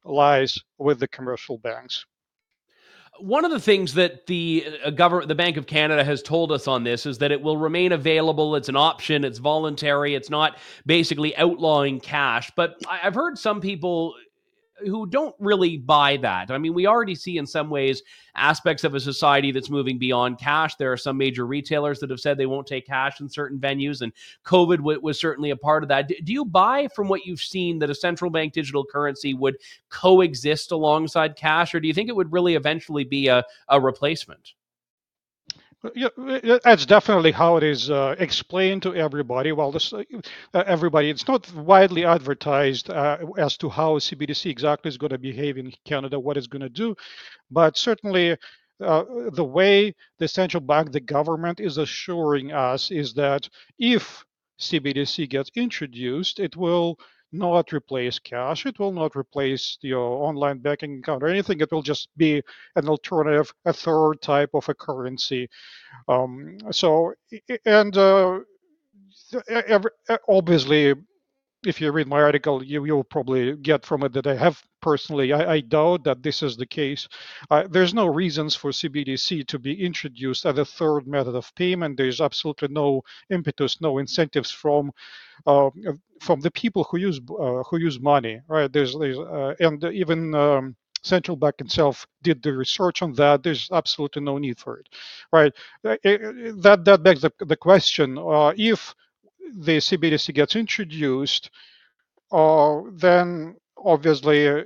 lies 0.05 0.59
with 0.79 1.01
the 1.01 1.09
commercial 1.09 1.59
banks. 1.59 2.07
One 3.21 3.45
of 3.45 3.51
the 3.51 3.61
things 3.61 3.95
that 3.95 4.27
the 4.27 4.67
uh, 4.85 4.91
government, 4.91 5.29
the 5.29 5.35
Bank 5.35 5.57
of 5.57 5.67
Canada, 5.67 6.05
has 6.05 6.23
told 6.23 6.53
us 6.53 6.69
on 6.69 6.85
this 6.85 7.07
is 7.07 7.19
that 7.19 7.33
it 7.33 7.41
will 7.43 7.57
remain 7.57 7.93
available. 7.93 8.55
It's 8.57 8.69
an 8.69 8.77
option. 8.77 9.25
It's 9.25 9.39
voluntary. 9.39 10.15
It's 10.15 10.31
not 10.31 10.59
basically 10.87 11.37
outlawing 11.37 12.01
cash. 12.01 12.53
But 12.55 12.81
I've 12.89 13.15
heard 13.15 13.39
some 13.39 13.61
people 13.61 14.15
who 14.81 15.07
don't 15.07 15.35
really 15.39 15.77
buy 15.77 16.17
that. 16.19 16.51
I 16.51 16.59
mean, 16.59 16.75
we 16.75 16.87
already 16.87 17.15
see 17.15 17.39
in 17.39 17.47
some 17.47 17.71
ways 17.71 18.03
aspects 18.35 18.85
of 18.85 18.95
a 18.95 19.01
society 19.01 19.51
that's 19.51 19.71
moving 19.71 19.99
beyond 19.99 20.39
cash. 20.39 20.77
There 20.77 20.93
are 20.93 20.97
some 20.97 21.17
major 21.17 21.47
retailers 21.47 21.99
that 22.01 22.11
have 22.11 22.21
said 22.21 22.39
they 22.39 22.47
won't 22.47 22.67
take 22.67 22.87
cash 22.87 23.21
in 23.21 23.29
certain 23.29 23.59
venues, 23.59 24.03
and 24.03 24.13
COVID 24.45 24.79
w- 24.79 25.01
was 25.01 25.19
certainly 25.19 25.51
a 25.51 25.57
part 25.57 25.83
of 25.83 25.89
that. 25.89 26.09
D- 26.09 26.21
do 26.23 26.33
you 26.33 26.45
buy 26.45 26.89
from 26.95 27.09
what 27.09 27.27
you've 27.27 27.41
seen 27.41 27.79
that 27.81 27.91
a 27.91 27.95
central 27.95 28.31
bank 28.31 28.53
digital 28.53 28.85
currency 28.85 29.35
would 29.35 29.57
coexist 29.89 30.71
alongside 30.71 31.37
cash, 31.37 31.75
or 31.75 31.81
do 31.81 31.89
you 31.89 31.95
think 31.95 32.09
it 32.09 32.17
would 32.17 32.33
really 32.33 32.55
eventually 32.55 33.05
be 33.05 33.29
a, 33.29 33.45
a 33.69 33.81
replacement? 33.81 34.55
Yeah, 35.95 36.09
that's 36.65 36.87
definitely 36.87 37.33
how 37.33 37.57
it 37.57 37.65
is 37.65 37.91
uh, 37.91 38.15
explained 38.19 38.83
to 38.83 38.95
everybody. 38.95 39.53
Well, 39.53 39.73
this, 39.73 39.93
uh, 39.93 40.03
everybody, 40.55 41.11
it's 41.11 41.29
not 41.29 41.53
widely 41.55 42.05
advertised 42.05 42.91
uh, 42.91 43.19
as 43.39 43.57
to 43.59 43.69
how 43.71 43.99
CBDC 43.99 44.51
exactly 44.51 44.89
is 44.91 44.99
going 44.99 45.11
to 45.11 45.19
behave 45.19 45.59
in 45.59 45.73
Canada, 45.85 46.21
what 46.21 46.37
it's 46.37 46.47
going 46.49 46.63
to 46.63 46.69
do, 46.69 46.95
but 47.51 47.77
certainly 47.77 48.37
uh, 48.83 49.05
the 49.33 49.45
way 49.45 49.95
the 50.19 50.29
central 50.29 50.61
bank, 50.63 50.93
the 50.93 51.01
government, 51.01 51.61
is 51.61 51.79
assuring 51.79 52.53
us 52.53 52.91
is 52.91 53.15
that 53.15 53.49
if 53.79 54.25
CBDC 54.61 55.29
gets 55.31 55.51
introduced, 55.57 56.41
it 56.41 56.57
will 56.57 56.99
not 57.33 57.73
replace 57.73 58.19
cash. 58.19 58.67
It 58.67 58.79
will 58.79 58.93
not 58.93 59.17
replace 59.17 59.79
your 59.83 60.25
online 60.27 60.59
banking 60.59 60.99
account 60.99 61.23
or 61.23 61.29
anything. 61.29 61.61
It 61.61 61.71
will 61.71 61.83
just 61.83 62.09
be 62.17 62.43
an 62.77 62.89
alternative, 62.89 63.53
a 63.65 63.73
third 63.73 64.23
type 64.23 64.51
of 64.55 64.69
a 64.69 64.75
currency. 64.75 65.49
Um, 66.09 66.59
so, 66.71 67.15
and 67.65 67.97
uh, 67.97 68.41
every, 69.49 69.91
obviously, 70.29 70.95
if 71.69 71.81
you 71.81 71.93
read 71.93 72.09
my 72.09 72.23
article, 72.23 72.65
you 72.65 72.85
you'll 72.87 73.05
probably 73.05 73.55
get 73.57 73.85
from 73.85 74.03
it 74.05 74.13
that 74.15 74.27
I 74.27 74.35
have 74.37 74.63
personally. 74.81 75.33
I, 75.33 75.55
I 75.57 75.61
doubt 75.61 76.05
that 76.05 76.23
this 76.23 76.43
is 76.43 76.57
the 76.57 76.67
case. 76.67 77.07
Uh, 77.51 77.65
there's 77.71 77.93
no 77.93 78.07
reasons 78.07 78.57
for 78.57 78.71
CBDC 78.71 79.47
to 79.49 79.59
be 79.59 79.85
introduced 79.85 80.47
as 80.47 80.59
a 80.59 80.65
third 80.65 81.07
method 81.07 81.35
of 81.35 81.55
payment. 81.55 81.97
There's 81.99 82.21
absolutely 82.23 82.69
no 82.69 83.03
impetus, 83.31 83.81
no 83.83 83.99
incentives 83.99 84.51
from 84.51 84.91
uh, 85.47 85.71
from 86.21 86.41
the 86.41 86.51
people 86.51 86.85
who 86.85 86.99
use 86.99 87.21
uh, 87.31 87.63
who 87.69 87.79
use 87.79 88.01
money. 88.01 88.41
Right? 88.49 88.73
There's, 88.73 88.97
there's 88.99 89.19
uh, 89.19 89.55
and 89.61 89.85
even 89.85 90.35
um, 90.35 90.77
central 91.03 91.37
bank 91.37 91.57
itself 91.59 92.07
did 92.23 92.43
the 92.43 92.53
research 92.53 93.03
on 93.03 93.13
that. 93.15 93.43
There's 93.43 93.69
absolutely 93.73 94.23
no 94.23 94.39
need 94.39 94.59
for 94.59 94.79
it, 94.79 94.89
right? 95.33 95.53
Uh, 95.85 95.97
that 96.65 96.83
that 96.85 97.03
begs 97.03 97.21
the, 97.23 97.33
the 97.41 97.57
question: 97.57 98.17
uh, 98.19 98.53
if 98.57 98.95
the 99.57 99.79
CBDC 99.79 100.35
gets 100.35 100.57
introduced, 100.57 101.51
uh, 102.33 102.81
then 102.93 103.57
obviously 103.77 104.49
uh, 104.49 104.65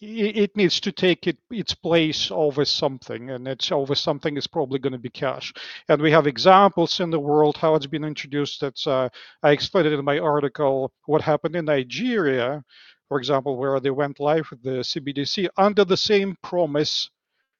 it 0.00 0.56
needs 0.56 0.78
to 0.80 0.92
take 0.92 1.26
it, 1.26 1.38
its 1.50 1.74
place 1.74 2.30
over 2.30 2.64
something, 2.64 3.30
and 3.30 3.48
it's 3.48 3.72
over 3.72 3.94
something 3.94 4.36
is 4.36 4.46
probably 4.46 4.78
going 4.78 4.92
to 4.92 4.98
be 4.98 5.10
cash. 5.10 5.52
And 5.88 6.00
we 6.00 6.12
have 6.12 6.26
examples 6.26 7.00
in 7.00 7.10
the 7.10 7.18
world 7.18 7.56
how 7.56 7.74
it's 7.74 7.86
been 7.86 8.04
introduced. 8.04 8.60
That's 8.60 8.86
uh, 8.86 9.08
I 9.42 9.50
explained 9.50 9.88
it 9.88 9.98
in 9.98 10.04
my 10.04 10.18
article. 10.18 10.92
What 11.06 11.22
happened 11.22 11.56
in 11.56 11.64
Nigeria, 11.64 12.62
for 13.08 13.18
example, 13.18 13.56
where 13.56 13.80
they 13.80 13.90
went 13.90 14.20
live 14.20 14.48
with 14.50 14.62
the 14.62 14.82
CBDC 14.82 15.48
under 15.56 15.84
the 15.84 15.96
same 15.96 16.36
promise 16.42 17.10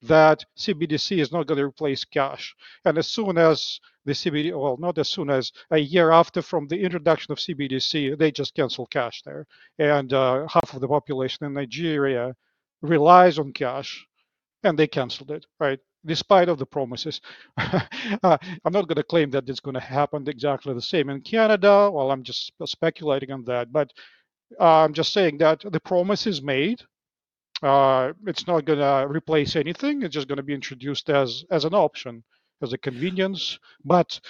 that 0.02 0.44
CBDC 0.56 1.18
is 1.18 1.32
not 1.32 1.46
going 1.46 1.58
to 1.58 1.64
replace 1.64 2.04
cash. 2.04 2.54
And 2.84 2.98
as 2.98 3.08
soon 3.08 3.38
as 3.38 3.80
the 4.04 4.12
CBD, 4.12 4.58
well, 4.58 4.76
not 4.78 4.98
as 4.98 5.08
soon 5.08 5.30
as 5.30 5.52
a 5.70 5.78
year 5.78 6.10
after 6.10 6.40
from 6.42 6.68
the 6.68 6.80
introduction 6.80 7.32
of 7.32 7.38
CBDC, 7.38 8.18
they 8.18 8.30
just 8.30 8.54
cancel 8.54 8.86
cash 8.86 9.22
there. 9.22 9.46
And 9.78 10.12
uh, 10.12 10.46
half 10.48 10.74
of 10.74 10.80
the 10.80 10.88
population 10.88 11.46
in 11.46 11.52
Nigeria 11.54 12.34
relies 12.82 13.38
on 13.38 13.52
cash, 13.52 14.06
and 14.62 14.78
they 14.78 14.86
canceled 14.86 15.30
it, 15.30 15.46
right? 15.58 15.80
Despite 16.06 16.48
of 16.48 16.58
the 16.58 16.66
promises, 16.66 17.20
uh, 17.58 17.80
I'm 18.22 18.72
not 18.72 18.86
going 18.86 18.96
to 18.96 19.02
claim 19.02 19.30
that 19.30 19.48
it's 19.48 19.60
going 19.60 19.74
to 19.74 19.80
happen 19.80 20.28
exactly 20.28 20.72
the 20.74 20.82
same 20.82 21.10
in 21.10 21.20
Canada. 21.20 21.90
Well, 21.92 22.10
I'm 22.12 22.22
just 22.22 22.52
speculating 22.64 23.32
on 23.32 23.44
that, 23.44 23.72
but 23.72 23.92
uh, 24.60 24.84
I'm 24.84 24.94
just 24.94 25.12
saying 25.12 25.38
that 25.38 25.60
the 25.70 25.80
promise 25.80 26.26
is 26.26 26.40
made. 26.40 26.82
Uh, 27.62 28.12
it's 28.26 28.46
not 28.46 28.64
going 28.64 28.78
to 28.78 29.06
replace 29.08 29.56
anything. 29.56 30.02
It's 30.02 30.14
just 30.14 30.28
going 30.28 30.36
to 30.36 30.42
be 30.42 30.54
introduced 30.54 31.10
as 31.10 31.44
as 31.50 31.64
an 31.64 31.74
option 31.74 32.22
as 32.62 32.72
a 32.72 32.78
convenience, 32.78 33.58
but 33.84 34.20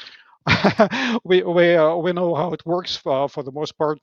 we 1.24 1.42
we 1.42 1.74
uh, 1.74 1.96
we 1.96 2.12
know 2.12 2.34
how 2.34 2.52
it 2.52 2.64
works 2.66 2.96
for 2.96 3.28
for 3.28 3.42
the 3.42 3.52
most 3.52 3.76
part. 3.76 3.98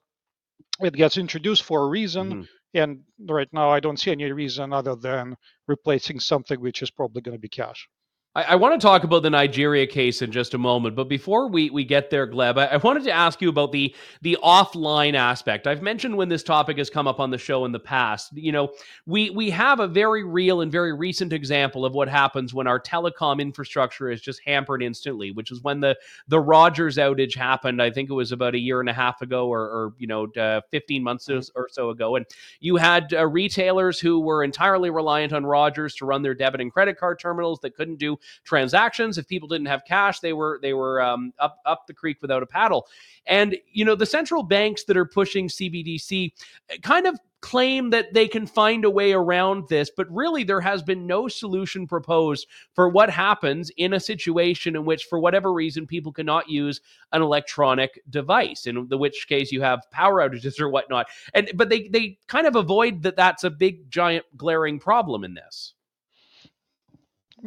It 0.82 0.94
gets 0.94 1.18
introduced 1.18 1.64
for 1.64 1.84
a 1.84 1.88
reason, 1.88 2.30
mm-hmm. 2.30 2.44
and 2.74 3.04
right 3.30 3.52
now 3.54 3.70
I 3.70 3.80
don't 3.80 4.00
see 4.00 4.12
any 4.12 4.32
reason 4.32 4.74
other 4.74 4.96
than 4.96 5.38
replacing 5.68 6.20
something 6.20 6.60
which 6.60 6.82
is 6.82 6.92
probably 6.92 7.22
going 7.22 7.38
to 7.38 7.42
be 7.42 7.50
cash. 7.50 7.88
I, 8.36 8.44
I 8.44 8.56
want 8.56 8.80
to 8.80 8.86
talk 8.86 9.04
about 9.04 9.24
the 9.24 9.30
Nigeria 9.30 9.88
case 9.88 10.22
in 10.22 10.32
just 10.32 10.54
a 10.54 10.58
moment, 10.58 10.96
but 10.96 11.08
before 11.08 11.50
we, 11.50 11.70
we 11.70 11.84
get 11.84 12.10
there, 12.10 12.28
Gleb, 12.28 12.58
I, 12.58 12.66
I 12.66 12.78
wanted 12.78 13.04
to 13.06 13.12
ask 13.12 13.42
you 13.42 13.50
about 13.50 13.72
the 13.72 13.96
the 14.22 14.38
offline 14.44 15.16
aspect. 15.16 15.68
I've 15.68 15.82
mentioned 15.82 16.16
when 16.18 16.30
this 16.30 16.44
topic 16.44 16.78
has 16.78 16.90
come 16.90 17.08
up 17.08 17.20
on 17.20 17.32
the 17.32 17.38
show 17.38 17.66
in 17.66 17.72
the 17.72 17.80
past. 17.80 18.32
You 18.36 18.52
know, 18.52 18.74
we 19.06 19.30
we 19.30 19.50
have 19.52 19.80
a 19.80 19.88
very 19.88 20.24
real 20.24 20.62
and 20.62 20.72
very 20.72 20.94
recent 20.94 21.34
example 21.34 21.86
of 21.86 21.94
what 21.94 22.10
happens 22.10 22.54
when 22.54 22.68
our 22.68 22.80
telecom 22.80 23.40
infrastructure 23.40 24.10
is 24.10 24.22
just 24.22 24.42
hampered 24.46 24.84
instantly, 24.84 25.32
which 25.32 25.52
is 25.52 25.62
when 25.62 25.80
the 25.80 25.98
the 26.28 26.40
Rogers 26.40 26.98
outage 26.98 27.36
happened. 27.36 27.82
I 27.82 27.90
think 27.90 28.10
it 28.10 28.14
was 28.14 28.32
about 28.32 28.56
a 28.56 28.60
year 28.60 28.80
and 28.80 28.90
a 28.90 28.94
half 28.94 29.22
ago, 29.22 29.48
or, 29.48 29.62
or 29.62 29.94
you 29.98 30.08
know, 30.08 30.28
uh, 30.38 30.62
15 30.72 31.04
months 31.04 31.30
or 31.30 31.68
so 31.72 31.90
ago, 31.90 32.16
and 32.16 32.26
you 32.60 32.76
had 32.76 33.14
uh, 33.14 33.26
retailers 33.26 34.00
who 34.00 34.20
were 34.20 34.44
entirely 34.44 34.90
reliant 34.90 35.34
on 35.34 35.46
Rogers 35.46 35.96
to 35.96 36.06
run 36.06 36.22
their 36.22 36.34
debit 36.34 36.62
and 36.62 36.72
credit 36.72 36.98
card 36.98 37.20
terminals 37.20 37.60
that 37.62 37.76
couldn't 37.76 37.98
do 37.98 38.18
transactions. 38.44 39.18
If 39.18 39.28
people 39.28 39.48
didn't 39.48 39.68
have 39.68 39.86
cash, 39.86 40.20
they 40.20 40.34
were 40.34 40.60
they 40.62 40.74
were 40.74 41.02
um, 41.02 41.34
up 41.40 41.60
up 41.66 41.88
the 41.88 41.94
creek 41.94 42.18
without 42.22 42.44
a 42.44 42.48
paddle. 42.48 42.88
And 43.26 43.58
you 43.72 43.86
know 43.86 43.96
the 43.96 44.06
central 44.06 44.44
banks 44.44 44.84
that 44.86 44.98
are 44.98 45.06
pushing 45.06 45.48
CBDC 45.48 46.32
eh, 46.70 46.78
kind 46.82 47.08
of 47.08 47.20
claim 47.46 47.92
that 47.92 48.12
they 48.12 48.28
can 48.28 48.48
find 48.48 48.86
a 48.86 48.90
way 48.90 49.14
around 49.14 49.70
this, 49.70 49.92
but 49.96 50.10
really 50.10 50.44
there 50.44 50.60
has 50.60 50.82
been 50.82 51.06
no 51.06 51.28
solution 51.28 51.86
proposed 51.86 52.48
for 52.74 52.90
what 52.90 53.08
happens 53.08 53.70
in 53.78 53.94
a 53.94 54.00
situation 54.00 54.76
in 54.76 54.84
which, 54.84 55.04
for 55.04 55.20
whatever 55.20 55.54
reason, 55.54 55.86
people 55.86 56.12
cannot 56.12 56.50
use 56.50 56.82
an 57.12 57.22
electronic 57.22 58.02
device. 58.10 58.66
In 58.66 58.88
the 58.88 58.98
which 58.98 59.28
case 59.28 59.52
you 59.52 59.62
have 59.62 59.82
power 59.92 60.28
outages 60.28 60.60
or 60.60 60.70
whatnot. 60.70 61.06
And 61.36 61.52
but 61.54 61.70
they 61.70 61.88
they 61.88 62.18
kind 62.26 62.48
of 62.48 62.56
avoid 62.56 63.04
that. 63.04 63.16
That's 63.16 63.44
a 63.44 63.52
big 63.52 63.92
giant 63.92 64.26
glaring 64.36 64.80
problem 64.80 65.24
in 65.24 65.36
this. 65.36 65.76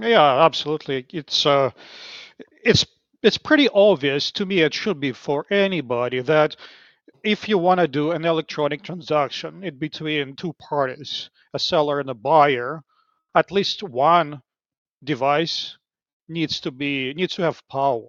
Yeah, 0.01 0.45
absolutely. 0.45 1.07
It's 1.11 1.45
uh, 1.47 1.71
it's 2.65 2.87
it's 3.23 3.39
pretty 3.39 3.69
obvious 3.71 4.31
to 4.33 4.47
me. 4.47 4.61
It 4.61 4.75
should 4.75 5.01
be 5.01 5.13
for 5.13 5.47
anybody 5.51 6.21
that 6.23 6.57
if 7.25 7.49
you 7.49 7.59
want 7.59 7.81
to 7.81 7.89
do 7.89 8.13
an 8.13 8.25
electronic 8.25 8.83
transaction 8.83 9.65
in 9.65 9.79
between 9.79 10.37
two 10.37 10.55
parties, 10.55 11.31
a 11.55 11.59
seller 11.61 12.01
and 12.01 12.11
a 12.11 12.15
buyer, 12.15 12.83
at 13.35 13.53
least 13.53 13.83
one 13.83 14.43
device 15.05 15.79
needs 16.29 16.61
to 16.61 16.71
be 16.73 17.15
needs 17.15 17.35
to 17.37 17.43
have 17.43 17.63
power 17.69 18.09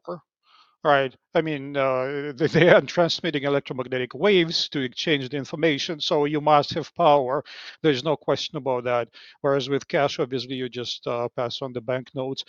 Right. 0.81 1.13
I 1.35 1.41
mean, 1.41 1.75
uh, 1.75 2.31
they, 2.37 2.69
are 2.69 2.79
transmitting 2.81 3.43
electromagnetic 3.43 4.13
waves 4.13 4.69
to 4.69 4.79
exchange 4.79 5.27
the 5.29 5.35
information, 5.35 5.99
so 5.99 6.23
you 6.23 6.39
must 6.39 6.73
have 6.73 6.95
power. 6.95 7.43
There's 7.83 8.03
no 8.03 8.15
question 8.15 8.55
about 8.55 8.85
that. 8.85 9.09
Whereas 9.41 9.67
with 9.67 9.87
cash, 9.89 10.19
obviously, 10.19 10.55
you 10.55 10.69
just 10.69 11.05
uh, 11.05 11.27
pass 11.35 11.61
on 11.61 11.73
the 11.73 11.81
banknotes. 11.81 12.45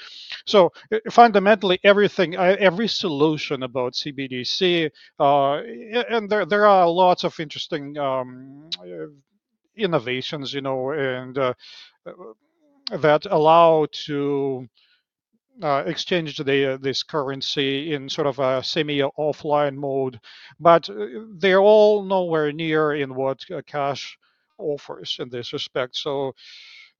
So 0.46 0.70
uh, 0.92 0.98
fundamentally, 1.10 1.80
everything, 1.82 2.36
uh, 2.36 2.56
every 2.60 2.86
solution 2.86 3.64
about 3.64 3.94
CBDC, 3.94 4.90
uh, 5.18 5.54
and 6.08 6.30
there 6.30 6.46
there 6.46 6.66
are 6.66 6.88
lots 6.88 7.24
of 7.24 7.38
interesting 7.40 7.98
um, 7.98 8.70
uh, 8.78 9.06
innovations, 9.76 10.54
you 10.54 10.60
know, 10.60 10.90
and 10.92 11.36
that 12.92 13.26
allow 13.30 13.86
to 14.06 14.68
uh, 15.62 15.82
exchange 15.86 16.36
the, 16.36 16.74
uh, 16.74 16.76
this 16.78 17.02
currency 17.02 17.92
in 17.92 18.08
sort 18.08 18.26
of 18.26 18.38
a 18.38 18.62
semi-offline 18.62 19.76
mode, 19.76 20.20
but 20.58 20.88
uh, 20.90 21.06
they're 21.38 21.60
all 21.60 22.02
nowhere 22.02 22.52
near 22.52 22.94
in 22.94 23.14
what 23.14 23.44
cash 23.66 24.16
offers 24.58 25.16
in 25.20 25.28
this 25.28 25.52
respect. 25.52 25.96
So 25.96 26.32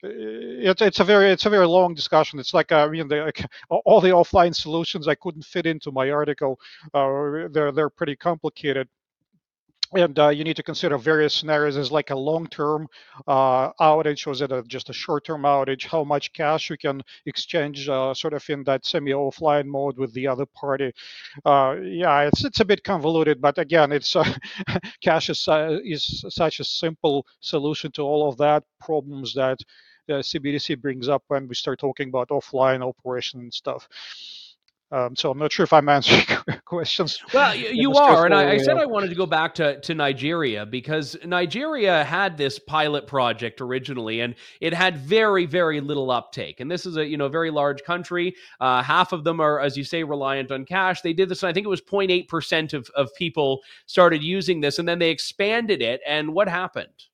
it's 0.02 0.80
it's 0.80 1.00
a 1.00 1.04
very 1.04 1.30
it's 1.30 1.46
a 1.46 1.50
very 1.50 1.66
long 1.66 1.94
discussion. 1.94 2.38
It's 2.38 2.54
like 2.54 2.72
I 2.72 2.88
mean, 2.88 3.08
the, 3.08 3.32
all 3.68 4.00
the 4.00 4.10
offline 4.10 4.54
solutions 4.54 5.06
I 5.08 5.14
couldn't 5.14 5.44
fit 5.44 5.66
into 5.66 5.92
my 5.92 6.10
article. 6.10 6.58
Uh, 6.94 7.48
they're 7.50 7.72
they're 7.72 7.90
pretty 7.90 8.16
complicated 8.16 8.88
and 9.94 10.18
uh, 10.18 10.28
you 10.28 10.44
need 10.44 10.56
to 10.56 10.62
consider 10.62 10.96
various 10.98 11.34
scenarios 11.34 11.76
as 11.76 11.90
like 11.90 12.10
a 12.10 12.16
long-term 12.16 12.86
uh, 13.26 13.72
outage 13.80 14.26
or 14.26 14.30
is 14.30 14.40
it 14.40 14.52
a, 14.52 14.62
just 14.64 14.88
a 14.90 14.92
short-term 14.92 15.42
outage? 15.42 15.86
How 15.86 16.04
much 16.04 16.32
cash 16.32 16.70
you 16.70 16.76
can 16.78 17.02
exchange 17.26 17.88
uh, 17.88 18.14
sort 18.14 18.34
of 18.34 18.48
in 18.48 18.64
that 18.64 18.84
semi-offline 18.86 19.66
mode 19.66 19.98
with 19.98 20.12
the 20.14 20.28
other 20.28 20.46
party? 20.46 20.92
Uh, 21.44 21.76
yeah 21.82 22.22
it's 22.22 22.44
it's 22.44 22.60
a 22.60 22.64
bit 22.64 22.84
convoluted 22.84 23.40
but 23.40 23.58
again 23.58 23.92
it's 23.92 24.14
uh, 24.14 24.24
cash 25.02 25.28
is, 25.30 25.48
uh, 25.48 25.78
is 25.84 26.24
such 26.28 26.60
a 26.60 26.64
simple 26.64 27.26
solution 27.40 27.90
to 27.92 28.02
all 28.02 28.28
of 28.28 28.36
that 28.38 28.62
problems 28.80 29.34
that 29.34 29.58
CBDC 30.08 30.80
brings 30.80 31.08
up 31.08 31.22
when 31.28 31.46
we 31.48 31.54
start 31.54 31.78
talking 31.78 32.08
about 32.08 32.30
offline 32.30 32.82
operation 32.86 33.40
and 33.40 33.54
stuff 33.54 33.88
um, 34.92 35.14
so 35.14 35.30
I'm 35.30 35.38
not 35.38 35.52
sure 35.52 35.64
if 35.64 35.72
I'm 35.72 35.88
answering 35.88 36.24
questions. 36.64 37.20
Well, 37.32 37.54
you 37.54 37.94
are, 37.94 38.24
and 38.24 38.34
I, 38.34 38.52
I, 38.52 38.58
said 38.58 38.76
I 38.76 38.86
wanted 38.86 39.10
to 39.10 39.14
go 39.14 39.26
back 39.26 39.54
to, 39.56 39.80
to 39.80 39.94
Nigeria 39.94 40.66
because 40.66 41.16
Nigeria 41.24 42.02
had 42.02 42.36
this 42.36 42.58
pilot 42.58 43.06
project 43.06 43.60
originally, 43.60 44.20
and 44.20 44.34
it 44.60 44.74
had 44.74 44.96
very, 44.98 45.46
very 45.46 45.80
little 45.80 46.10
uptake. 46.10 46.58
And 46.58 46.68
this 46.68 46.86
is 46.86 46.96
a 46.96 47.06
you 47.06 47.16
know 47.16 47.28
very 47.28 47.52
large 47.52 47.84
country. 47.84 48.34
Uh, 48.60 48.82
half 48.82 49.12
of 49.12 49.22
them 49.22 49.38
are, 49.40 49.60
as 49.60 49.76
you 49.76 49.84
say, 49.84 50.02
reliant 50.02 50.50
on 50.50 50.64
cash. 50.64 51.02
They 51.02 51.12
did 51.12 51.28
this, 51.28 51.44
and 51.44 51.50
I 51.50 51.52
think 51.52 51.66
it 51.66 51.70
was 51.70 51.82
0.8 51.82 52.26
percent 52.28 52.72
of 52.72 52.90
of 52.96 53.14
people 53.16 53.60
started 53.86 54.24
using 54.24 54.60
this, 54.60 54.80
and 54.80 54.88
then 54.88 54.98
they 54.98 55.10
expanded 55.10 55.82
it. 55.82 56.00
And 56.04 56.34
what 56.34 56.48
happened? 56.48 57.09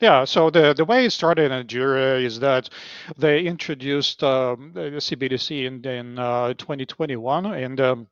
Yeah, 0.00 0.24
so 0.24 0.50
the, 0.50 0.74
the 0.74 0.84
way 0.84 1.06
it 1.06 1.10
started 1.12 1.44
in 1.44 1.50
Nigeria 1.50 2.16
is 2.24 2.40
that 2.40 2.68
they 3.16 3.44
introduced 3.44 4.22
um, 4.22 4.72
the 4.74 5.00
CBDC 5.00 5.66
in, 5.66 5.84
in 5.86 6.18
uh, 6.18 6.54
2021, 6.54 7.46
and 7.46 7.80
um, 7.80 8.08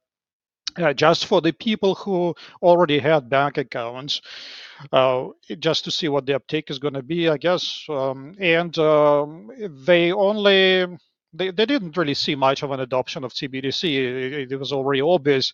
uh, 0.78 0.92
just 0.94 1.26
for 1.26 1.40
the 1.40 1.52
people 1.52 1.94
who 1.96 2.34
already 2.62 2.98
had 2.98 3.28
bank 3.28 3.58
accounts, 3.58 4.20
uh, 4.92 5.28
just 5.58 5.84
to 5.84 5.90
see 5.90 6.08
what 6.08 6.26
the 6.26 6.34
uptake 6.34 6.70
is 6.70 6.78
going 6.78 6.94
to 6.94 7.02
be, 7.02 7.28
I 7.28 7.36
guess. 7.36 7.84
Um, 7.88 8.34
and 8.40 8.76
um, 8.78 9.50
they 9.84 10.12
only 10.12 10.86
they, 11.34 11.50
they 11.50 11.66
didn't 11.66 11.96
really 11.96 12.14
see 12.14 12.34
much 12.34 12.62
of 12.62 12.70
an 12.72 12.80
adoption 12.80 13.24
of 13.24 13.32
CBDC. 13.32 13.84
It, 13.84 14.52
it 14.52 14.56
was 14.56 14.72
already 14.72 15.00
obvious. 15.00 15.52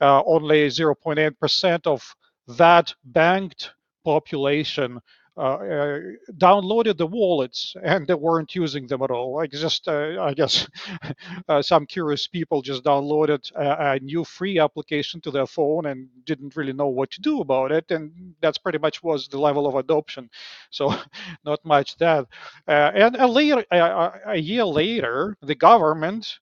Uh, 0.00 0.22
only 0.24 0.68
0.8% 0.68 1.86
of 1.86 2.14
that 2.58 2.94
banked 3.04 3.70
population 4.04 5.00
downloaded 5.36 6.96
the 6.96 7.06
wallets 7.06 7.74
and 7.82 8.06
they 8.06 8.14
weren't 8.14 8.54
using 8.54 8.86
them 8.86 9.02
at 9.02 9.10
all. 9.10 9.34
Like 9.34 9.50
just, 9.52 9.88
uh, 9.88 10.20
I 10.20 10.34
guess, 10.34 10.68
some 11.62 11.86
curious 11.86 12.26
people 12.26 12.62
just 12.62 12.84
downloaded 12.84 13.50
a, 13.52 13.92
a, 13.92 14.00
new 14.00 14.24
free 14.24 14.58
application 14.58 15.20
to 15.22 15.30
their 15.30 15.46
phone 15.46 15.86
and 15.86 16.08
didn't 16.24 16.56
really 16.56 16.72
know 16.72 16.88
what 16.88 17.10
to 17.12 17.20
do 17.20 17.40
about 17.40 17.72
it, 17.72 17.90
and 17.90 18.34
that's 18.40 18.58
pretty 18.58 18.78
much 18.78 19.02
was 19.02 19.28
the 19.28 19.38
level 19.38 19.66
of 19.66 19.76
adoption. 19.76 20.28
So, 20.70 20.94
not 21.44 21.64
much 21.64 21.96
that. 21.96 22.26
and 22.66 23.16
a 23.16 23.26
later, 23.26 23.64
a 23.70 24.36
year 24.36 24.64
later, 24.64 25.36
the 25.42 25.54
government, 25.54 26.38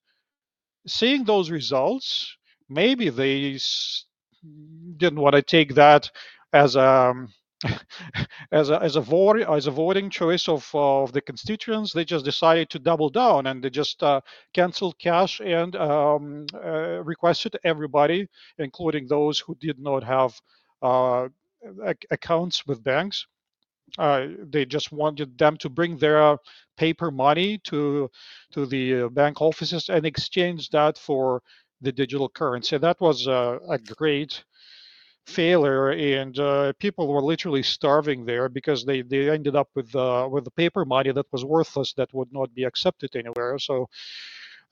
seeing 0.87 1.25
those 1.25 1.51
results, 1.51 2.37
maybe 2.69 3.11
they 3.11 3.59
didn't 4.97 5.21
want 5.21 5.35
to 5.35 5.43
take 5.43 5.75
that 5.75 6.11
as 6.53 6.77
a 6.77 6.89
um, 7.11 7.29
as 8.53 8.71
a 8.71 8.81
as 8.83 8.97
a 8.97 9.01
vote 9.01 9.41
as 9.41 9.67
a 9.67 9.71
voting 9.71 10.11
choice 10.11 10.49
of 10.49 10.69
of 10.75 11.13
the 11.13 11.21
constituents, 11.21 11.93
they 11.93 12.05
just 12.05 12.25
decided 12.25 12.71
to 12.71 12.79
double 12.79 13.11
down 13.11 13.47
and 13.47 13.63
they 13.63 13.71
just 13.71 14.03
uh, 14.03 14.21
canceled 14.55 14.99
cash 14.99 15.41
and 15.41 15.75
um, 15.77 16.47
uh, 16.55 17.03
requested 17.03 17.57
everybody, 17.65 18.27
including 18.59 19.07
those 19.07 19.39
who 19.41 19.55
did 19.57 19.79
not 19.79 20.05
have 20.05 20.41
uh, 20.83 21.29
accounts 22.11 22.67
with 22.67 22.85
banks. 22.85 23.27
Uh, 23.99 24.29
they 24.45 24.65
just 24.67 24.93
wanted 24.93 25.37
them 25.39 25.57
to 25.57 25.69
bring 25.71 25.97
their 25.97 26.37
paper 26.77 27.11
money 27.11 27.59
to 27.65 28.09
to 28.53 28.67
the 28.67 29.09
bank 29.09 29.41
offices 29.41 29.89
and 29.89 30.07
exchange 30.07 30.69
that 30.71 30.99
for 30.99 31.43
the 31.81 31.93
digital 31.93 32.29
currency. 32.29 32.77
That 32.79 33.01
was 33.01 33.27
a 33.27 33.79
great 33.97 34.45
failure 35.29 35.91
and 35.91 36.39
uh, 36.39 36.73
people 36.81 37.07
were 37.09 37.23
literally 37.23 37.63
starving 37.63 38.25
there 38.25 38.49
because 38.49 38.85
they, 38.85 39.03
they 39.03 39.31
ended 39.31 39.55
up 39.57 39.69
with 39.75 39.95
uh, 39.95 40.29
with 40.31 40.45
the 40.45 40.51
paper 40.51 40.85
money 40.85 41.13
that 41.13 41.27
was 41.33 41.45
worthless 41.45 41.93
that 41.95 42.13
would 42.15 42.33
not 42.33 42.55
be 42.55 42.65
accepted 42.65 43.15
anywhere. 43.15 43.59
So 43.59 43.89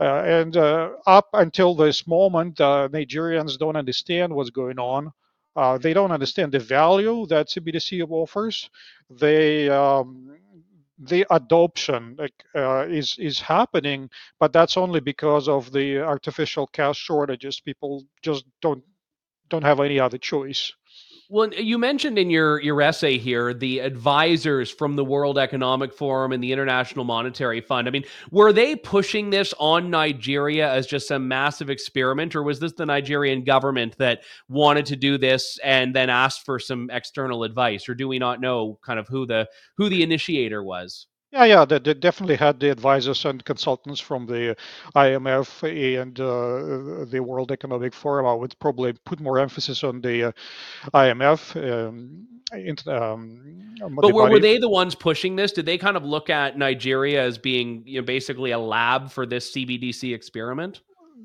uh, 0.01 0.23
and 0.39 0.57
uh, 0.57 0.91
up 1.07 1.29
until 1.35 1.75
this 1.75 2.07
moment 2.07 2.61
uh, 2.61 2.89
nigerians 2.93 3.59
don't 3.59 3.77
understand 3.77 4.35
what's 4.35 4.51
going 4.51 4.79
on. 4.79 5.13
Uh, 5.57 5.79
they 5.79 5.95
don't 5.95 6.13
understand 6.13 6.53
the 6.53 6.59
value 6.59 7.27
that 7.27 7.49
cbdc 7.49 8.07
offers. 8.11 8.71
They 9.11 9.69
um, 9.71 10.37
the 10.99 11.27
adoption 11.31 12.17
is 12.55 13.17
is 13.19 13.41
happening, 13.41 14.11
but 14.41 14.53
that's 14.53 14.77
only 14.77 15.01
because 15.01 15.49
of 15.49 15.73
the 15.73 15.99
artificial 16.01 16.67
cash 16.69 16.99
shortages. 16.99 17.61
People 17.61 18.05
just 18.23 18.45
don't 18.63 18.85
don't 19.49 19.65
have 19.65 19.81
any 19.81 20.01
other 20.01 20.19
choice. 20.19 20.73
Well, 21.29 21.53
you 21.53 21.77
mentioned 21.77 22.19
in 22.21 22.31
your 22.31 22.63
your 22.63 22.81
essay 22.81 23.19
here 23.19 23.53
the 23.53 23.81
advisors 23.81 24.71
from 24.71 24.95
the 24.95 25.05
World 25.05 25.39
Economic 25.39 25.93
Forum 25.93 26.31
and 26.31 26.43
the 26.43 26.53
International 26.53 27.05
Monetary 27.05 27.61
Fund. 27.61 27.89
I 27.89 27.91
mean, 27.91 28.05
were 28.31 28.53
they 28.53 28.77
pushing 28.77 29.31
this 29.31 29.53
on 29.59 29.91
Nigeria 29.91 30.73
as 30.73 30.87
just 30.87 31.11
a 31.11 31.19
massive 31.19 31.69
experiment, 31.69 32.37
or 32.37 32.45
was 32.45 32.61
this 32.61 32.75
the 32.75 32.87
Nigerian 32.87 33.43
government 33.43 33.97
that 33.99 34.23
wanted 34.49 34.87
to 34.87 34.97
do 34.97 35.19
this 35.19 35.59
and 35.65 35.97
then 35.97 36.11
asked 36.11 36.45
for 36.45 36.61
some 36.61 36.91
external 36.93 37.43
advice, 37.43 37.89
or 37.89 37.97
do 37.97 38.07
we 38.07 38.21
not 38.21 38.41
know 38.41 38.79
kind 38.87 39.01
of 39.01 39.09
who 39.09 39.27
the 39.27 39.49
who 39.77 39.89
the 39.89 40.05
initiator 40.05 40.63
was? 40.63 41.09
Yeah, 41.37 41.45
yeah, 41.45 41.65
they, 41.67 41.79
they, 41.79 41.93
definitely 41.93 42.37
had 42.37 42.61
the 42.61 42.71
advisors 42.71 43.27
and 43.27 43.45
consultants 43.45 44.01
from 44.01 44.25
the 44.25 44.57
IMF 44.95 45.63
and 46.03 46.19
uh, 46.19 47.05
the 47.05 47.21
World 47.21 47.53
Economic 47.53 47.93
Forum. 47.93 48.25
I 48.25 48.33
would 48.33 48.59
probably 48.59 48.95
put 48.95 49.21
more 49.21 49.39
emphasis 49.39 49.85
on 49.85 50.01
the 50.01 50.29
uh, 50.29 50.33
IMF. 50.95 51.55
Um, 51.55 52.27
um, 52.87 53.97
but 53.97 54.15
were, 54.15 54.31
were 54.31 54.41
they 54.41 54.57
the 54.57 54.71
ones 54.71 54.95
pushing 54.95 55.37
this? 55.37 55.53
Did 55.53 55.67
they 55.67 55.77
kind 55.77 55.99
of 55.99 56.05
look 56.05 56.31
at 56.31 56.57
Nigeria 56.57 57.23
as 57.23 57.37
being 57.37 57.83
you 57.85 58.01
know, 58.01 58.07
basically 58.07 58.53
a 58.53 58.59
lab 58.59 59.11
for 59.11 59.27
this 59.27 59.53
CBDC 59.53 60.15
experiment? 60.15 60.81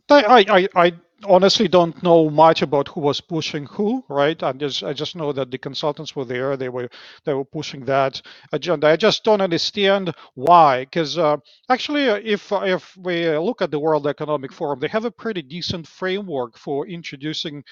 I, 0.09 0.45
I, 0.49 0.67
I 0.87 0.93
honestly 1.25 1.67
don't 1.67 2.01
know 2.03 2.29
much 2.29 2.61
about 2.61 2.87
who 2.87 3.01
was 3.01 3.21
pushing 3.21 3.65
who, 3.65 4.03
right? 4.09 4.41
I 4.43 4.51
just 4.53 4.83
I 4.83 4.93
just 4.93 5.15
know 5.15 5.31
that 5.33 5.51
the 5.51 5.57
consultants 5.57 6.15
were 6.15 6.25
there. 6.25 6.57
They 6.57 6.69
were 6.69 6.89
they 7.25 7.33
were 7.33 7.45
pushing 7.45 7.85
that 7.85 8.21
agenda. 8.51 8.87
I 8.87 8.95
just 8.95 9.23
don't 9.23 9.41
understand 9.41 10.13
why. 10.35 10.85
Because 10.85 11.17
uh, 11.17 11.37
actually, 11.69 12.09
uh, 12.09 12.19
if 12.23 12.51
if 12.51 12.95
we 12.97 13.37
look 13.37 13.61
at 13.61 13.71
the 13.71 13.79
World 13.79 14.07
Economic 14.07 14.51
Forum, 14.51 14.79
they 14.79 14.87
have 14.87 15.05
a 15.05 15.11
pretty 15.11 15.41
decent 15.41 15.87
framework 15.87 16.57
for 16.57 16.87
introducing 16.87 17.63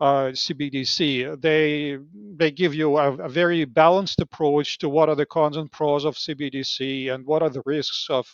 uh, 0.00 0.30
CBDC. 0.32 1.40
They 1.40 1.98
they 2.36 2.50
give 2.50 2.74
you 2.74 2.96
a, 2.96 3.12
a, 3.12 3.28
very 3.28 3.64
balanced 3.64 4.20
approach 4.20 4.78
to 4.78 4.88
what 4.88 5.08
are 5.08 5.14
the 5.14 5.26
cons 5.26 5.56
and 5.56 5.70
pros 5.70 6.04
of 6.04 6.16
CBDC 6.16 7.12
and 7.12 7.24
what 7.26 7.42
are 7.42 7.50
the 7.50 7.62
risks 7.66 8.06
of, 8.10 8.26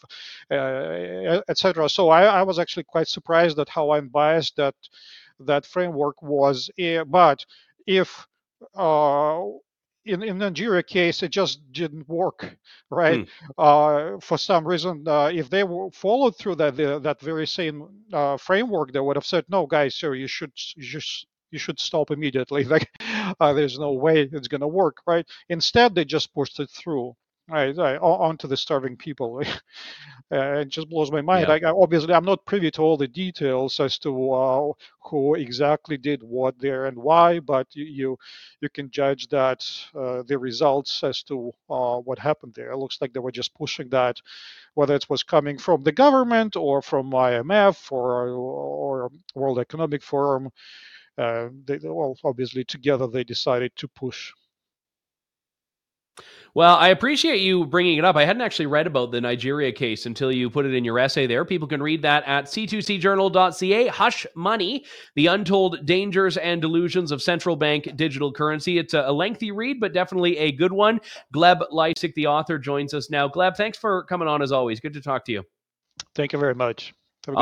uh, 0.51 1.41
etc. 1.49 1.89
So 1.89 2.11
I, 2.11 2.25
I, 2.25 2.43
was 2.43 2.59
actually 2.59 2.85
quite 2.85 3.09
surprised 3.09 3.59
at 3.59 3.69
how 3.69 3.93
unbiased 3.93 4.48
that 4.57 4.75
that 5.41 5.67
framework 5.67 6.23
was. 6.23 6.71
Eh, 6.79 7.03
but 7.05 7.45
if 7.87 8.27
uh, 8.75 9.43
in, 10.05 10.23
in 10.23 10.39
Nigeria 10.39 10.83
case, 10.83 11.23
it 11.23 11.31
just 11.31 11.61
didn't 11.73 12.09
work, 12.09 12.57
right? 12.91 13.21
Mm. 13.21 13.29
Uh, 13.59 14.21
for 14.21 14.39
some 14.39 14.67
reason, 14.67 15.07
uh, 15.07 15.31
if 15.33 15.51
they 15.51 15.63
followed 15.93 16.37
through 16.37 16.57
that 16.57 16.77
the, 16.77 16.99
that 17.01 17.21
very 17.21 17.47
same 17.47 17.89
uh, 18.13 18.37
framework, 18.37 18.93
they 18.93 19.01
would 19.01 19.17
have 19.17 19.27
said, 19.27 19.45
"No, 19.49 19.67
guys, 19.67 19.95
sir, 19.95 20.15
you 20.15 20.27
should 20.27 20.53
just 20.55 21.27
you 21.51 21.59
should 21.59 21.79
stop 21.81 22.11
immediately. 22.11 22.65
Like, 22.69 22.89
uh, 23.41 23.53
there's 23.53 23.79
no 23.79 23.93
way 23.93 24.29
it's 24.33 24.49
going 24.49 24.61
to 24.61 24.69
work, 24.69 24.99
right? 25.07 25.27
Instead, 25.49 25.95
they 25.95 26.05
just 26.05 26.35
pushed 26.35 26.61
it 26.61 26.71
through. 26.71 27.15
Right, 27.49 27.77
right 27.77 27.99
onto 27.99 28.47
the 28.47 28.57
starving 28.57 28.97
people. 28.97 29.43
uh, 30.33 30.61
it 30.61 30.69
just 30.69 30.89
blows 30.89 31.11
my 31.11 31.21
mind. 31.21 31.49
Yeah. 31.49 31.69
I, 31.69 31.71
I, 31.71 31.73
obviously, 31.73 32.13
I'm 32.15 32.25
not 32.25 32.45
privy 32.45 32.71
to 32.73 32.83
all 32.83 32.97
the 32.97 33.09
details 33.09 33.81
as 33.81 33.99
to 34.01 34.33
uh, 34.33 34.73
who 35.05 35.35
exactly 35.35 35.97
did 35.97 36.23
what 36.23 36.59
there 36.59 36.87
and 36.87 36.99
why, 36.99 37.41
but 37.41 37.67
you 37.73 37.85
you, 37.85 38.19
you 38.61 38.69
can 38.69 38.91
judge 38.91 39.29
that 39.29 39.67
uh, 39.95 40.23
the 40.27 40.39
results 40.39 41.03
as 41.03 41.23
to 41.25 41.53
uh, 41.71 41.99
what 41.99 42.19
happened 42.19 42.55
there. 42.55 42.73
It 42.73 42.79
looks 42.79 42.99
like 43.01 43.13
they 43.13 43.21
were 43.21 43.33
just 43.33 43.55
pushing 43.55 43.89
that, 43.91 44.21
whether 44.75 44.95
it 44.95 45.09
was 45.09 45.23
coming 45.23 45.59
from 45.59 45.83
the 45.83 45.93
government 45.93 46.57
or 46.57 46.83
from 46.83 47.11
IMF 47.11 47.91
or 47.91 48.29
or 48.31 49.11
World 49.35 49.59
Economic 49.59 50.03
Forum. 50.03 50.51
Uh, 51.17 51.49
they, 51.65 51.79
well, 51.83 52.17
obviously, 52.25 52.65
together 52.65 53.09
they 53.09 53.25
decided 53.25 53.73
to 53.77 53.89
push 53.89 54.33
well, 56.55 56.77
I 56.77 56.89
appreciate 56.89 57.41
you 57.41 57.67
bringing 57.67 57.99
it 57.99 58.05
up. 58.05 58.17
I 58.17 58.25
hadn't 58.25 58.43
actually 58.43 58.67
read 58.67 58.87
about 58.87 59.13
the 59.13 59.21
Nigeria 59.21 59.71
case 59.71 60.07
until 60.07 60.33
you 60.33 60.51
put 60.51 60.67
it 60.67 60.75
in 60.75 60.85
your 60.85 60.99
essay 60.99 61.27
there. 61.27 61.45
People 61.45 61.69
can 61.69 61.83
read 61.83 62.03
that 62.03 62.25
at 62.27 62.47
c2cjournal.ca. 62.47 63.87
Hush 63.89 64.27
Money, 64.35 64.85
the 65.15 65.29
untold 65.29 65.87
dangers 65.87 66.37
and 66.37 66.61
delusions 66.61 67.13
of 67.13 67.23
central 67.23 67.55
bank 67.55 67.97
digital 67.97 68.33
currency. 68.33 68.79
It's 68.79 68.95
a 68.95 69.13
lengthy 69.13 69.53
read, 69.53 69.79
but 69.79 69.93
definitely 69.93 70.37
a 70.39 70.51
good 70.51 70.73
one. 70.73 71.01
Gleb 71.35 71.61
Lisikh, 71.71 72.15
the 72.15 72.27
author, 72.27 72.59
joins 72.59 72.95
us 72.95 73.11
now. 73.11 73.29
Gleb, 73.29 73.57
thanks 73.57 73.79
for 73.79 74.05
coming 74.05 74.27
on 74.29 74.43
as 74.43 74.51
always. 74.51 74.81
Good 74.81 74.95
to 74.95 75.01
talk 75.01 75.25
to 75.27 75.33
you. 75.33 75.45
Thank 76.15 76.33
you 76.33 76.39
very 76.39 76.55
much. 76.55 76.95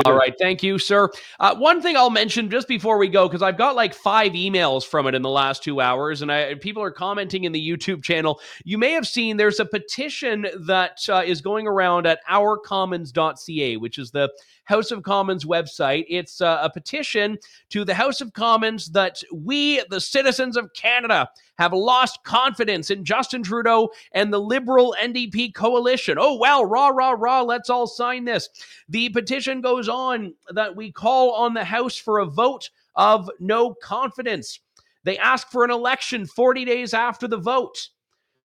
All 0.05 0.13
right, 0.13 0.33
thank 0.39 0.63
you, 0.63 0.77
sir. 0.79 1.09
Uh, 1.39 1.55
one 1.55 1.81
thing 1.81 1.95
I'll 1.95 2.09
mention 2.09 2.49
just 2.49 2.67
before 2.67 2.97
we 2.97 3.07
go, 3.07 3.27
because 3.27 3.41
I've 3.41 3.57
got 3.57 3.75
like 3.75 3.93
five 3.93 4.33
emails 4.33 4.85
from 4.85 5.07
it 5.07 5.15
in 5.15 5.21
the 5.21 5.29
last 5.29 5.63
two 5.63 5.79
hours, 5.79 6.21
and 6.21 6.31
I, 6.31 6.55
people 6.55 6.83
are 6.83 6.91
commenting 6.91 7.45
in 7.45 7.51
the 7.51 7.69
YouTube 7.69 8.03
channel. 8.03 8.39
You 8.63 8.77
may 8.77 8.91
have 8.91 9.07
seen 9.07 9.37
there's 9.37 9.59
a 9.59 9.65
petition 9.65 10.47
that 10.61 10.99
uh, 11.09 11.23
is 11.25 11.41
going 11.41 11.67
around 11.67 12.05
at 12.05 12.19
ourcommons.ca, 12.29 13.77
which 13.77 13.97
is 13.97 14.11
the 14.11 14.29
House 14.65 14.91
of 14.91 15.03
Commons 15.03 15.45
website. 15.45 16.05
It's 16.09 16.41
uh, 16.41 16.59
a 16.61 16.69
petition 16.69 17.37
to 17.69 17.85
the 17.85 17.93
House 17.93 18.19
of 18.19 18.33
Commons 18.33 18.89
that 18.89 19.23
we, 19.33 19.81
the 19.89 20.01
citizens 20.01 20.57
of 20.57 20.73
Canada, 20.73 21.29
have 21.57 21.73
lost 21.73 22.23
confidence 22.23 22.91
in 22.91 23.03
Justin 23.03 23.43
Trudeau 23.43 23.89
and 24.11 24.31
the 24.31 24.39
Liberal 24.39 24.95
NDP 25.01 25.53
coalition. 25.53 26.17
Oh, 26.19 26.35
well, 26.37 26.65
rah, 26.65 26.89
rah, 26.89 27.15
rah, 27.17 27.41
let's 27.41 27.69
all 27.69 27.87
sign 27.87 28.25
this. 28.25 28.49
The 28.89 29.09
petition 29.09 29.61
goes 29.61 29.89
on 29.89 30.33
that 30.49 30.75
we 30.75 30.91
call 30.91 31.33
on 31.33 31.53
the 31.53 31.63
House 31.63 31.97
for 31.97 32.19
a 32.19 32.25
vote 32.25 32.69
of 32.95 33.29
no 33.39 33.73
confidence. 33.73 34.59
They 35.03 35.17
ask 35.17 35.49
for 35.49 35.63
an 35.63 35.71
election 35.71 36.25
40 36.25 36.65
days 36.65 36.93
after 36.93 37.27
the 37.27 37.37
vote. 37.37 37.89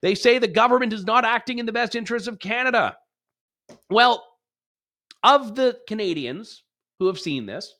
They 0.01 0.15
say 0.15 0.39
the 0.39 0.47
government 0.47 0.93
is 0.93 1.05
not 1.05 1.25
acting 1.25 1.59
in 1.59 1.65
the 1.65 1.71
best 1.71 1.95
interest 1.95 2.27
of 2.27 2.39
Canada. 2.39 2.97
Well, 3.89 4.25
of 5.23 5.55
the 5.55 5.79
Canadians 5.87 6.63
who 6.99 7.07
have 7.07 7.19
seen 7.19 7.45
this, 7.45 7.75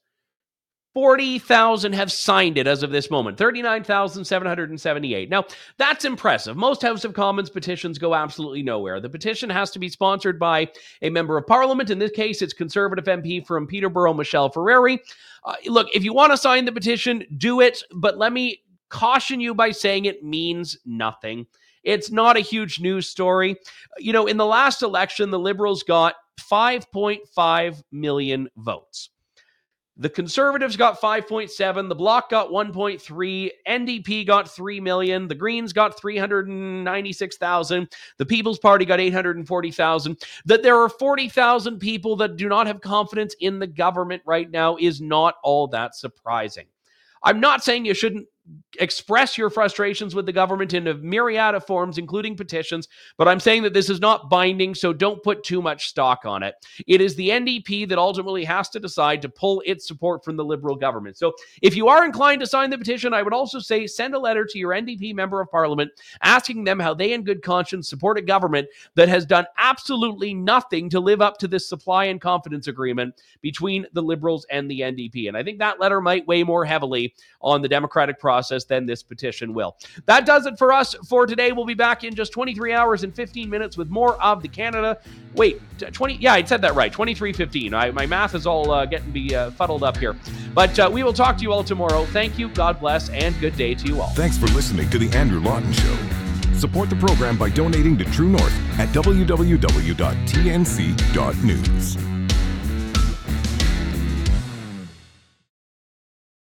40,000 0.94 1.94
have 1.94 2.12
signed 2.12 2.58
it 2.58 2.68
as 2.68 2.84
of 2.84 2.92
this 2.92 3.10
moment, 3.10 3.38
39,778. 3.38 5.30
Now, 5.30 5.46
that's 5.78 6.04
impressive. 6.04 6.58
Most 6.58 6.82
House 6.82 7.06
of 7.06 7.14
Commons 7.14 7.50
petitions 7.50 7.98
go 7.98 8.14
absolutely 8.14 8.62
nowhere. 8.62 9.00
The 9.00 9.10
petition 9.10 9.50
has 9.50 9.72
to 9.72 9.80
be 9.80 9.88
sponsored 9.88 10.38
by 10.38 10.70
a 11.02 11.10
member 11.10 11.38
of 11.38 11.48
parliament. 11.48 11.90
In 11.90 12.00
this 12.00 12.12
case, 12.12 12.42
it's 12.42 12.54
Conservative 12.54 13.06
MP 13.06 13.46
from 13.46 13.68
Peterborough, 13.68 14.14
Michelle 14.14 14.52
Ferreri. 14.52 15.00
Uh, 15.46 15.56
look, 15.68 15.88
if 15.94 16.04
you 16.04 16.14
want 16.14 16.34
to 16.34 16.38
sign 16.38 16.66
the 16.66 16.72
petition, 16.72 17.24
do 17.38 17.62
it, 17.62 17.82
but 17.96 18.18
let 18.18 18.34
me 18.34 18.62
caution 18.90 19.40
you 19.40 19.56
by 19.56 19.72
saying 19.72 20.06
it 20.06 20.24
means 20.24 20.78
nothing. 20.86 21.48
It's 21.84 22.12
not 22.12 22.38
a 22.38 22.42
huge 22.42 22.80
news 22.80 23.08
story. 23.08 23.56
You 23.98 24.14
know, 24.14 24.28
in 24.28 24.38
the 24.38 24.46
last 24.46 24.84
election, 24.84 25.32
the 25.32 25.40
Liberals 25.40 25.84
got 25.84 26.16
5.5 26.40 27.84
million 27.92 28.50
votes. 28.58 29.10
The 29.98 30.10
Conservatives 30.10 30.78
got 30.78 31.02
5.7, 31.02 31.90
the 31.90 31.96
Bloc 31.96 32.30
got 32.30 32.50
1.3, 32.50 33.50
NDP 33.68 34.26
got 34.26 34.50
3 34.50 34.80
million, 34.80 35.28
the 35.28 35.36
Greens 35.36 35.74
got 35.74 36.00
396,000, 36.00 37.92
the 38.18 38.26
People's 38.26 38.58
Party 38.58 38.86
got 38.86 39.00
840,000. 39.00 40.18
That 40.46 40.64
there 40.64 40.80
are 40.82 40.90
40,000 40.90 41.78
people 41.78 42.16
that 42.16 42.38
do 42.38 42.48
not 42.48 42.68
have 42.68 42.82
confidence 42.82 43.36
in 43.42 43.60
the 43.60 43.68
government 43.68 44.24
right 44.26 44.50
now 44.50 44.78
is 44.78 45.02
not 45.02 45.36
all 45.44 45.68
that 45.68 45.96
surprising. 45.96 46.68
I'm 47.24 47.40
not 47.40 47.64
saying 47.64 47.86
you 47.86 47.94
shouldn't 47.94 48.28
express 48.80 49.38
your 49.38 49.50
frustrations 49.50 50.16
with 50.16 50.26
the 50.26 50.32
government 50.32 50.74
in 50.74 50.88
a 50.88 50.94
myriad 50.96 51.56
of 51.56 51.66
forms, 51.66 51.98
including 51.98 52.36
petitions. 52.36 52.88
But 53.18 53.28
I'm 53.28 53.40
saying 53.40 53.64
that 53.64 53.74
this 53.74 53.90
is 53.90 54.00
not 54.00 54.30
binding, 54.30 54.74
so 54.74 54.94
don't 54.94 55.22
put 55.22 55.44
too 55.44 55.62
much 55.62 55.90
stock 55.90 56.26
on 56.26 56.42
it. 56.42 56.56
It 56.88 57.02
is 57.02 57.16
the 57.16 57.30
NDP 57.30 57.88
that 57.90 57.98
ultimately 57.98 58.44
has 58.46 58.70
to 58.70 58.80
decide 58.80 59.22
to 59.22 59.30
pull 59.30 59.62
its 59.66 59.88
support 59.88 60.24
from 60.24 60.38
the 60.38 60.46
Liberal 60.46 60.76
government. 60.76 61.18
So 61.18 61.34
if 61.62 61.76
you 61.76 61.88
are 61.88 62.06
inclined 62.06 62.42
to 62.42 62.48
sign 62.48 62.70
the 62.70 62.78
petition, 62.78 63.14
I 63.14 63.22
would 63.22 63.34
also 63.34 63.60
say 63.60 63.86
send 63.88 64.16
a 64.16 64.20
letter 64.20 64.46
to 64.46 64.60
your 64.60 64.72
NDP 64.72 65.14
member 65.14 65.42
of 65.42 65.52
parliament 65.52 65.92
asking 66.24 66.64
them 66.64 66.80
how 66.80 66.94
they, 66.94 67.14
in 67.14 67.24
good 67.24 67.44
conscience, 67.44 67.90
support 67.90 68.18
a 68.18 68.22
government 68.22 68.68
that 68.96 69.10
has 69.10 69.26
done 69.26 69.46
absolutely 69.58 70.34
nothing 70.34 70.90
to 70.90 71.00
live 71.00 71.22
up 71.22 71.38
to 71.38 71.48
this 71.48 71.68
supply 71.68 72.06
and 72.06 72.22
confidence 72.22 72.68
agreement 72.68 73.22
between 73.42 73.86
the 73.94 74.02
Liberals 74.02 74.46
and 74.50 74.70
the 74.72 74.80
NDP. 74.80 75.28
And 75.28 75.38
I 75.38 75.44
think 75.44 75.60
that 75.60 75.80
letter 75.80 76.02
might 76.02 76.28
weigh 76.28 76.44
more 76.44 76.66
heavily 76.66 77.14
on 77.42 77.62
the 77.62 77.68
Democratic 77.68 78.20
process 78.32 78.64
than 78.64 78.86
this 78.86 79.04
petition 79.04 79.54
will. 79.54 79.76
That 80.06 80.26
does 80.26 80.46
it 80.46 80.58
for 80.58 80.72
us 80.72 80.96
for 81.10 81.26
today. 81.26 81.52
We'll 81.52 81.66
be 81.66 81.74
back 81.74 82.06
in 82.06 82.16
just 82.16 82.32
23 82.32 82.72
hours 82.72 83.04
and 83.04 83.14
15 83.14 83.50
minutes 83.50 83.76
with 83.76 83.90
more 83.90 84.16
of 84.24 84.42
the 84.42 84.48
Canada. 84.48 85.00
Wait, 85.36 85.62
20? 85.80 86.14
Yeah, 86.16 86.32
I 86.32 86.44
said 86.46 86.62
that 86.62 86.74
right. 86.74 86.94
23:15. 86.94 87.74
I, 87.74 87.92
my 87.92 88.06
math 88.06 88.34
is 88.34 88.48
all 88.48 88.72
uh, 88.72 88.86
getting 88.86 89.12
be 89.12 89.36
uh, 89.36 89.52
fuddled 89.52 89.84
up 89.84 89.98
here. 89.98 90.16
But 90.54 90.80
uh, 90.80 90.90
we 90.92 91.04
will 91.04 91.12
talk 91.12 91.36
to 91.38 91.44
you 91.44 91.52
all 91.52 91.64
tomorrow. 91.64 92.06
Thank 92.06 92.40
you. 92.40 92.48
God 92.50 92.80
bless, 92.80 93.10
and 93.10 93.38
good 93.42 93.58
day 93.58 93.76
to 93.76 93.88
you 93.88 94.00
all. 94.00 94.12
Thanks 94.12 94.38
for 94.38 94.48
listening 94.48 94.90
to 94.92 94.98
the 94.98 95.10
Andrew 95.18 95.42
Lawton 95.42 95.74
Show. 95.74 95.98
Support 96.54 96.90
the 96.90 96.96
program 96.96 97.38
by 97.38 97.50
donating 97.50 97.98
to 97.98 98.06
True 98.06 98.30
North 98.30 98.80
at 98.80 98.88
www.tnc.news. 98.90 99.82